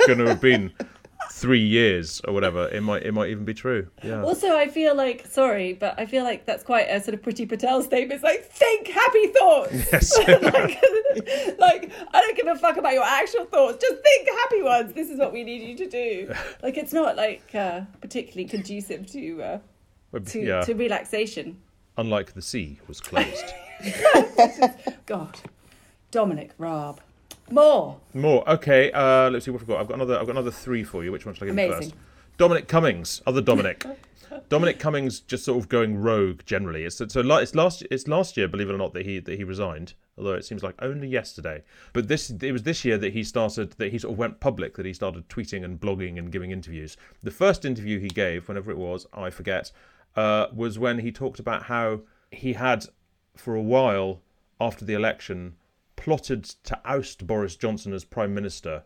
going 0.06 0.18
to 0.18 0.26
have 0.26 0.40
been 0.40 0.72
three 1.36 1.60
years 1.60 2.22
or 2.26 2.32
whatever, 2.32 2.66
it 2.68 2.82
might 2.82 3.02
it 3.02 3.12
might 3.12 3.28
even 3.28 3.44
be 3.44 3.52
true. 3.52 3.88
Yeah. 4.02 4.22
Also, 4.22 4.56
I 4.56 4.68
feel 4.68 4.94
like 4.94 5.26
sorry, 5.26 5.74
but 5.74 5.94
I 5.98 6.06
feel 6.06 6.24
like 6.24 6.46
that's 6.46 6.64
quite 6.64 6.84
a 6.84 6.98
sort 7.00 7.12
of 7.12 7.20
Priti 7.20 7.46
Patel 7.46 7.82
statement. 7.82 8.14
It's 8.14 8.24
like 8.24 8.50
think 8.50 8.88
happy 8.88 9.26
thoughts. 9.28 9.92
Yes. 9.92 10.18
like, 10.28 11.58
like 11.58 11.90
I 12.14 12.20
don't 12.20 12.36
give 12.36 12.46
a 12.46 12.56
fuck 12.56 12.78
about 12.78 12.94
your 12.94 13.04
actual 13.04 13.44
thoughts. 13.44 13.78
Just 13.82 14.02
think 14.02 14.28
happy 14.28 14.62
ones. 14.62 14.94
This 14.94 15.10
is 15.10 15.18
what 15.18 15.32
we 15.32 15.44
need 15.44 15.62
you 15.62 15.76
to 15.76 15.88
do. 15.88 16.34
Like 16.62 16.78
it's 16.78 16.92
not 16.92 17.16
like 17.16 17.54
uh, 17.54 17.82
particularly 18.00 18.48
conducive 18.48 19.06
to 19.12 19.42
uh, 19.42 19.58
to, 20.18 20.40
yeah. 20.40 20.62
to 20.62 20.74
relaxation. 20.74 21.58
Unlike 21.96 22.32
the 22.32 22.42
sea 22.42 22.80
was 22.88 23.00
closed. 23.00 23.52
God, 25.06 25.38
Dominic 26.10 26.52
Raab, 26.58 27.00
more. 27.50 28.00
More. 28.14 28.48
Okay. 28.48 28.90
Uh, 28.92 29.30
let's 29.30 29.44
see 29.44 29.50
what 29.50 29.60
we've 29.60 29.68
got. 29.68 29.80
I've 29.80 29.88
got 29.88 29.94
another. 29.94 30.18
I've 30.18 30.26
got 30.26 30.32
another 30.32 30.50
three 30.50 30.84
for 30.84 31.04
you. 31.04 31.12
Which 31.12 31.26
one 31.26 31.34
should 31.34 31.44
I 31.44 31.46
give 31.46 31.58
you 31.58 31.64
Amazing. 31.64 31.90
first? 31.90 32.02
Dominic 32.38 32.68
Cummings. 32.68 33.22
Other 33.26 33.40
Dominic. 33.40 33.84
Dominic 34.48 34.78
Cummings 34.78 35.20
just 35.20 35.44
sort 35.44 35.58
of 35.58 35.68
going 35.68 35.96
rogue 35.96 36.42
generally. 36.44 36.84
It's 36.84 36.96
so 36.96 37.04
it's 37.04 37.54
last 37.54 37.84
it's 37.90 38.08
last 38.08 38.36
year, 38.36 38.48
believe 38.48 38.68
it 38.68 38.74
or 38.74 38.78
not, 38.78 38.92
that 38.94 39.06
he 39.06 39.18
that 39.20 39.36
he 39.36 39.44
resigned. 39.44 39.94
Although 40.18 40.32
it 40.32 40.44
seems 40.44 40.62
like 40.62 40.74
only 40.80 41.08
yesterday. 41.08 41.62
But 41.92 42.08
this 42.08 42.30
it 42.30 42.52
was 42.52 42.62
this 42.62 42.84
year 42.84 42.98
that 42.98 43.12
he 43.12 43.22
started 43.22 43.72
that 43.72 43.92
he 43.92 43.98
sort 43.98 44.12
of 44.12 44.18
went 44.18 44.40
public 44.40 44.76
that 44.76 44.86
he 44.86 44.92
started 44.92 45.28
tweeting 45.28 45.64
and 45.64 45.80
blogging 45.80 46.18
and 46.18 46.32
giving 46.32 46.50
interviews. 46.50 46.96
The 47.22 47.30
first 47.30 47.64
interview 47.64 48.00
he 48.00 48.08
gave, 48.08 48.48
whenever 48.48 48.70
it 48.70 48.78
was, 48.78 49.06
I 49.12 49.30
forget, 49.30 49.72
uh, 50.16 50.46
was 50.54 50.78
when 50.78 51.00
he 51.00 51.12
talked 51.12 51.38
about 51.38 51.64
how 51.64 52.00
he 52.30 52.54
had 52.54 52.86
for 53.36 53.54
a 53.54 53.62
while 53.62 54.22
after 54.60 54.84
the 54.84 54.94
election 54.94 55.54
plotted 56.06 56.44
to 56.44 56.78
oust 56.84 57.26
Boris 57.26 57.56
Johnson 57.56 57.92
as 57.92 58.04
prime 58.04 58.32
minister 58.32 58.84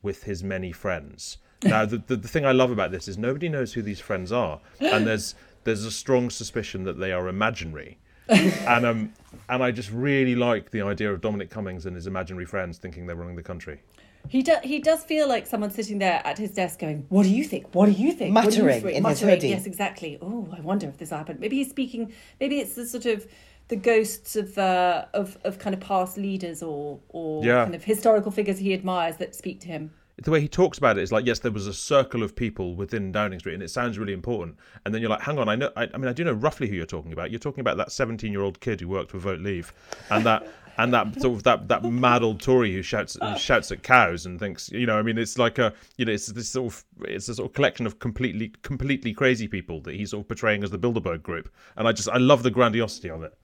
with 0.00 0.22
his 0.22 0.44
many 0.44 0.70
friends. 0.70 1.38
Now, 1.64 1.84
the, 1.84 1.98
the, 1.98 2.14
the 2.14 2.28
thing 2.28 2.46
I 2.46 2.52
love 2.52 2.70
about 2.70 2.92
this 2.92 3.08
is 3.08 3.18
nobody 3.18 3.48
knows 3.48 3.72
who 3.72 3.82
these 3.82 3.98
friends 3.98 4.30
are, 4.30 4.60
and 4.78 5.04
there's 5.04 5.34
there's 5.64 5.84
a 5.84 5.90
strong 5.90 6.30
suspicion 6.30 6.84
that 6.84 7.00
they 7.00 7.10
are 7.10 7.26
imaginary. 7.26 7.98
and 8.28 8.86
um, 8.86 9.12
and 9.48 9.60
I 9.60 9.72
just 9.72 9.90
really 9.90 10.36
like 10.36 10.70
the 10.70 10.82
idea 10.82 11.12
of 11.12 11.20
Dominic 11.20 11.50
Cummings 11.50 11.84
and 11.84 11.96
his 11.96 12.06
imaginary 12.06 12.46
friends 12.46 12.78
thinking 12.78 13.06
they're 13.06 13.16
running 13.16 13.34
the 13.34 13.42
country. 13.42 13.82
He 14.28 14.44
does. 14.44 14.60
He 14.62 14.78
does 14.78 15.02
feel 15.02 15.26
like 15.28 15.48
someone 15.48 15.72
sitting 15.72 15.98
there 15.98 16.22
at 16.24 16.38
his 16.38 16.52
desk 16.52 16.78
going, 16.78 17.06
"What 17.08 17.24
do 17.24 17.30
you 17.30 17.42
think? 17.42 17.74
What 17.74 17.86
do 17.86 17.92
you 17.92 18.12
think?" 18.12 18.36
What 18.36 18.50
do 18.50 18.56
you 18.56 18.62
Muttering 18.62 18.82
think?" 18.82 18.96
in 18.98 19.04
his 19.04 19.20
hoodie. 19.20 19.48
Yes, 19.48 19.66
exactly. 19.66 20.16
Oh, 20.22 20.48
I 20.56 20.60
wonder 20.60 20.86
if 20.86 20.96
this 20.98 21.10
happened. 21.10 21.40
Maybe 21.40 21.56
he's 21.56 21.70
speaking. 21.70 22.12
Maybe 22.38 22.60
it's 22.60 22.74
the 22.74 22.86
sort 22.86 23.06
of 23.06 23.26
the 23.72 23.76
ghosts 23.76 24.36
of 24.36 24.58
uh, 24.58 25.06
of 25.14 25.38
of 25.44 25.58
kind 25.58 25.72
of 25.74 25.80
past 25.80 26.18
leaders 26.18 26.62
or 26.62 27.00
or 27.08 27.42
Yeah. 27.42 27.62
kind 27.64 27.74
of 27.74 27.82
historical 27.84 28.30
figures 28.30 28.58
he 28.58 28.74
admires 28.74 29.16
that 29.16 29.34
speak 29.34 29.60
to 29.60 29.68
him. 29.68 29.90
the 30.22 30.30
way 30.30 30.40
he 30.42 30.48
talks 30.48 30.76
about 30.76 30.98
it 30.98 31.02
is 31.02 31.10
like 31.10 31.24
yes 31.24 31.38
there 31.38 31.50
was 31.50 31.66
a 31.66 31.72
circle 31.72 32.22
of 32.22 32.36
people 32.36 32.76
within 32.76 33.10
downing 33.12 33.38
street 33.38 33.54
and 33.54 33.62
it 33.62 33.70
sounds 33.70 33.98
really 33.98 34.12
important 34.12 34.54
and 34.84 34.94
then 34.94 35.00
you're 35.00 35.10
like 35.16 35.22
hang 35.22 35.38
on 35.38 35.48
i 35.48 35.56
know 35.56 35.70
i, 35.74 35.84
I 35.94 35.96
mean 35.96 36.06
i 36.06 36.12
do 36.12 36.22
know 36.22 36.34
roughly 36.34 36.68
who 36.68 36.74
you're 36.76 36.94
talking 36.96 37.12
about 37.14 37.30
you're 37.30 37.40
talking 37.48 37.62
about 37.62 37.78
that 37.78 37.90
17 37.90 38.30
year 38.30 38.42
old 38.42 38.60
kid 38.60 38.80
who 38.82 38.88
worked 38.88 39.10
for 39.10 39.18
vote 39.18 39.40
leave 39.40 39.72
and 40.10 40.24
that 40.26 40.46
and 40.76 40.92
that 40.92 41.06
sort 41.20 41.34
of 41.36 41.42
that 41.44 41.66
that 41.68 41.82
mad 41.84 42.22
old 42.22 42.40
tory 42.40 42.72
who 42.74 42.82
shouts 42.82 43.16
who 43.22 43.36
shouts 43.38 43.72
at 43.72 43.82
cows 43.82 44.26
and 44.26 44.38
thinks 44.38 44.70
you 44.70 44.86
know 44.86 44.98
i 44.98 45.02
mean 45.02 45.16
it's 45.18 45.38
like 45.38 45.58
a 45.58 45.72
you 45.96 46.04
know 46.04 46.12
it's 46.12 46.26
this 46.26 46.48
sort 46.50 46.66
of 46.72 46.84
it's 47.14 47.28
a 47.30 47.34
sort 47.34 47.48
of 47.48 47.54
collection 47.54 47.84
of 47.86 47.98
completely 47.98 48.52
completely 48.62 49.12
crazy 49.14 49.48
people 49.48 49.80
that 49.80 49.94
he's 49.94 50.10
sort 50.10 50.20
of 50.24 50.28
portraying 50.28 50.62
as 50.62 50.70
the 50.70 50.78
bilderberg 50.78 51.22
group 51.22 51.50
and 51.76 51.88
i 51.88 51.92
just 51.92 52.08
i 52.10 52.18
love 52.18 52.42
the 52.42 52.50
grandiosity 52.50 53.08
of 53.10 53.22
it 53.22 53.34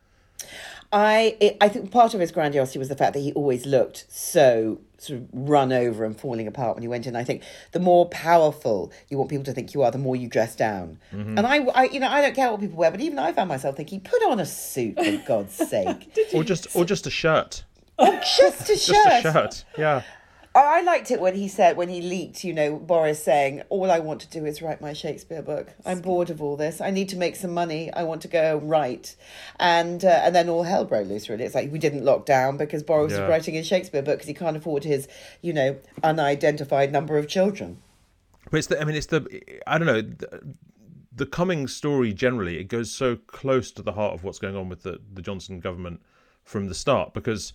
I 0.92 1.36
it, 1.40 1.56
I 1.60 1.68
think 1.68 1.90
part 1.90 2.14
of 2.14 2.20
his 2.20 2.32
grandiosity 2.32 2.78
was 2.78 2.88
the 2.88 2.96
fact 2.96 3.12
that 3.14 3.20
he 3.20 3.32
always 3.32 3.66
looked 3.66 4.06
so 4.08 4.80
sort 4.96 5.20
of 5.20 5.28
run 5.32 5.72
over 5.72 6.04
and 6.04 6.18
falling 6.18 6.46
apart 6.46 6.74
when 6.76 6.82
he 6.82 6.88
went 6.88 7.06
in. 7.06 7.14
I 7.14 7.24
think 7.24 7.42
the 7.72 7.80
more 7.80 8.08
powerful 8.08 8.92
you 9.08 9.18
want 9.18 9.30
people 9.30 9.44
to 9.44 9.52
think 9.52 9.74
you 9.74 9.82
are, 9.82 9.90
the 9.90 9.98
more 9.98 10.16
you 10.16 10.28
dress 10.28 10.56
down. 10.56 10.98
Mm-hmm. 11.12 11.38
And 11.38 11.46
I, 11.46 11.58
I, 11.66 11.84
you 11.84 12.00
know, 12.00 12.08
I 12.08 12.20
don't 12.20 12.34
care 12.34 12.50
what 12.50 12.60
people 12.60 12.76
wear, 12.76 12.90
but 12.90 13.00
even 13.00 13.18
I 13.18 13.32
found 13.32 13.48
myself 13.48 13.76
thinking, 13.76 14.00
put 14.00 14.22
on 14.24 14.40
a 14.40 14.46
suit 14.46 14.96
for 14.96 15.16
God's 15.26 15.54
sake, 15.54 16.10
or 16.34 16.42
just 16.42 16.74
or 16.74 16.84
just 16.84 17.06
a 17.06 17.10
shirt 17.10 17.64
just 18.00 18.70
a 18.70 18.76
shirt. 18.76 18.78
just 18.78 19.26
a 19.26 19.32
shirt 19.32 19.64
yeah 19.76 20.02
I 20.64 20.80
liked 20.82 21.10
it 21.10 21.20
when 21.20 21.34
he 21.34 21.48
said, 21.48 21.76
when 21.76 21.88
he 21.88 22.00
leaked, 22.00 22.44
you 22.44 22.52
know, 22.52 22.76
Boris 22.76 23.22
saying, 23.22 23.62
All 23.68 23.90
I 23.90 23.98
want 23.98 24.20
to 24.22 24.28
do 24.30 24.46
is 24.46 24.62
write 24.62 24.80
my 24.80 24.92
Shakespeare 24.92 25.42
book. 25.42 25.68
I'm 25.84 26.00
bored 26.00 26.30
of 26.30 26.42
all 26.42 26.56
this. 26.56 26.80
I 26.80 26.90
need 26.90 27.08
to 27.10 27.16
make 27.16 27.36
some 27.36 27.52
money. 27.52 27.92
I 27.92 28.04
want 28.04 28.22
to 28.22 28.28
go 28.28 28.58
write. 28.62 29.16
And 29.60 30.04
uh, 30.04 30.20
and 30.24 30.34
then 30.34 30.48
all 30.48 30.62
hell 30.62 30.84
broke 30.84 31.08
loose, 31.08 31.28
really. 31.28 31.44
It's 31.44 31.54
like 31.54 31.70
we 31.72 31.78
didn't 31.78 32.04
lock 32.04 32.26
down 32.26 32.56
because 32.56 32.82
Boris 32.82 33.12
Yeah. 33.12 33.20
was 33.22 33.28
writing 33.28 33.54
his 33.54 33.66
Shakespeare 33.66 34.02
book 34.02 34.16
because 34.18 34.28
he 34.28 34.34
can't 34.34 34.56
afford 34.56 34.84
his, 34.84 35.08
you 35.42 35.52
know, 35.52 35.76
unidentified 36.02 36.92
number 36.92 37.18
of 37.18 37.28
children. 37.28 37.78
But 38.50 38.58
it's 38.58 38.66
the, 38.68 38.80
I 38.80 38.84
mean, 38.84 38.96
it's 38.96 39.06
the, 39.06 39.42
I 39.66 39.78
don't 39.78 39.86
know, 39.86 40.00
the, 40.00 40.54
the 41.12 41.26
Cummings 41.26 41.74
story 41.74 42.12
generally, 42.14 42.58
it 42.58 42.64
goes 42.68 42.90
so 42.90 43.16
close 43.16 43.70
to 43.72 43.82
the 43.82 43.92
heart 43.92 44.14
of 44.14 44.24
what's 44.24 44.38
going 44.38 44.56
on 44.56 44.68
with 44.68 44.82
the, 44.82 45.00
the 45.12 45.20
Johnson 45.20 45.60
government 45.60 46.00
from 46.44 46.68
the 46.68 46.74
start 46.74 47.12
because, 47.12 47.52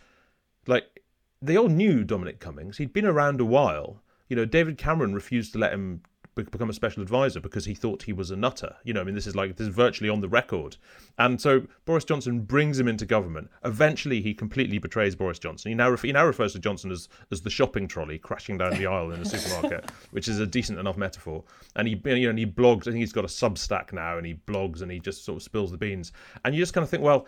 like, 0.68 1.03
they 1.44 1.58
all 1.58 1.68
knew 1.68 2.04
Dominic 2.04 2.40
Cummings. 2.40 2.78
He'd 2.78 2.94
been 2.94 3.06
around 3.06 3.42
a 3.42 3.46
while. 3.46 4.02
You 4.30 4.36
know, 4.36 4.46
David 4.46 4.78
Cameron 4.78 5.14
refused 5.14 5.54
to 5.54 5.60
let 5.60 5.74
him 5.74 6.02
be- 6.36 6.44
become 6.44 6.70
a 6.70 6.74
special 6.74 7.04
advisor 7.04 7.40
because 7.40 7.66
he 7.66 7.76
thought 7.76 8.04
he 8.04 8.14
was 8.14 8.32
a 8.32 8.36
nutter. 8.36 8.76
You 8.84 8.94
know, 8.94 9.02
I 9.02 9.04
mean, 9.04 9.14
this 9.14 9.28
is 9.28 9.36
like, 9.36 9.58
this 9.58 9.68
is 9.68 9.76
virtually 9.76 10.10
on 10.10 10.22
the 10.22 10.30
record. 10.30 10.78
And 11.18 11.40
so 11.40 11.68
Boris 11.86 12.06
Johnson 12.06 12.42
brings 12.42 12.80
him 12.80 12.88
into 12.88 13.06
government. 13.06 13.50
Eventually, 13.66 14.22
he 14.22 14.34
completely 14.34 14.78
betrays 14.78 15.16
Boris 15.16 15.38
Johnson. 15.38 15.70
He 15.70 15.76
now, 15.76 15.90
ref- 15.90 16.02
he 16.02 16.12
now 16.12 16.26
refers 16.26 16.54
to 16.54 16.60
Johnson 16.60 16.92
as, 16.92 17.10
as 17.32 17.42
the 17.42 17.50
shopping 17.50 17.88
trolley 17.88 18.18
crashing 18.18 18.58
down 18.58 18.76
the 18.76 18.88
aisle 18.88 19.12
in 19.12 19.22
a 19.22 19.26
supermarket, 19.26 19.92
which 20.12 20.30
is 20.30 20.40
a 20.40 20.48
decent 20.48 20.80
enough 20.80 20.98
metaphor. 20.98 21.44
And 21.76 21.88
he, 21.88 22.02
you 22.06 22.24
know, 22.24 22.30
and 22.30 22.40
he 22.40 22.46
blogs. 22.46 22.82
I 22.82 22.92
think 22.92 22.98
he's 22.98 23.14
got 23.14 23.26
a 23.26 23.28
Substack 23.28 23.92
now, 23.92 24.18
and 24.18 24.26
he 24.26 24.36
blogs 24.48 24.82
and 24.82 24.92
he 24.92 25.00
just 25.00 25.26
sort 25.26 25.38
of 25.38 25.44
spills 25.44 25.72
the 25.72 25.78
beans. 25.78 26.14
And 26.46 26.56
you 26.56 26.62
just 26.62 26.74
kind 26.74 26.84
of 26.84 26.90
think, 26.90 27.04
well, 27.04 27.28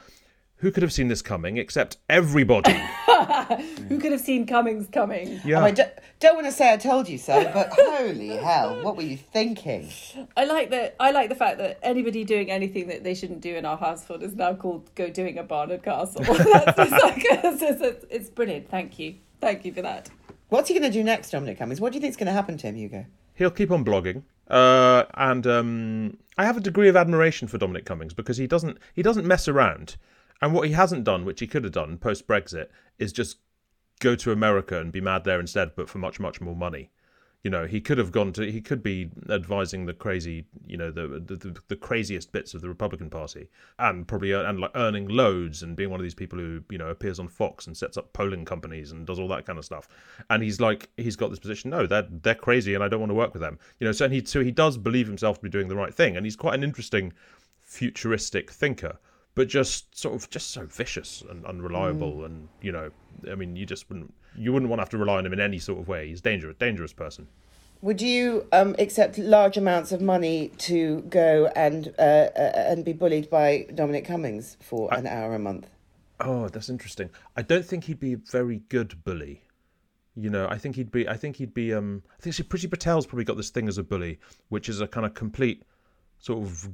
who 0.57 0.71
could 0.71 0.83
have 0.83 0.93
seen 0.93 1.09
this 1.09 1.21
coming 1.21 1.57
except 1.57 1.97
everybody? 2.09 2.73
Who 3.87 3.99
could 3.99 4.11
have 4.11 4.21
seen 4.21 4.47
Cummings 4.47 4.87
coming? 4.91 5.39
Yeah. 5.45 5.63
I 5.63 5.71
don't, 5.71 5.91
don't 6.19 6.35
want 6.35 6.47
to 6.47 6.51
say 6.51 6.73
I 6.73 6.77
told 6.77 7.07
you 7.07 7.17
so, 7.17 7.43
but 7.53 7.69
holy 7.73 8.29
hell, 8.29 8.81
what 8.83 8.95
were 8.95 9.03
you 9.03 9.17
thinking? 9.17 9.91
I 10.35 10.45
like 10.45 10.69
that. 10.71 10.95
I 10.99 11.11
like 11.11 11.29
the 11.29 11.35
fact 11.35 11.57
that 11.59 11.79
anybody 11.83 12.23
doing 12.23 12.49
anything 12.49 12.87
that 12.87 13.03
they 13.03 13.13
shouldn't 13.13 13.41
do 13.41 13.55
in 13.55 13.65
our 13.65 13.77
household 13.77 14.23
is 14.23 14.35
now 14.35 14.53
called 14.55 14.89
"go 14.95 15.09
doing 15.09 15.37
a 15.37 15.43
Barnard 15.43 15.83
Castle." 15.83 16.23
That's 16.25 16.75
just 16.77 16.91
like, 16.91 17.23
it's, 17.25 17.61
it's, 17.61 18.05
it's 18.09 18.29
brilliant. 18.29 18.69
Thank 18.69 18.97
you, 18.97 19.15
thank 19.41 19.65
you 19.65 19.73
for 19.73 19.81
that. 19.81 20.09
What's 20.49 20.69
he 20.69 20.73
going 20.77 20.91
to 20.91 20.97
do 20.97 21.03
next, 21.03 21.31
Dominic 21.31 21.57
Cummings? 21.57 21.81
What 21.81 21.91
do 21.91 21.97
you 21.97 22.01
think 22.01 22.11
is 22.11 22.17
going 22.17 22.27
to 22.27 22.33
happen 22.33 22.57
to 22.57 22.67
him, 22.67 22.75
Hugo? 22.75 23.05
He'll 23.33 23.51
keep 23.51 23.71
on 23.71 23.83
blogging. 23.83 24.23
Uh, 24.47 25.05
and 25.15 25.45
um, 25.47 26.17
I 26.37 26.45
have 26.45 26.57
a 26.57 26.61
degree 26.61 26.87
of 26.87 26.95
admiration 26.95 27.47
for 27.47 27.57
Dominic 27.57 27.85
Cummings 27.85 28.13
because 28.13 28.37
he 28.37 28.47
doesn't 28.47 28.77
he 28.93 29.01
doesn't 29.01 29.25
mess 29.25 29.47
around. 29.47 29.97
And 30.41 30.53
what 30.53 30.67
he 30.67 30.73
hasn't 30.73 31.03
done, 31.03 31.25
which 31.25 31.39
he 31.39 31.47
could 31.47 31.63
have 31.63 31.73
done 31.73 31.97
post 31.97 32.27
Brexit, 32.27 32.67
is 32.99 33.13
just 33.13 33.37
go 33.99 34.15
to 34.15 34.31
America 34.31 34.79
and 34.79 34.91
be 34.91 35.01
mad 35.01 35.23
there 35.23 35.39
instead, 35.39 35.75
but 35.75 35.89
for 35.89 35.99
much 35.99 36.19
much 36.19 36.41
more 36.41 36.55
money. 36.55 36.91
You 37.43 37.51
know, 37.51 37.67
he 37.67 37.79
could 37.79 37.99
have 37.99 38.11
gone 38.11 38.33
to. 38.33 38.51
He 38.51 38.59
could 38.59 38.81
be 38.81 39.11
advising 39.29 39.85
the 39.85 39.93
crazy, 39.93 40.47
you 40.65 40.77
know, 40.77 40.89
the 40.89 41.07
the, 41.07 41.55
the, 41.67 41.75
craziest 41.75 42.31
bits 42.31 42.55
of 42.55 42.61
the 42.61 42.67
Republican 42.67 43.07
Party, 43.07 43.49
and 43.77 44.07
probably 44.07 44.33
uh, 44.33 44.49
and 44.49 44.59
like 44.59 44.71
earning 44.73 45.07
loads 45.07 45.61
and 45.61 45.75
being 45.75 45.91
one 45.91 45.99
of 45.99 46.03
these 46.03 46.15
people 46.15 46.39
who 46.39 46.63
you 46.71 46.79
know 46.79 46.87
appears 46.87 47.19
on 47.19 47.27
Fox 47.27 47.67
and 47.67 47.77
sets 47.77 47.97
up 47.97 48.11
polling 48.13 48.45
companies 48.45 48.91
and 48.91 49.05
does 49.05 49.19
all 49.19 49.27
that 49.27 49.45
kind 49.45 49.59
of 49.59 49.65
stuff. 49.65 49.87
And 50.31 50.41
he's 50.41 50.59
like, 50.59 50.89
he's 50.97 51.15
got 51.15 51.29
this 51.29 51.37
position. 51.37 51.69
No, 51.69 51.85
they're 51.85 52.07
they're 52.09 52.33
crazy, 52.33 52.73
and 52.73 52.83
I 52.83 52.87
don't 52.87 52.99
want 52.99 53.11
to 53.11 53.15
work 53.15 53.33
with 53.33 53.43
them. 53.43 53.59
You 53.79 53.85
know, 53.85 53.91
so 53.91 54.09
he 54.09 54.25
so 54.25 54.43
he 54.43 54.49
does 54.49 54.79
believe 54.79 55.05
himself 55.05 55.37
to 55.37 55.43
be 55.43 55.49
doing 55.49 55.67
the 55.67 55.75
right 55.75 55.93
thing, 55.93 56.17
and 56.17 56.25
he's 56.25 56.35
quite 56.35 56.55
an 56.55 56.63
interesting 56.63 57.13
futuristic 57.61 58.49
thinker 58.49 58.97
but 59.35 59.47
just 59.47 59.97
sort 59.97 60.15
of 60.15 60.29
just 60.29 60.51
so 60.51 60.65
vicious 60.65 61.23
and 61.29 61.45
unreliable 61.45 62.13
Mm. 62.13 62.25
and 62.25 62.47
you 62.61 62.71
know 62.71 62.89
i 63.31 63.35
mean 63.35 63.55
you 63.55 63.65
just 63.65 63.87
wouldn't 63.89 64.13
you 64.35 64.51
wouldn't 64.51 64.69
want 64.69 64.79
to 64.79 64.81
have 64.81 64.89
to 64.89 64.97
rely 64.97 65.17
on 65.17 65.25
him 65.25 65.33
in 65.33 65.39
any 65.39 65.59
sort 65.59 65.79
of 65.79 65.87
way 65.87 66.07
he's 66.09 66.21
dangerous 66.21 66.55
dangerous 66.57 66.93
person 66.93 67.27
Would 67.81 68.01
you 68.01 68.47
um, 68.51 68.75
accept 68.79 69.17
large 69.17 69.57
amounts 69.57 69.91
of 69.91 70.01
money 70.01 70.49
to 70.69 71.01
go 71.21 71.51
and 71.55 71.93
uh, 71.99 72.01
uh, 72.01 72.71
and 72.71 72.83
be 72.83 72.93
bullied 72.93 73.29
by 73.29 73.67
Dominic 73.75 74.05
Cummings 74.05 74.57
for 74.61 74.91
an 74.93 75.05
hour 75.05 75.35
a 75.35 75.39
month? 75.39 75.67
oh 76.21 76.47
that's 76.47 76.69
interesting 76.69 77.09
i 77.35 77.41
don't 77.41 77.65
think 77.65 77.83
he'd 77.83 77.99
be 77.99 78.13
a 78.13 78.21
very 78.39 78.59
good 78.69 79.03
bully 79.03 79.41
you 80.15 80.29
know 80.29 80.47
i 80.49 80.57
think 80.57 80.77
he'd 80.77 80.89
be 80.97 81.03
i 81.09 81.17
think 81.21 81.35
he'd 81.35 81.53
be 81.53 81.73
um 81.73 82.01
i 82.17 82.21
think 82.21 82.33
see, 82.33 82.43
Priti 82.43 82.69
patel's 82.71 83.05
probably 83.05 83.25
got 83.25 83.35
this 83.35 83.49
thing 83.49 83.67
as 83.67 83.77
a 83.77 83.83
bully 83.83 84.17
which 84.47 84.69
is 84.69 84.79
a 84.79 84.87
kind 84.87 85.05
of 85.05 85.13
complete 85.13 85.63
sort 86.19 86.41
of 86.41 86.69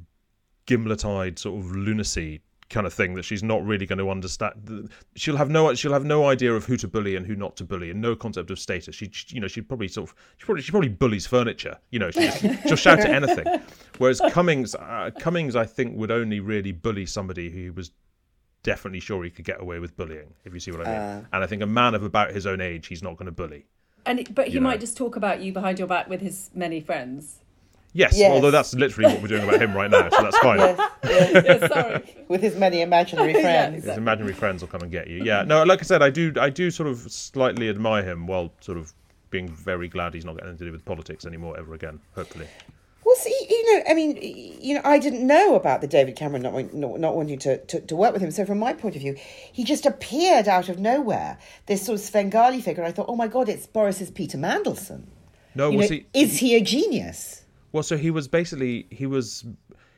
gimlet-eyed 0.66 1.38
sort 1.38 1.58
of 1.58 1.72
lunacy 1.72 2.40
kind 2.72 2.86
of 2.86 2.92
thing 2.92 3.14
that 3.14 3.22
she's 3.24 3.42
not 3.42 3.64
really 3.64 3.86
going 3.86 3.98
to 3.98 4.10
understand 4.10 4.90
she'll 5.14 5.36
have 5.36 5.50
no 5.50 5.72
she'll 5.74 5.92
have 5.92 6.04
no 6.04 6.26
idea 6.26 6.52
of 6.52 6.64
who 6.64 6.76
to 6.76 6.88
bully 6.88 7.14
and 7.14 7.26
who 7.26 7.36
not 7.36 7.54
to 7.56 7.64
bully 7.64 7.90
and 7.90 8.00
no 8.00 8.16
concept 8.16 8.50
of 8.50 8.58
status. 8.58 8.94
She 8.96 9.10
you 9.28 9.40
know 9.40 9.46
she'd 9.46 9.68
probably 9.68 9.88
sort 9.88 10.08
of 10.10 10.16
she 10.38 10.44
probably 10.46 10.62
she 10.62 10.70
probably 10.72 10.88
bullies 10.88 11.26
furniture 11.26 11.78
you 11.90 11.98
know 12.00 12.10
she 12.10 12.20
just, 12.20 12.40
she'll 12.66 12.76
shout 12.76 12.98
at 13.00 13.10
anything. 13.10 13.46
Whereas 13.98 14.20
cummings 14.32 14.74
uh, 14.74 15.10
cummings 15.20 15.54
i 15.54 15.64
think 15.66 15.96
would 15.96 16.10
only 16.10 16.40
really 16.40 16.72
bully 16.72 17.06
somebody 17.06 17.50
who 17.50 17.72
was 17.74 17.92
definitely 18.62 19.00
sure 19.00 19.22
he 19.24 19.30
could 19.30 19.44
get 19.44 19.60
away 19.60 19.78
with 19.78 19.96
bullying 19.96 20.32
if 20.44 20.54
you 20.54 20.60
see 20.60 20.70
what 20.70 20.86
i 20.86 20.90
mean. 20.90 21.26
And 21.32 21.44
i 21.44 21.46
think 21.46 21.62
a 21.62 21.66
man 21.66 21.94
of 21.94 22.02
about 22.02 22.30
his 22.32 22.46
own 22.46 22.60
age 22.60 22.86
he's 22.86 23.02
not 23.02 23.16
going 23.16 23.26
to 23.26 23.32
bully. 23.32 23.66
And 24.06 24.34
but 24.34 24.48
he 24.48 24.54
You 24.54 24.60
know. 24.60 24.64
might 24.68 24.80
just 24.80 24.96
talk 24.96 25.14
about 25.14 25.40
you 25.42 25.52
behind 25.52 25.78
your 25.78 25.88
back 25.88 26.08
with 26.08 26.20
his 26.22 26.50
many 26.54 26.80
friends. 26.80 27.38
Yes, 27.92 28.16
Yes. 28.18 28.32
although 28.32 28.50
that's 28.50 28.74
literally 28.74 29.12
what 29.12 29.22
we're 29.22 29.28
doing 29.28 29.42
about 29.48 29.60
him 29.60 29.74
right 29.74 29.90
now 29.90 30.08
so 30.08 30.22
that's 30.22 30.38
fine 30.38 30.76
yeah, 31.04 31.66
sorry. 31.68 32.24
With 32.28 32.40
his 32.42 32.56
many 32.56 32.80
imaginary 32.80 33.32
friends. 33.42 33.84
His 33.84 33.96
imaginary 33.96 34.34
friends 34.34 34.62
will 34.62 34.68
come 34.68 34.80
and 34.82 34.90
get 34.90 35.08
you. 35.08 35.22
Yeah, 35.24 35.42
no, 35.42 35.62
like 35.64 35.80
I 35.80 35.82
said, 35.82 36.00
I 36.02 36.10
do, 36.10 36.32
I 36.40 36.48
do 36.48 36.70
sort 36.70 36.88
of 36.88 36.98
slightly 37.12 37.68
admire 37.68 38.02
him, 38.02 38.26
while 38.26 38.52
sort 38.60 38.78
of 38.78 38.92
being 39.30 39.48
very 39.48 39.88
glad 39.88 40.14
he's 40.14 40.24
not 40.24 40.36
got 40.36 40.44
anything 40.44 40.58
to 40.58 40.64
do 40.66 40.72
with 40.72 40.84
politics 40.84 41.26
anymore 41.26 41.58
ever 41.58 41.74
again. 41.74 42.00
Hopefully, 42.14 42.46
Well, 43.04 43.14
see, 43.16 43.36
you 43.50 43.74
know, 43.74 43.82
I 43.90 43.94
mean, 43.94 44.16
you 44.60 44.74
know, 44.76 44.80
I 44.84 44.98
didn't 44.98 45.26
know 45.26 45.54
about 45.56 45.80
the 45.80 45.86
David 45.88 46.16
Cameron 46.16 46.42
not, 46.42 46.72
not, 46.72 47.00
not 47.00 47.16
wanting 47.16 47.38
to, 47.40 47.58
to, 47.58 47.80
to 47.80 47.96
work 47.96 48.12
with 48.12 48.22
him. 48.22 48.30
So, 48.30 48.44
from 48.46 48.58
my 48.58 48.72
point 48.72 48.94
of 48.94 49.02
view, 49.02 49.16
he 49.52 49.64
just 49.64 49.84
appeared 49.84 50.48
out 50.48 50.68
of 50.68 50.78
nowhere. 50.78 51.36
This 51.66 51.84
sort 51.84 51.98
of 51.98 52.04
Svengali 52.04 52.60
figure. 52.60 52.84
I 52.84 52.92
thought, 52.92 53.06
oh 53.08 53.16
my 53.16 53.26
God, 53.28 53.48
it's 53.48 53.66
Boris's 53.66 54.10
Peter 54.10 54.38
Mandelson. 54.38 55.02
no. 55.54 55.70
You 55.70 55.78
well, 55.78 55.84
know, 55.84 55.88
see, 55.88 56.06
is 56.14 56.38
he 56.38 56.54
a 56.54 56.60
genius? 56.60 57.41
Well, 57.72 57.82
so 57.82 57.96
he 57.96 58.10
was 58.10 58.28
basically 58.28 58.86
he 58.90 59.06
was 59.06 59.44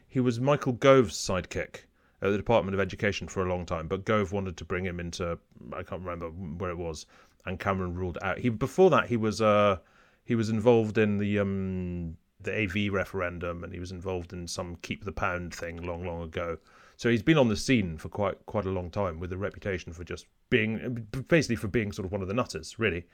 he 0.08 0.20
was 0.20 0.40
Michael 0.40 0.72
Gove's 0.72 1.16
sidekick 1.16 1.84
at 2.22 2.30
the 2.30 2.36
Department 2.36 2.74
of 2.74 2.80
Education 2.80 3.28
for 3.28 3.44
a 3.44 3.48
long 3.48 3.66
time, 3.66 3.88
but 3.88 4.04
Gove 4.04 4.32
wanted 4.32 4.56
to 4.56 4.64
bring 4.64 4.84
him 4.84 5.00
into 5.00 5.38
I 5.72 5.82
can't 5.82 6.02
remember 6.02 6.28
where 6.28 6.70
it 6.70 6.78
was, 6.78 7.06
and 7.44 7.58
Cameron 7.58 7.94
ruled 7.94 8.18
out. 8.22 8.38
He 8.38 8.48
before 8.48 8.90
that 8.90 9.08
he 9.08 9.16
was 9.16 9.40
uh 9.40 9.78
he 10.24 10.34
was 10.34 10.48
involved 10.48 10.98
in 10.98 11.18
the 11.18 11.38
um 11.38 12.16
the 12.40 12.62
AV 12.62 12.92
referendum, 12.92 13.64
and 13.64 13.72
he 13.72 13.80
was 13.80 13.90
involved 13.90 14.32
in 14.32 14.46
some 14.46 14.76
keep 14.82 15.04
the 15.04 15.12
pound 15.12 15.54
thing 15.54 15.82
long 15.82 16.06
long 16.06 16.22
ago. 16.22 16.58
So 16.96 17.10
he's 17.10 17.22
been 17.22 17.38
on 17.38 17.48
the 17.48 17.56
scene 17.56 17.98
for 17.98 18.08
quite 18.08 18.46
quite 18.46 18.66
a 18.66 18.70
long 18.70 18.90
time 18.90 19.18
with 19.18 19.32
a 19.32 19.36
reputation 19.36 19.92
for 19.92 20.04
just 20.04 20.26
being 20.48 21.08
basically 21.28 21.56
for 21.56 21.68
being 21.68 21.90
sort 21.90 22.06
of 22.06 22.12
one 22.12 22.22
of 22.22 22.28
the 22.28 22.34
nutters, 22.34 22.78
really, 22.78 23.04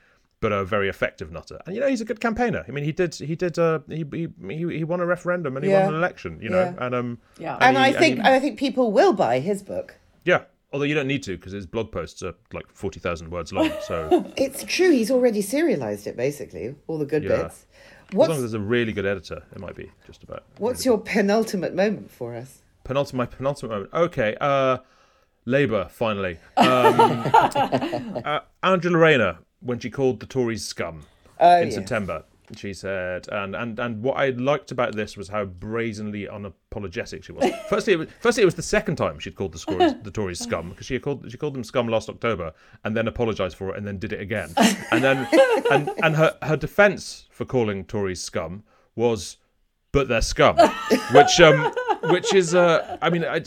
but 0.41 0.51
a 0.51 0.65
very 0.65 0.89
effective 0.89 1.31
nutter. 1.31 1.59
And 1.65 1.73
you 1.75 1.79
know 1.81 1.87
he's 1.87 2.01
a 2.01 2.05
good 2.05 2.19
campaigner. 2.19 2.65
I 2.67 2.71
mean 2.71 2.83
he 2.83 2.91
did 2.91 3.15
he 3.15 3.35
did 3.35 3.57
uh 3.57 3.79
he 3.87 4.03
he 4.11 4.27
he, 4.49 4.77
he 4.79 4.83
won 4.83 4.99
a 4.99 5.05
referendum 5.05 5.55
and 5.55 5.63
he 5.65 5.71
Yeah. 5.71 5.85
won 5.85 5.93
an 5.93 5.99
election, 5.99 6.39
you 6.41 6.49
know, 6.49 6.63
Yeah. 6.77 6.85
and 6.85 6.93
um 6.95 7.19
Yeah. 7.39 7.57
And 7.61 7.77
he- 7.77 7.83
I 7.83 7.93
think 7.93 8.15
he- 8.17 8.23
I 8.23 8.39
think 8.39 8.59
people 8.59 8.91
will 8.91 9.13
buy 9.13 9.39
his 9.39 9.63
book. 9.63 9.95
yeah. 10.25 10.43
Although 10.73 10.85
you 10.85 10.95
don't 10.95 11.07
need 11.07 11.21
to 11.23 11.35
because 11.37 11.51
his 11.51 11.65
blog 11.65 11.91
posts 11.91 12.23
are 12.23 12.33
like 12.53 12.65
forty 12.73 12.99
thousand 12.99 13.29
words 13.29 13.51
long. 13.53 13.71
So 13.87 14.31
It's 14.37 14.63
true. 14.63 14.91
He's 14.91 15.11
already 15.11 15.41
serialized 15.41 16.07
it, 16.07 16.15
basically, 16.17 16.75
all 16.87 16.97
the 16.97 17.05
good 17.05 17.23
Yeah. 17.23 17.43
bits. 17.43 17.65
as 18.09 18.15
long 18.15 18.23
as 18.23 18.29
What's 18.29 18.39
there's 18.39 18.53
a 18.53 18.59
really 18.59 18.93
good 18.93 19.05
editor, 19.05 19.43
it 19.53 19.59
might 19.59 19.75
be 19.75 19.91
just 20.07 20.23
about. 20.23 20.43
what's 20.59 20.85
your 20.85 20.97
penultimate 20.97 21.75
moment 21.75 22.09
for 22.11 22.35
us? 22.35 22.59
penultimate 22.83 23.17
my 23.31 23.35
penultimate 23.37 23.71
moment. 23.71 23.89
Okay, 23.93 24.35
uh 24.41 24.77
Labour 25.45 25.87
finally. 25.89 26.37
Um, 26.57 26.99
uh, 28.25 28.39
Angela 28.63 28.97
Rayner 28.97 29.37
when 29.61 29.79
she 29.79 29.89
called 29.89 30.19
the 30.19 30.25
Tories 30.25 30.65
scum 30.65 31.03
Oh, 31.39 31.57
in 31.57 31.67
yes. 31.67 31.75
September. 31.75 32.23
She 32.55 32.73
said, 32.73 33.29
and, 33.31 33.55
and 33.55 33.79
and 33.79 34.03
what 34.03 34.17
I 34.17 34.31
liked 34.31 34.71
about 34.73 34.93
this 34.93 35.15
was 35.15 35.29
how 35.29 35.45
brazenly 35.45 36.27
unapologetic 36.27 37.23
she 37.23 37.31
was. 37.31 37.49
Firstly, 37.69 37.93
it 37.93 37.95
was, 37.99 38.07
firstly, 38.19 38.41
it 38.43 38.45
was 38.45 38.55
the 38.55 38.61
second 38.61 38.97
time 38.97 39.19
she'd 39.19 39.35
called 39.35 39.53
the, 39.53 39.59
Tories, 39.59 39.93
the 40.03 40.11
Tories 40.11 40.39
scum 40.39 40.67
because 40.69 40.85
she 40.85 40.99
called 40.99 41.31
she 41.31 41.37
called 41.37 41.53
them 41.53 41.63
scum 41.63 41.87
last 41.87 42.09
October 42.09 42.51
and 42.83 42.95
then 42.95 43.07
apologised 43.07 43.55
for 43.55 43.69
it 43.69 43.77
and 43.77 43.87
then 43.87 43.99
did 43.99 44.11
it 44.11 44.19
again. 44.19 44.53
And 44.91 45.01
then 45.01 45.27
and 45.71 45.89
and 46.03 46.15
her 46.17 46.37
her 46.41 46.57
defence 46.57 47.27
for 47.31 47.45
calling 47.45 47.85
Tories 47.85 48.21
scum 48.21 48.63
was, 48.95 49.37
but 49.93 50.09
they're 50.09 50.21
scum, 50.21 50.57
which 51.13 51.39
um 51.39 51.73
which 52.09 52.33
is 52.33 52.53
uh 52.53 52.97
I 53.01 53.09
mean 53.09 53.23
I 53.23 53.41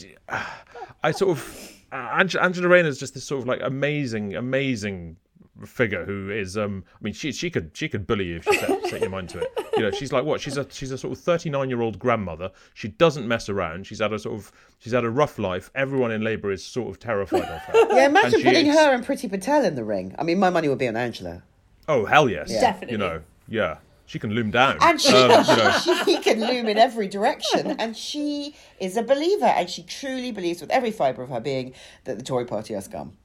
I 1.03 1.11
sort 1.11 1.37
of 1.37 1.73
Angela, 1.93 2.43
Angela 2.45 2.69
Rayner 2.69 2.89
is 2.89 2.99
just 2.99 3.13
this 3.13 3.25
sort 3.25 3.43
of 3.43 3.47
like 3.47 3.61
amazing 3.63 4.35
amazing 4.35 5.19
figure 5.65 6.05
who 6.05 6.31
is 6.31 6.57
um 6.59 6.83
I 7.01 7.05
mean 7.05 7.13
she 7.15 7.31
she 7.31 7.49
could 7.49 7.71
she 7.75 7.89
could 7.89 8.07
bully 8.07 8.27
you 8.27 8.37
if 8.37 8.45
she 8.45 8.57
set, 8.57 8.87
set 8.89 9.01
your 9.01 9.11
mind 9.11 9.29
to 9.31 9.39
it. 9.39 9.49
You 9.77 9.83
know, 9.83 9.91
she's 9.93 10.13
like 10.13 10.25
what? 10.25 10.41
She's 10.41 10.57
a 10.57 10.67
she's 10.71 10.91
a 10.91 10.99
sort 10.99 11.17
of 11.17 11.25
39-year-old 11.25 11.99
grandmother. 11.99 12.51
She 12.75 12.89
doesn't 12.89 13.27
mess 13.29 13.49
around. 13.49 13.87
She's 13.87 14.01
had 14.01 14.13
a 14.13 14.19
sort 14.19 14.35
of 14.37 14.53
she's 14.79 14.93
had 14.93 15.05
a 15.05 15.11
rough 15.11 15.39
life. 15.39 15.71
Everyone 15.75 16.11
in 16.11 16.23
Labour 16.23 16.51
is 16.51 16.65
sort 16.65 16.91
of 16.91 16.99
terrified 16.99 17.43
of 17.43 17.61
her. 17.63 17.73
Yeah, 17.95 18.07
imagine 18.07 18.43
putting 18.43 18.67
is- 18.67 18.77
her 18.77 18.93
and 18.95 19.05
Priti 19.07 19.31
Patel 19.31 19.65
in 19.65 19.75
the 19.77 19.85
ring. 19.85 20.15
I 20.19 20.25
mean, 20.25 20.39
my 20.39 20.51
money 20.51 20.69
would 20.69 20.79
be 20.79 20.89
on 20.89 20.97
Angela. 20.97 21.43
Oh, 21.87 22.05
hell 22.05 22.29
yes. 22.29 22.51
Definitely. 22.51 22.93
You 22.93 22.99
know, 22.99 23.23
yeah. 23.49 23.77
She 24.07 24.19
can 24.19 24.31
loom 24.31 24.51
down. 24.51 24.77
And 24.83 25.01
she, 25.01 25.09
Um, 25.15 25.45
you 25.49 25.57
know, 25.57 25.71
she 26.05 26.19
can 26.19 26.39
loom 26.41 26.67
in 26.67 26.77
every 26.77 27.09
direction. 27.09 27.75
And 27.79 27.97
she 27.97 28.55
is 28.79 28.97
a 28.99 29.03
believer. 29.03 29.47
And 29.47 29.69
she 29.69 29.83
truly 29.83 30.31
believes 30.31 30.61
with 30.61 30.71
every 30.71 30.91
fibre 30.91 31.23
of 31.23 31.31
her 31.31 31.41
being 31.41 31.73
that 32.05 32.19
the 32.19 32.23
Tory 32.25 32.45
party 32.45 32.75
are 32.75 32.83
scum. 32.83 33.17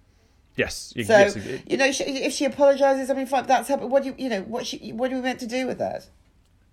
Yes. 0.59 0.93
y- 0.95 1.03
So, 1.03 1.17
yes, 1.17 1.37
you 1.67 1.77
know, 1.77 1.91
she, 1.91 2.03
if 2.03 2.33
she 2.33 2.45
apologises, 2.45 3.09
I 3.09 3.13
mean, 3.13 3.25
fine, 3.25 3.45
that's 3.47 3.67
her. 3.69 3.77
But 3.77 3.89
what 3.89 4.03
do 4.03 4.09
you, 4.09 4.15
you 4.17 4.29
know, 4.29 4.41
what, 4.41 4.65
she, 4.67 4.91
what 4.93 5.11
are 5.11 5.15
we 5.15 5.21
meant 5.21 5.39
to 5.39 5.47
do 5.47 5.65
with 5.67 5.79
that? 5.79 6.01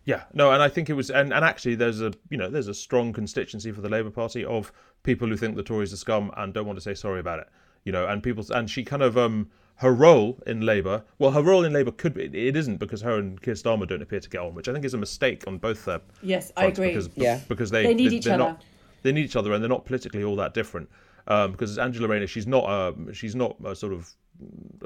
Yeah, 0.04 0.22
no, 0.32 0.52
and 0.52 0.62
I 0.62 0.68
think 0.68 0.88
it 0.88 0.94
was, 0.94 1.10
and, 1.10 1.32
and 1.32 1.44
actually, 1.44 1.74
there's 1.74 2.00
a 2.00 2.12
you 2.30 2.36
know 2.38 2.48
there's 2.48 2.68
a 2.68 2.74
strong 2.74 3.12
constituency 3.12 3.72
for 3.72 3.80
the 3.80 3.88
Labour 3.88 4.10
Party 4.10 4.44
of 4.44 4.72
people 5.02 5.26
who 5.28 5.36
think 5.36 5.56
the 5.56 5.64
Tories 5.64 5.92
are 5.92 5.96
scum 5.96 6.30
and 6.36 6.54
don't 6.54 6.64
want 6.66 6.76
to 6.76 6.80
say 6.88 6.94
sorry 6.94 7.18
about 7.18 7.40
it. 7.40 7.48
You 7.84 7.90
know, 7.92 8.06
and 8.06 8.22
people, 8.22 8.44
and 8.54 8.70
she 8.70 8.84
kind 8.84 9.02
of 9.02 9.18
um 9.18 9.50
her 9.80 9.92
role 9.92 10.38
in 10.46 10.60
Labour, 10.60 11.02
well, 11.18 11.32
her 11.32 11.42
role 11.42 11.64
in 11.64 11.72
Labour 11.72 11.90
could 11.90 12.14
be 12.14 12.22
it 12.48 12.56
isn't 12.56 12.76
because 12.78 13.00
her 13.02 13.18
and 13.18 13.42
Keir 13.42 13.54
Starmer 13.54 13.86
don't 13.88 14.00
appear 14.00 14.20
to 14.20 14.30
get 14.30 14.40
on, 14.40 14.54
which 14.54 14.68
I 14.68 14.72
think 14.72 14.84
is 14.84 14.94
a 14.94 14.98
mistake 14.98 15.42
on 15.48 15.58
both 15.58 15.84
their 15.84 16.00
Yes, 16.22 16.52
I 16.56 16.66
agree. 16.66 16.88
because 16.88 17.10
Yeah. 17.16 17.40
because 17.48 17.70
they 17.72 17.82
They 17.88 17.94
need 17.94 18.12
they, 18.12 18.16
each 18.16 18.26
other. 18.28 18.38
Not, 18.38 18.64
they 19.02 19.10
need 19.12 19.24
each 19.24 19.36
other, 19.36 19.52
and 19.54 19.62
they're 19.62 19.68
not 19.68 19.84
politically 19.84 20.22
all 20.24 20.36
that 20.36 20.54
different. 20.54 20.88
Um, 21.28 21.52
because 21.52 21.78
Angela 21.78 22.08
Rayner, 22.08 22.26
she's 22.26 22.46
not 22.46 22.64
a 22.68 23.12
she's 23.14 23.34
not 23.34 23.56
a 23.64 23.74
sort 23.74 23.92
of 23.92 24.12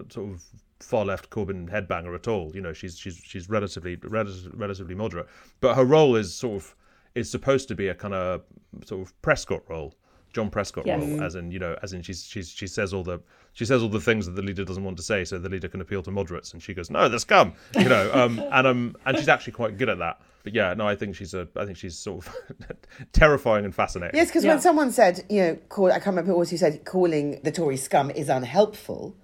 sort 0.08 0.30
of 0.30 0.42
far 0.80 1.04
left 1.04 1.30
Corbyn 1.30 1.68
headbanger 1.68 2.14
at 2.14 2.28
all. 2.28 2.50
You 2.54 2.60
know, 2.62 2.72
she's 2.72 2.98
she's 2.98 3.20
she's 3.22 3.48
relatively 3.48 3.96
relatively, 3.96 4.50
relatively 4.54 4.94
moderate, 4.94 5.28
but 5.60 5.74
her 5.76 5.84
role 5.84 6.16
is 6.16 6.34
sort 6.34 6.56
of 6.56 6.74
is 7.14 7.30
supposed 7.30 7.68
to 7.68 7.74
be 7.74 7.88
a 7.88 7.94
kind 7.94 8.14
of 8.14 8.42
sort 8.84 9.02
of 9.06 9.22
Prescott 9.22 9.62
role, 9.68 9.94
John 10.32 10.50
Prescott 10.50 10.86
Yes. 10.86 11.00
role, 11.02 11.20
as 11.22 11.34
in 11.34 11.50
you 11.50 11.58
know, 11.58 11.76
as 11.82 11.92
in 11.92 12.02
she's 12.02 12.24
she's 12.24 12.48
she 12.50 12.66
says 12.66 12.92
all 12.94 13.02
the 13.02 13.18
she 13.52 13.64
says 13.64 13.82
all 13.82 13.88
the 13.88 14.00
things 14.00 14.26
that 14.26 14.32
the 14.32 14.42
leader 14.42 14.64
doesn't 14.64 14.84
want 14.84 14.96
to 14.96 15.02
say, 15.02 15.24
so 15.24 15.38
the 15.38 15.48
leader 15.48 15.68
can 15.68 15.80
appeal 15.80 16.02
to 16.04 16.10
moderates, 16.10 16.52
and 16.52 16.62
she 16.62 16.72
goes, 16.74 16.88
no, 16.90 17.08
the 17.08 17.18
scum, 17.18 17.52
you 17.76 17.88
know, 17.88 18.10
um, 18.12 18.38
and 18.52 18.66
um, 18.66 18.96
and 19.06 19.18
she's 19.18 19.28
actually 19.28 19.52
quite 19.54 19.76
good 19.76 19.88
at 19.88 19.98
that. 19.98 20.20
But 20.42 20.54
yeah, 20.54 20.72
no, 20.74 20.88
I 20.88 20.96
think 20.96 21.16
she's 21.16 21.34
a, 21.34 21.46
I 21.56 21.64
think 21.66 21.76
she's 21.76 21.98
sort 21.98 22.26
of 22.26 22.34
terrifying 23.12 23.64
and 23.64 23.74
fascinating. 23.74 24.16
Yes, 24.16 24.28
because 24.28 24.44
Yeah. 24.44 24.52
when 24.52 24.60
someone 24.60 24.90
said, 24.92 25.24
you 25.28 25.42
know, 25.42 25.56
call, 25.68 25.86
I 25.90 25.94
can't 25.94 26.06
remember 26.08 26.28
who 26.30 26.36
it 26.36 26.38
was 26.38 26.50
who 26.50 26.56
said 26.56 26.84
calling 26.84 27.40
the 27.42 27.52
Tory 27.52 27.76
scum 27.76 28.10
is 28.10 28.28
unhelpful, 28.28 29.14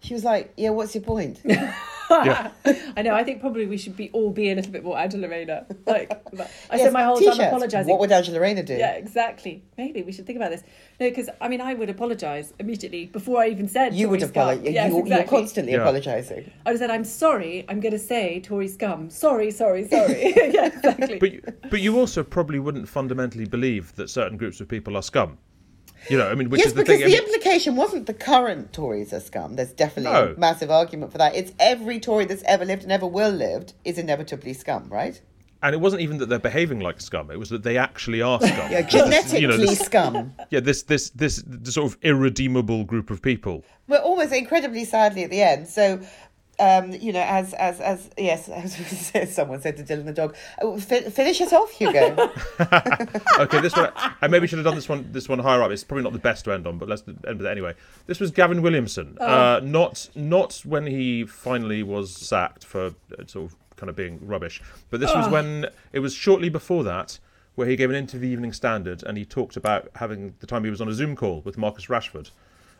she 0.00 0.14
was 0.14 0.24
like, 0.24 0.52
yeah, 0.56 0.70
what's 0.70 0.94
your 0.94 1.04
point? 1.04 1.40
Yeah. 2.24 2.50
I 2.96 3.02
know. 3.02 3.14
I 3.14 3.24
think 3.24 3.40
probably 3.40 3.66
we 3.66 3.76
should 3.78 3.96
be 3.96 4.10
all 4.12 4.30
be 4.30 4.50
a 4.50 4.54
little 4.54 4.72
bit 4.72 4.84
more 4.84 4.98
Angela 4.98 5.28
Rayner. 5.28 5.66
Like 5.86 6.10
I 6.12 6.76
Yes, 6.76 6.80
spent 6.80 6.92
my 6.92 7.04
whole 7.04 7.16
time 7.16 7.32
t-shirts. 7.32 7.48
apologising. 7.48 7.90
What 7.90 8.00
would 8.00 8.12
Angela 8.12 8.40
Rayner 8.40 8.62
do? 8.62 8.74
yeah, 8.74 8.92
exactly. 8.92 9.62
Maybe 9.78 10.02
we 10.02 10.12
should 10.12 10.26
think 10.26 10.36
about 10.36 10.50
this. 10.50 10.62
No, 11.00 11.08
because 11.08 11.28
I 11.40 11.48
mean, 11.48 11.60
I 11.60 11.74
would 11.74 11.90
apologise 11.90 12.52
immediately 12.58 13.06
before 13.06 13.40
I 13.40 13.48
even 13.48 13.68
said 13.68 13.94
You 13.94 14.06
Tory 14.06 14.10
would 14.18 14.20
scum. 14.28 14.30
apologize. 14.42 14.74
Yes, 14.74 14.90
you, 14.92 15.06
You're 15.06 15.24
constantly 15.24 15.72
Yeah. 15.72 15.80
apologising. 15.80 16.50
I 16.66 16.70
would 16.70 16.74
have 16.74 16.78
said, 16.78 16.90
I'm 16.90 17.04
sorry. 17.04 17.64
I'm 17.68 17.80
going 17.80 17.92
to 17.92 17.98
say 17.98 18.40
Tory 18.40 18.68
scum. 18.68 19.10
Sorry, 19.10 19.50
sorry, 19.50 19.88
sorry. 19.88 20.32
yeah, 20.54 20.66
exactly. 20.66 21.18
But 21.18 21.32
you, 21.32 21.42
but 21.70 21.80
you 21.80 21.98
also 21.98 22.22
probably 22.22 22.58
wouldn't 22.58 22.88
fundamentally 22.88 23.46
believe 23.46 23.94
that 23.96 24.10
certain 24.10 24.36
groups 24.36 24.60
of 24.60 24.68
people 24.68 24.96
are 24.96 25.02
scum. 25.02 25.38
You 26.10 26.18
know, 26.18 26.28
I 26.28 26.34
mean, 26.34 26.50
which 26.50 26.58
yes, 26.60 26.68
is 26.68 26.74
the 26.74 26.80
because 26.82 26.96
thing. 26.98 27.04
I 27.04 27.10
the 27.10 27.12
mean- 27.16 27.24
implication 27.24 27.76
wasn't 27.76 28.06
the 28.06 28.14
current 28.14 28.72
Tories 28.72 29.12
are 29.12 29.20
scum. 29.20 29.56
There's 29.56 29.72
definitely 29.72 30.12
No. 30.12 30.34
a 30.36 30.38
massive 30.38 30.70
argument 30.70 31.12
for 31.12 31.18
that. 31.18 31.34
It's 31.34 31.52
every 31.60 32.00
Tory 32.00 32.24
that's 32.24 32.42
ever 32.44 32.64
lived 32.64 32.82
and 32.82 32.90
ever 32.92 33.06
will 33.06 33.30
lived 33.30 33.74
is 33.84 33.98
inevitably 33.98 34.52
scum, 34.54 34.88
right? 34.88 35.20
and 35.64 35.76
it 35.76 35.78
wasn't 35.78 36.02
even 36.02 36.18
that 36.18 36.28
they're 36.28 36.40
behaving 36.40 36.80
like 36.80 37.00
scum; 37.00 37.30
it 37.30 37.38
was 37.38 37.48
that 37.50 37.62
they 37.62 37.78
actually 37.78 38.20
are 38.20 38.40
scum. 38.42 38.68
Yeah, 38.72 38.82
genetically 38.82 39.40
you 39.42 39.46
know, 39.46 39.56
this- 39.56 39.78
scum. 39.78 40.34
yeah, 40.50 40.58
this 40.58 40.82
this 40.82 41.10
this 41.10 41.40
this 41.46 41.74
sort 41.74 41.92
of 41.92 41.96
irredeemable 42.02 42.82
group 42.84 43.10
of 43.10 43.22
people. 43.22 43.62
We're 43.86 43.98
almost 43.98 44.32
incredibly 44.32 44.84
sadly 44.84 45.22
at 45.22 45.30
the 45.30 45.40
end. 45.40 45.68
So, 45.68 46.00
um, 46.62 46.92
you 46.92 47.12
know, 47.12 47.20
as 47.20 47.54
as 47.54 47.80
as 47.80 48.08
yes, 48.16 48.48
as 49.14 49.34
someone 49.34 49.60
said 49.60 49.76
to 49.78 49.82
Dilyn 49.82 50.04
the 50.04 50.12
dog, 50.12 50.36
"Oh, 50.60 50.78
finish 50.78 51.40
us 51.40 51.52
off, 51.52 51.72
Hugo. 51.72 52.14
Okay, 53.38 53.60
this 53.60 53.76
one 53.76 53.90
I 53.96 54.28
maybe 54.28 54.46
should 54.46 54.58
have 54.58 54.64
done 54.64 54.76
this 54.76 54.88
one 54.88 55.08
this 55.10 55.28
one 55.28 55.40
higher 55.40 55.62
up. 55.62 55.72
It's 55.72 55.82
probably 55.82 56.04
not 56.04 56.12
the 56.12 56.20
best 56.20 56.44
to 56.44 56.52
end 56.52 56.66
on, 56.66 56.78
but 56.78 56.88
let's 56.88 57.02
end 57.02 57.38
with 57.38 57.46
it 57.46 57.50
anyway. 57.50 57.74
This 58.06 58.20
was 58.20 58.30
Gavin 58.30 58.62
Williamson. 58.62 59.18
Uh, 59.18 59.60
not 59.62 60.08
not 60.14 60.62
when 60.64 60.86
he 60.86 61.24
finally 61.24 61.82
was 61.82 62.14
sacked 62.14 62.64
for 62.64 62.86
uh, 63.18 63.26
sort 63.26 63.50
of 63.50 63.56
kind 63.76 63.90
of 63.90 63.96
being 63.96 64.24
rubbish, 64.24 64.62
but 64.90 65.00
this 65.00 65.12
was 65.12 65.28
when 65.28 65.66
it 65.92 65.98
was 65.98 66.14
shortly 66.14 66.48
before 66.48 66.84
that 66.84 67.18
where 67.54 67.66
he 67.66 67.76
gave 67.76 67.90
an 67.90 67.96
interview 67.96 68.12
to 68.12 68.18
the 68.18 68.28
Evening 68.28 68.52
Standard 68.52 69.02
and 69.02 69.18
he 69.18 69.24
talked 69.24 69.56
about 69.56 69.90
having 69.96 70.34
the 70.40 70.46
time 70.46 70.64
he 70.64 70.70
was 70.70 70.80
on 70.80 70.88
a 70.88 70.94
Zoom 70.94 71.14
call 71.14 71.42
with 71.42 71.58
Marcus 71.58 71.86
Rashford. 71.86 72.30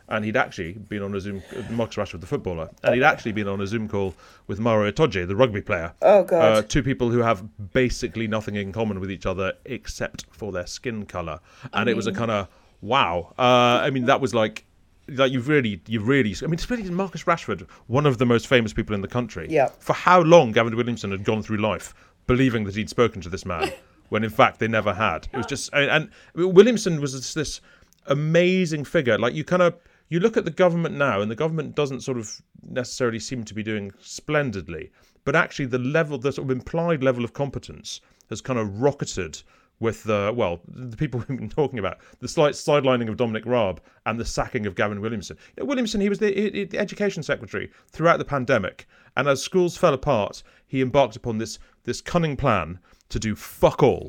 And 0.09 0.25
he'd 0.25 0.37
actually 0.37 0.73
been 0.73 1.01
on 1.01 1.15
a 1.15 1.19
Zoom, 1.19 1.41
Marcus 1.69 1.95
Rashford, 1.95 2.21
the 2.21 2.27
footballer, 2.27 2.69
and 2.83 2.93
he'd 2.93 3.03
actually 3.03 3.31
been 3.31 3.47
on 3.47 3.61
a 3.61 3.67
Zoom 3.67 3.87
call 3.87 4.13
with 4.47 4.59
Maro 4.59 4.91
Itoje, 4.91 5.27
the 5.27 5.35
rugby 5.35 5.61
player. 5.61 5.93
Oh, 6.01 6.23
God. 6.23 6.57
Uh, 6.57 6.61
two 6.61 6.83
people 6.83 7.09
who 7.09 7.19
have 7.19 7.43
basically 7.71 8.27
nothing 8.27 8.55
in 8.55 8.71
common 8.71 8.99
with 8.99 9.09
each 9.09 9.25
other 9.25 9.53
except 9.65 10.25
for 10.31 10.51
their 10.51 10.67
skin 10.67 11.05
color, 11.05 11.39
and 11.71 11.89
it 11.89 11.95
was 11.95 12.07
a 12.07 12.11
kind 12.11 12.31
of 12.31 12.47
wow. 12.81 13.33
Uh, 13.37 13.81
I 13.81 13.89
mean, 13.89 14.05
that 14.05 14.21
was 14.21 14.33
like. 14.33 14.65
Like 15.09 15.33
you've 15.33 15.49
really, 15.49 15.81
you've 15.85 16.07
really. 16.07 16.33
I 16.41 16.45
mean, 16.45 16.53
especially 16.53 16.89
Marcus 16.89 17.25
Rashford, 17.25 17.67
one 17.87 18.05
of 18.05 18.19
the 18.19 18.25
most 18.25 18.47
famous 18.47 18.71
people 18.71 18.95
in 18.95 19.01
the 19.01 19.07
country. 19.09 19.47
Yeah. 19.49 19.67
For 19.79 19.91
how 19.91 20.21
long 20.21 20.53
Gavin 20.53 20.77
Williamson 20.77 21.11
had 21.11 21.25
gone 21.25 21.43
through 21.43 21.57
life 21.57 21.93
believing 22.27 22.63
that 22.65 22.75
he'd 22.75 22.89
spoken 22.89 23.21
to 23.21 23.29
this 23.29 23.45
man, 23.45 23.71
when 24.09 24.23
in 24.23 24.29
fact 24.29 24.59
they 24.59 24.67
never 24.67 24.93
had. 24.93 25.27
It 25.33 25.37
was 25.37 25.45
just, 25.45 25.69
and, 25.73 26.09
and 26.35 26.53
Williamson 26.53 27.01
was 27.01 27.13
this, 27.13 27.33
this 27.33 27.61
amazing 28.05 28.85
figure. 28.85 29.17
Like 29.17 29.33
you 29.33 29.43
kind 29.43 29.61
of, 29.61 29.75
you 30.09 30.19
look 30.19 30.37
at 30.37 30.45
the 30.45 30.51
government 30.51 30.95
now, 30.95 31.21
and 31.21 31.29
the 31.31 31.35
government 31.35 31.75
doesn't 31.75 32.01
sort 32.01 32.17
of 32.17 32.41
necessarily 32.61 33.19
seem 33.19 33.43
to 33.45 33.53
be 33.53 33.63
doing 33.63 33.91
splendidly, 33.99 34.91
but 35.25 35.35
actually 35.35 35.65
the 35.65 35.79
level, 35.79 36.17
the 36.17 36.31
sort 36.31 36.45
of 36.49 36.51
implied 36.51 37.03
level 37.03 37.23
of 37.23 37.33
competence 37.33 38.01
has 38.29 38.41
kind 38.41 38.59
of 38.59 38.81
rocketed 38.81 39.41
with 39.79 40.03
the 40.03 40.31
well, 40.35 40.61
the 40.67 40.97
people 40.97 41.23
we've 41.27 41.39
been 41.39 41.49
talking 41.49 41.79
about, 41.79 41.97
the 42.19 42.27
slight 42.27 42.53
sidelining 42.53 43.09
of 43.09 43.17
Dominic 43.17 43.45
Raab 43.45 43.81
and 44.05 44.19
the 44.19 44.25
sacking 44.25 44.65
of 44.65 44.75
Gavin 44.75 45.01
Williamson. 45.01 45.37
You 45.55 45.63
know, 45.63 45.67
Williamson, 45.67 46.01
he 46.01 46.09
was 46.09 46.19
the, 46.19 46.31
he- 46.31 46.63
the 46.65 46.77
education 46.79 47.23
secretary 47.23 47.71
throughout 47.89 48.17
the 48.17 48.25
pandemic, 48.25 48.87
and 49.17 49.27
as 49.27 49.41
schools 49.41 49.77
fell 49.77 49.93
apart, 49.93 50.43
he 50.67 50.81
embarked 50.81 51.15
upon 51.15 51.37
this 51.37 51.59
this 51.83 52.01
cunning 52.01 52.37
plan 52.37 52.79
to 53.09 53.19
do 53.19 53.35
fuck 53.35 53.83
all, 53.83 54.07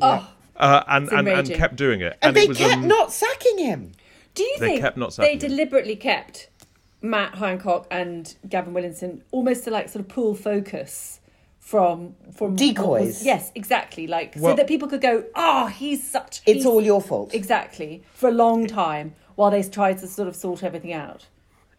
uh, 0.57 0.83
and, 0.89 1.09
and 1.11 1.29
and 1.29 1.51
kept 1.51 1.77
doing 1.77 2.01
it. 2.01 2.17
And, 2.23 2.37
it 2.37 2.41
they 2.41 2.47
was, 2.49 2.59
kept 2.59 2.75
um, 2.75 2.89
not 2.89 3.13
sacking 3.13 3.59
him. 3.59 3.93
Do 4.35 4.43
you 4.43 4.57
They 4.59 4.69
think 4.69 4.81
kept 4.81 4.97
not 4.97 5.15
they 5.17 5.37
deliberately 5.37 5.97
kept 5.97 6.49
Matt 7.01 7.37
Hancock 7.37 7.87
and 7.91 8.35
Gavin 8.49 8.75
Williamson 8.75 9.23
almost 9.31 9.65
to 9.65 9.71
like 9.71 9.89
sort 9.89 10.05
of 10.05 10.09
pull 10.09 10.35
focus 10.35 11.21
from 11.61 12.15
from 12.37 12.57
Decoys. 12.57 13.07
was- 13.07 13.25
yes, 13.25 13.53
exactly. 13.55 14.07
Like 14.07 14.35
Well- 14.37 14.53
so 14.53 14.57
that 14.57 14.67
people 14.67 14.89
could 14.89 15.01
go, 15.01 15.25
oh, 15.35 15.67
he's 15.69 16.09
such. 16.09 16.41
It's 16.47 16.57
he's-" 16.57 16.67
all 16.67 16.81
your 16.83 17.01
fault. 17.01 17.33
Exactly 17.35 18.03
for 18.13 18.29
a 18.29 18.33
long 18.33 18.67
time 18.67 19.15
while 19.37 19.51
they 19.51 19.63
tried 19.63 19.99
to 19.99 20.07
sort 20.07 20.29
of 20.29 20.37
sort 20.37 20.63
everything 20.63 20.93
out. 20.93 21.27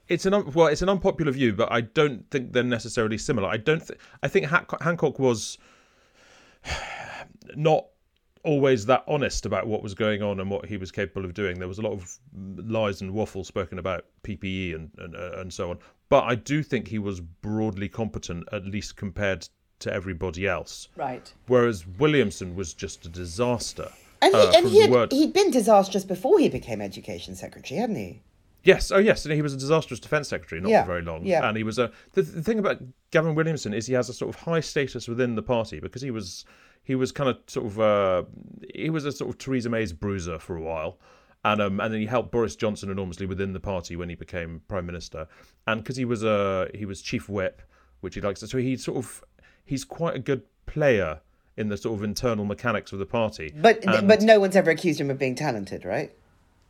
It's 0.08 0.26
an 0.26 0.34
un- 0.36 0.52
well, 0.54 0.68
it's 0.68 0.82
an 0.84 0.90
unpopular 0.90 1.32
view, 1.32 1.54
but 1.54 1.72
I 1.72 1.82
don't 1.82 2.30
think 2.30 2.54
they're 2.54 2.64
necessarily 2.64 3.18
similar. 3.18 3.48
I 3.50 3.58
don't. 3.58 3.86
Th- 3.86 4.00
I 4.22 4.28
think 4.28 4.46
Hancock, 4.48 4.84
Hancock 4.84 5.18
was 5.20 5.58
not 7.56 7.86
always 8.46 8.86
that 8.86 9.04
honest 9.08 9.46
about 9.46 9.68
what 9.68 9.84
was 9.84 9.94
going 9.94 10.22
on 10.22 10.40
and 10.40 10.50
what 10.50 10.66
he 10.66 10.78
was 10.78 10.92
capable 10.92 11.26
of 11.26 11.34
doing. 11.34 11.60
There 11.60 11.68
was 11.68 11.80
a 11.80 11.82
lot 11.82 11.94
of 11.94 12.18
lies 12.58 13.02
and 13.02 13.12
waffle 13.12 13.44
spoken 13.44 13.80
about 13.80 14.06
PPE 14.24 14.76
and 14.76 14.90
and, 14.98 15.16
uh, 15.16 15.32
and 15.40 15.52
so 15.54 15.70
on. 15.72 15.80
But 16.10 16.24
I 16.26 16.36
do 16.36 16.64
think 16.64 16.88
he 16.88 17.00
was 17.00 17.20
broadly 17.20 17.90
competent, 17.90 18.48
at 18.52 18.66
least 18.66 18.96
compared 18.96 19.48
to 19.80 19.92
everybody 19.94 20.48
else. 20.48 20.88
Right. 20.96 21.34
Whereas 21.48 21.86
Williamson 22.00 22.56
was 22.56 22.74
just 22.74 23.06
a 23.06 23.10
disaster. 23.10 23.90
And 24.22 24.34
he, 24.34 24.40
uh, 24.42 24.52
and 24.56 24.68
he 24.70 24.82
had, 24.82 24.90
word- 24.92 25.12
he'd 25.12 25.34
been 25.34 25.52
disastrous 25.52 26.06
before 26.06 26.40
he 26.40 26.48
became 26.48 26.82
education 26.82 27.36
secretary, 27.36 27.80
hadn't 27.80 27.98
he? 27.98 28.22
Yes, 28.64 28.90
oh 28.92 28.98
yes, 28.98 29.26
and 29.26 29.34
he 29.36 29.44
was 29.44 29.54
a 29.54 29.58
disastrous 29.58 30.00
defence 30.00 30.28
secretary, 30.30 30.60
not 30.60 30.70
Yeah, 30.72 30.82
for 30.84 30.88
very 30.88 31.02
long. 31.04 31.24
yeah. 31.26 31.48
And 31.48 31.56
he 31.56 31.64
was 31.64 31.78
a. 31.78 31.92
The, 32.14 32.24
the 32.24 32.42
thing 32.42 32.58
about 32.58 32.82
Gavin 33.12 33.36
Williamson 33.36 33.74
is 33.76 33.86
he 33.86 33.94
has 33.94 34.10
a 34.10 34.14
sort 34.14 34.34
of 34.34 34.42
high 34.42 34.60
status 34.62 35.08
within 35.08 35.36
the 35.36 35.44
party 35.44 35.80
because 35.80 36.02
he 36.02 36.10
was 36.10 36.46
he 36.86 36.96
was 36.96 37.12
kind 37.12 37.30
of 37.30 37.38
sort 37.48 37.66
of 37.66 37.80
uh, 37.80 38.24
he 38.74 38.90
was 38.90 39.04
a 39.06 39.12
sort 39.12 39.30
of 39.30 39.38
Theresa 39.38 39.70
May's 39.70 39.92
bruiser 39.92 40.40
for 40.40 40.56
a 40.56 40.62
while, 40.62 40.98
and 41.44 41.62
um 41.62 41.80
and 41.82 41.94
then 41.94 42.00
he 42.00 42.06
helped 42.08 42.32
Boris 42.32 42.56
Johnson 42.56 42.90
enormously 42.90 43.26
within 43.26 43.52
the 43.52 43.60
party 43.60 43.96
when 43.98 44.08
he 44.08 44.16
became 44.16 44.62
prime 44.70 44.86
minister, 44.86 45.28
and 45.68 45.82
because 45.84 45.98
he 45.98 46.06
was 46.06 46.24
a 46.24 46.70
he 46.74 46.86
was 46.86 47.02
chief 47.02 47.28
whip, 47.28 47.62
which 48.02 48.16
he 48.16 48.22
likes. 48.22 48.40
To, 48.40 48.48
so 48.48 48.58
he 48.60 48.78
sort 48.78 48.98
of 48.98 49.24
he's 49.66 49.84
quite 49.84 50.16
a 50.16 50.20
good 50.20 50.44
player 50.66 51.20
in 51.58 51.70
the 51.70 51.78
sort 51.78 51.98
of 51.98 52.04
internal 52.04 52.46
mechanics 52.46 52.92
of 52.94 53.00
the 53.00 53.06
party. 53.06 53.52
But 53.56 53.84
And- 53.86 54.08
but 54.08 54.22
no 54.22 54.40
one's 54.40 54.56
ever 54.56 54.72
accused 54.72 55.00
him 55.02 55.10
of 55.10 55.18
being 55.18 55.36
talented, 55.36 55.84
right? 55.86 56.12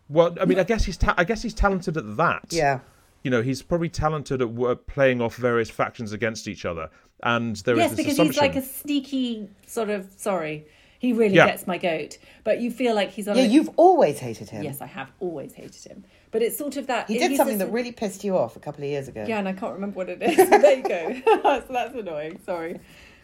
well, 0.07 0.35
I 0.39 0.45
mean, 0.45 0.59
I 0.59 0.63
guess 0.63 0.85
he's 0.85 0.97
ta- 0.97 1.15
I 1.17 1.23
guess 1.23 1.41
he's 1.41 1.53
talented 1.55 1.97
at 1.97 2.15
that. 2.17 2.45
Yeah. 2.51 2.79
You 3.23 3.31
know, 3.31 3.41
he's 3.41 3.63
probably 3.63 3.89
talented 3.89 4.39
at 4.43 4.85
playing 4.85 5.19
off 5.19 5.35
various 5.35 5.71
factions 5.71 6.11
against 6.13 6.47
each 6.47 6.63
other, 6.63 6.91
and 7.23 7.55
there 7.57 7.75
is 7.75 7.79
yes, 7.79 7.89
this 7.91 7.97
because 7.97 8.13
assumption. 8.13 8.33
he's 8.33 8.41
like 8.41 8.55
a 8.55 8.61
sneaky 8.61 9.49
sort 9.67 9.89
of. 9.89 10.07
Sorry, 10.17 10.65
he 10.99 11.13
really 11.13 11.35
Yeah. 11.35 11.47
gets 11.47 11.65
my 11.67 11.77
goat. 11.77 12.17
But 12.43 12.59
you 12.61 12.71
feel 12.71 12.95
like 12.95 13.11
he's 13.11 13.27
on. 13.27 13.35
Yeah, 13.37 13.43
a, 13.43 13.47
you've 13.47 13.69
always 13.77 14.19
hated 14.19 14.49
him. 14.49 14.63
Yes, 14.63 14.81
I 14.81 14.85
have 14.87 15.11
always 15.19 15.53
hated 15.53 15.83
him. 15.83 16.03
But 16.31 16.41
it's 16.41 16.57
sort 16.57 16.75
of 16.77 16.87
that. 16.87 17.07
He 17.07 17.17
did 17.17 17.35
something 17.37 17.55
a- 17.61 17.65
that 17.65 17.71
really 17.71 17.91
pissed 17.93 18.23
you 18.23 18.37
off 18.37 18.55
a 18.55 18.59
couple 18.59 18.83
of 18.83 18.89
years 18.89 19.07
ago. 19.07 19.25
Yeah, 19.27 19.39
and 19.39 19.47
I 19.47 19.53
can't 19.53 19.73
remember 19.73 19.95
what 19.97 20.09
it 20.09 20.21
is. 20.21 20.35
there 20.49 20.77
you 20.77 20.83
go. 20.83 21.21
so 21.43 21.63
that's 21.73 21.95
annoying. 21.95 22.39
Sorry. 22.45 22.79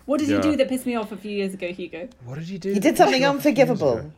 What 0.05 0.19
did 0.19 0.29
Yeah. 0.29 0.37
you 0.37 0.41
do 0.41 0.55
that 0.57 0.69
pissed 0.69 0.85
me 0.85 0.95
off 0.95 1.11
a 1.11 1.17
few 1.17 1.31
years 1.31 1.53
ago, 1.53 1.67
Hugo? 1.67 2.07
what 2.25 2.35
did 2.39 2.45
he 2.47 2.57
do? 2.57 2.73
He 2.73 2.79
did 2.79 2.97
something 2.97 3.23
unforgivable. 3.23 4.11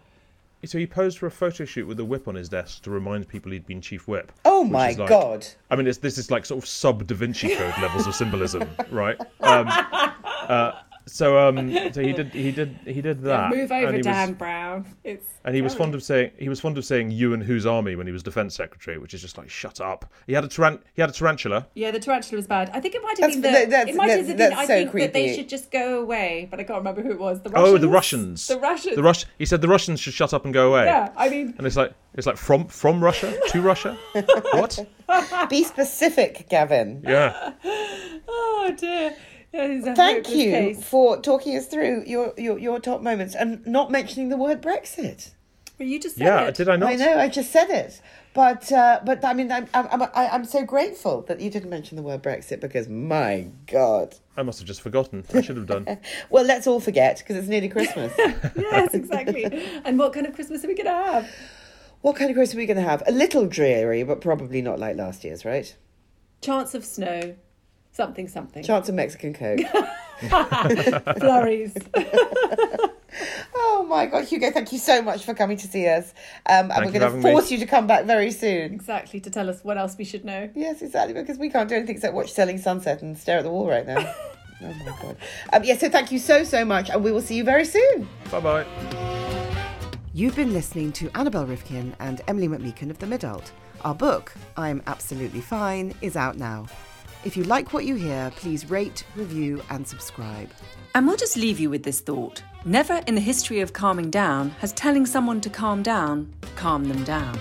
So 0.65 0.77
he 0.77 0.87
posed 0.87 1.17
for 1.17 1.27
a 1.27 1.31
photo 1.31 1.65
shoot 1.65 1.85
with 1.87 1.99
a 1.99 2.05
whip 2.05 2.27
on 2.27 2.35
his 2.35 2.47
desk 2.49 2.83
to 2.83 2.89
remind 2.89 3.27
people 3.27 3.51
he'd 3.51 3.65
been 3.65 3.81
chief 3.81 4.07
whip. 4.07 4.31
Oh 4.45 4.63
my 4.63 4.91
like- 4.91 5.09
God. 5.09 5.45
I 5.69 5.75
mean, 5.75 5.87
it's, 5.87 5.97
this 5.97 6.17
is 6.17 6.31
like 6.31 6.45
sort 6.45 6.63
of 6.63 6.67
sub 6.69 7.05
Da 7.05 7.15
Vinci 7.15 7.55
Code 7.55 7.73
levels 7.81 8.07
of 8.07 8.15
symbolism, 8.15 8.67
right? 8.91 9.19
Um, 9.41 9.67
uh, 9.67 10.71
so, 11.05 11.37
um, 11.37 11.71
so 11.93 12.01
he 12.01 12.13
did, 12.13 12.33
he 12.33 12.51
did, 12.51 12.77
he 12.85 13.01
did 13.01 13.21
that. 13.23 13.49
Move 13.49 13.71
over, 13.71 13.85
and 13.87 13.91
he 13.95 13.97
was- 13.99 14.05
Dan 14.05 14.33
Brown. 14.33 14.85
It's 15.03 15.25
And 15.43 15.53
he 15.55 15.61
was 15.61 15.73
fond 15.75 15.93
of 15.95 16.01
saying 16.03 16.31
he 16.37 16.47
was 16.49 16.59
fond 16.61 16.77
of 16.77 16.85
saying 16.85 17.11
"you 17.11 17.33
and 17.33 17.43
whose 17.43 17.65
army" 17.65 17.95
when 17.95 18.07
he 18.07 18.13
was 18.13 18.23
defence 18.23 18.55
secretary, 18.55 18.97
which 18.97 19.13
is 19.13 19.21
just 19.21 19.37
like 19.37 19.49
shut 19.49 19.81
up. 19.81 20.05
He 20.27 20.33
had 20.33 20.43
a 20.43 20.47
taran- 20.47 20.79
he 20.93 21.01
had 21.01 21.09
a 21.09 21.13
tarantula. 21.13 21.67
yeah, 21.75 21.91
the 21.91 21.99
tarantula 21.99 22.37
was 22.37 22.47
bad. 22.47 22.69
I 22.73 22.79
think 22.79 22.95
it 22.95 23.01
might 23.03 23.17
have 23.19 23.31
That's- 23.31 23.35
been 23.35 23.41
that. 23.41 23.69
that's- 23.69 23.89
it 23.93 23.97
might 23.97 24.07
that's- 24.07 24.27
have 24.27 24.37
been. 24.37 24.53
I 24.53 24.61
so 24.65 24.67
think 24.67 24.91
that 24.93 25.13
they 25.13 25.35
should 25.35 25.49
just 25.49 25.71
go 25.71 25.99
away, 26.01 26.47
but 26.49 26.59
I 26.59 26.63
can't 26.63 26.77
remember 26.77 27.01
who 27.01 27.11
it 27.11 27.19
was. 27.19 27.41
The 27.41 27.49
Russians. 27.49 27.73
Oh, 27.73 27.77
the 27.77 27.89
Russians. 27.89 28.47
The 28.47 28.59
Russians. 28.59 28.95
The 28.95 29.03
Rush. 29.03 29.25
He 29.37 29.45
said 29.45 29.61
the 29.61 29.67
Russians 29.67 29.99
should 29.99 30.13
shut 30.13 30.33
up 30.33 30.45
and 30.45 30.53
go 30.53 30.69
away. 30.71 30.85
Yeah, 30.85 31.09
I 31.17 31.29
mean, 31.29 31.53
And 31.57 31.67
it's 31.67 31.75
like 31.75 31.93
it's 32.13 32.25
like 32.27 32.37
from 32.37 32.67
from 32.67 33.03
Russia 33.03 33.37
to 33.49 33.61
Russia. 33.61 33.97
what? 34.53 34.79
Be 35.49 35.63
specific, 35.65 36.47
Gavin. 36.49 37.03
Yeah. 37.05 37.51
oh 38.27 38.73
dear. 38.77 39.15
Yeah, 39.53 39.65
it's 39.65 39.85
a 39.87 39.93
Thank 39.95 40.29
you 40.29 40.51
case. 40.51 40.83
for 40.83 41.21
talking 41.21 41.55
us 41.55 41.67
through 41.67 42.03
your, 42.07 42.33
your, 42.37 42.57
your 42.57 42.79
top 42.79 43.01
moments 43.01 43.35
and 43.35 43.65
not 43.67 43.91
mentioning 43.91 44.29
the 44.29 44.37
word 44.37 44.61
Brexit. 44.63 45.29
Well, 45.79 45.87
you 45.87 45.99
just 45.99 46.15
said 46.17 46.25
Yeah. 46.25 46.41
it. 46.47 46.55
Did 46.55 46.69
I 46.69 46.75
not? 46.75 46.89
I 46.91 46.95
know, 46.95 47.17
I 47.19 47.27
just 47.29 47.51
said 47.51 47.69
it. 47.69 48.01
But, 48.33 48.71
uh, 48.71 49.01
but 49.05 49.23
I 49.23 49.33
mean, 49.33 49.51
I'm, 49.51 49.67
I'm, 49.75 50.01
I'm, 50.01 50.09
I'm 50.15 50.45
so 50.45 50.63
grateful 50.65 51.21
that 51.27 51.39
you 51.39 51.51
didn't 51.51 51.69
mention 51.69 51.97
the 51.97 52.01
word 52.01 52.23
Brexit 52.23 52.61
because, 52.61 52.89
my 52.89 53.47
God. 53.67 54.15
I 54.35 54.41
must 54.41 54.57
have 54.57 54.67
just 54.67 54.81
forgotten. 54.81 55.23
I 55.35 55.41
should 55.41 55.57
have 55.57 55.67
done. 55.67 55.99
Well, 56.31 56.43
let's 56.43 56.65
all 56.65 56.79
forget 56.79 57.19
because 57.19 57.35
it's 57.35 57.47
nearly 57.47 57.69
Christmas. 57.69 58.11
yes, 58.17 58.93
exactly. 58.95 59.45
and 59.85 59.99
what 59.99 60.13
kind 60.13 60.25
of 60.25 60.33
Christmas 60.33 60.63
are 60.63 60.67
we 60.67 60.73
going 60.73 60.85
to 60.87 60.91
have? 60.91 61.29
what 62.01 62.15
kind 62.15 62.29
of 62.31 62.35
Christmas 62.35 62.55
are 62.55 62.57
we 62.57 62.65
going 62.65 62.77
to 62.77 62.83
have? 62.89 63.03
A 63.07 63.11
little 63.11 63.45
dreary, 63.45 64.03
but 64.03 64.19
probably 64.19 64.61
not 64.63 64.79
like 64.79 64.95
last 64.97 65.23
year's, 65.23 65.45
right? 65.45 65.75
Chance 66.41 66.73
of 66.73 66.83
snow. 66.83 67.35
Something, 67.93 68.27
something. 68.27 68.63
Chance 68.63 68.89
of 68.89 68.95
Mexican 68.95 69.33
Coke. 69.33 69.59
Flurries. 71.19 71.73
oh 73.55 73.85
my 73.87 74.05
God, 74.07 74.25
Hugo, 74.25 74.51
thank 74.51 74.71
you 74.71 74.79
so 74.79 75.01
much 75.01 75.23
for 75.23 75.33
coming 75.33 75.57
to 75.57 75.67
see 75.67 75.87
us. 75.87 76.13
Um, 76.47 76.71
and 76.71 76.71
Thank 76.71 76.85
we're 76.85 76.91
going 76.91 77.01
having 77.01 77.21
to 77.21 77.27
me. 77.27 77.31
force 77.33 77.51
you 77.51 77.57
to 77.59 77.65
come 77.65 77.87
back 77.87 78.05
very 78.05 78.31
soon. 78.31 78.73
exactly, 78.73 79.19
to 79.21 79.29
tell 79.29 79.49
us 79.49 79.63
what 79.63 79.77
else 79.77 79.95
we 79.97 80.05
should 80.05 80.25
know. 80.25 80.49
Yes, 80.55 80.81
exactly, 80.81 81.13
because 81.13 81.37
we 81.37 81.49
can't 81.49 81.69
do 81.69 81.75
anything 81.75 81.95
except 81.95 82.13
watch 82.15 82.31
Selling 82.31 82.57
Sunset 82.57 83.01
and 83.01 83.17
stare 83.17 83.37
at 83.39 83.43
the 83.43 83.51
wall 83.51 83.69
right 83.69 83.85
now. 83.85 83.99
oh 84.63 84.73
my 84.73 84.97
God. 85.01 85.17
Um, 85.51 85.63
yeah, 85.63 85.77
so 85.77 85.89
thank 85.89 86.11
you 86.11 86.19
so, 86.19 86.43
so 86.43 86.65
much, 86.65 86.89
and 86.89 87.03
we 87.03 87.11
will 87.11 87.21
see 87.21 87.35
you 87.35 87.43
very 87.43 87.65
soon. 87.65 88.07
Bye 88.31 88.39
bye. 88.39 88.65
You've 90.13 90.35
been 90.35 90.53
listening 90.53 90.91
to 90.93 91.09
Annabel 91.15 91.45
Rivkin 91.45 91.93
and 91.99 92.21
Emilie 92.27 92.47
McMeekan 92.47 92.89
of 92.89 92.99
The 92.99 93.05
Midult. 93.07 93.51
Our 93.81 93.95
book, 93.95 94.33
I'm 94.57 94.81
Absolutely 94.87 95.41
Fine, 95.41 95.93
is 96.01 96.15
out 96.15 96.37
now. 96.37 96.67
If 97.25 97.37
you 97.37 97.43
like 97.43 97.71
what 97.71 97.85
you 97.85 97.95
hear, 97.95 98.31
please 98.35 98.69
rate, 98.69 99.05
review, 99.15 99.61
and 99.69 99.87
subscribe. 99.87 100.49
And 100.93 101.07
we'll 101.07 101.15
just 101.15 101.37
leave 101.37 101.59
you 101.59 101.69
with 101.69 101.83
this 101.83 102.01
thought. 102.01 102.43
Never 102.65 103.01
in 103.07 103.15
the 103.15 103.21
history 103.21 103.61
of 103.61 103.73
calming 103.73 104.09
down 104.11 104.49
has 104.59 104.73
telling 104.73 105.05
someone 105.05 105.39
to 105.41 105.49
calm 105.49 105.83
down 105.83 106.33
calmed 106.55 106.87
them 106.87 107.03
down. 107.03 107.37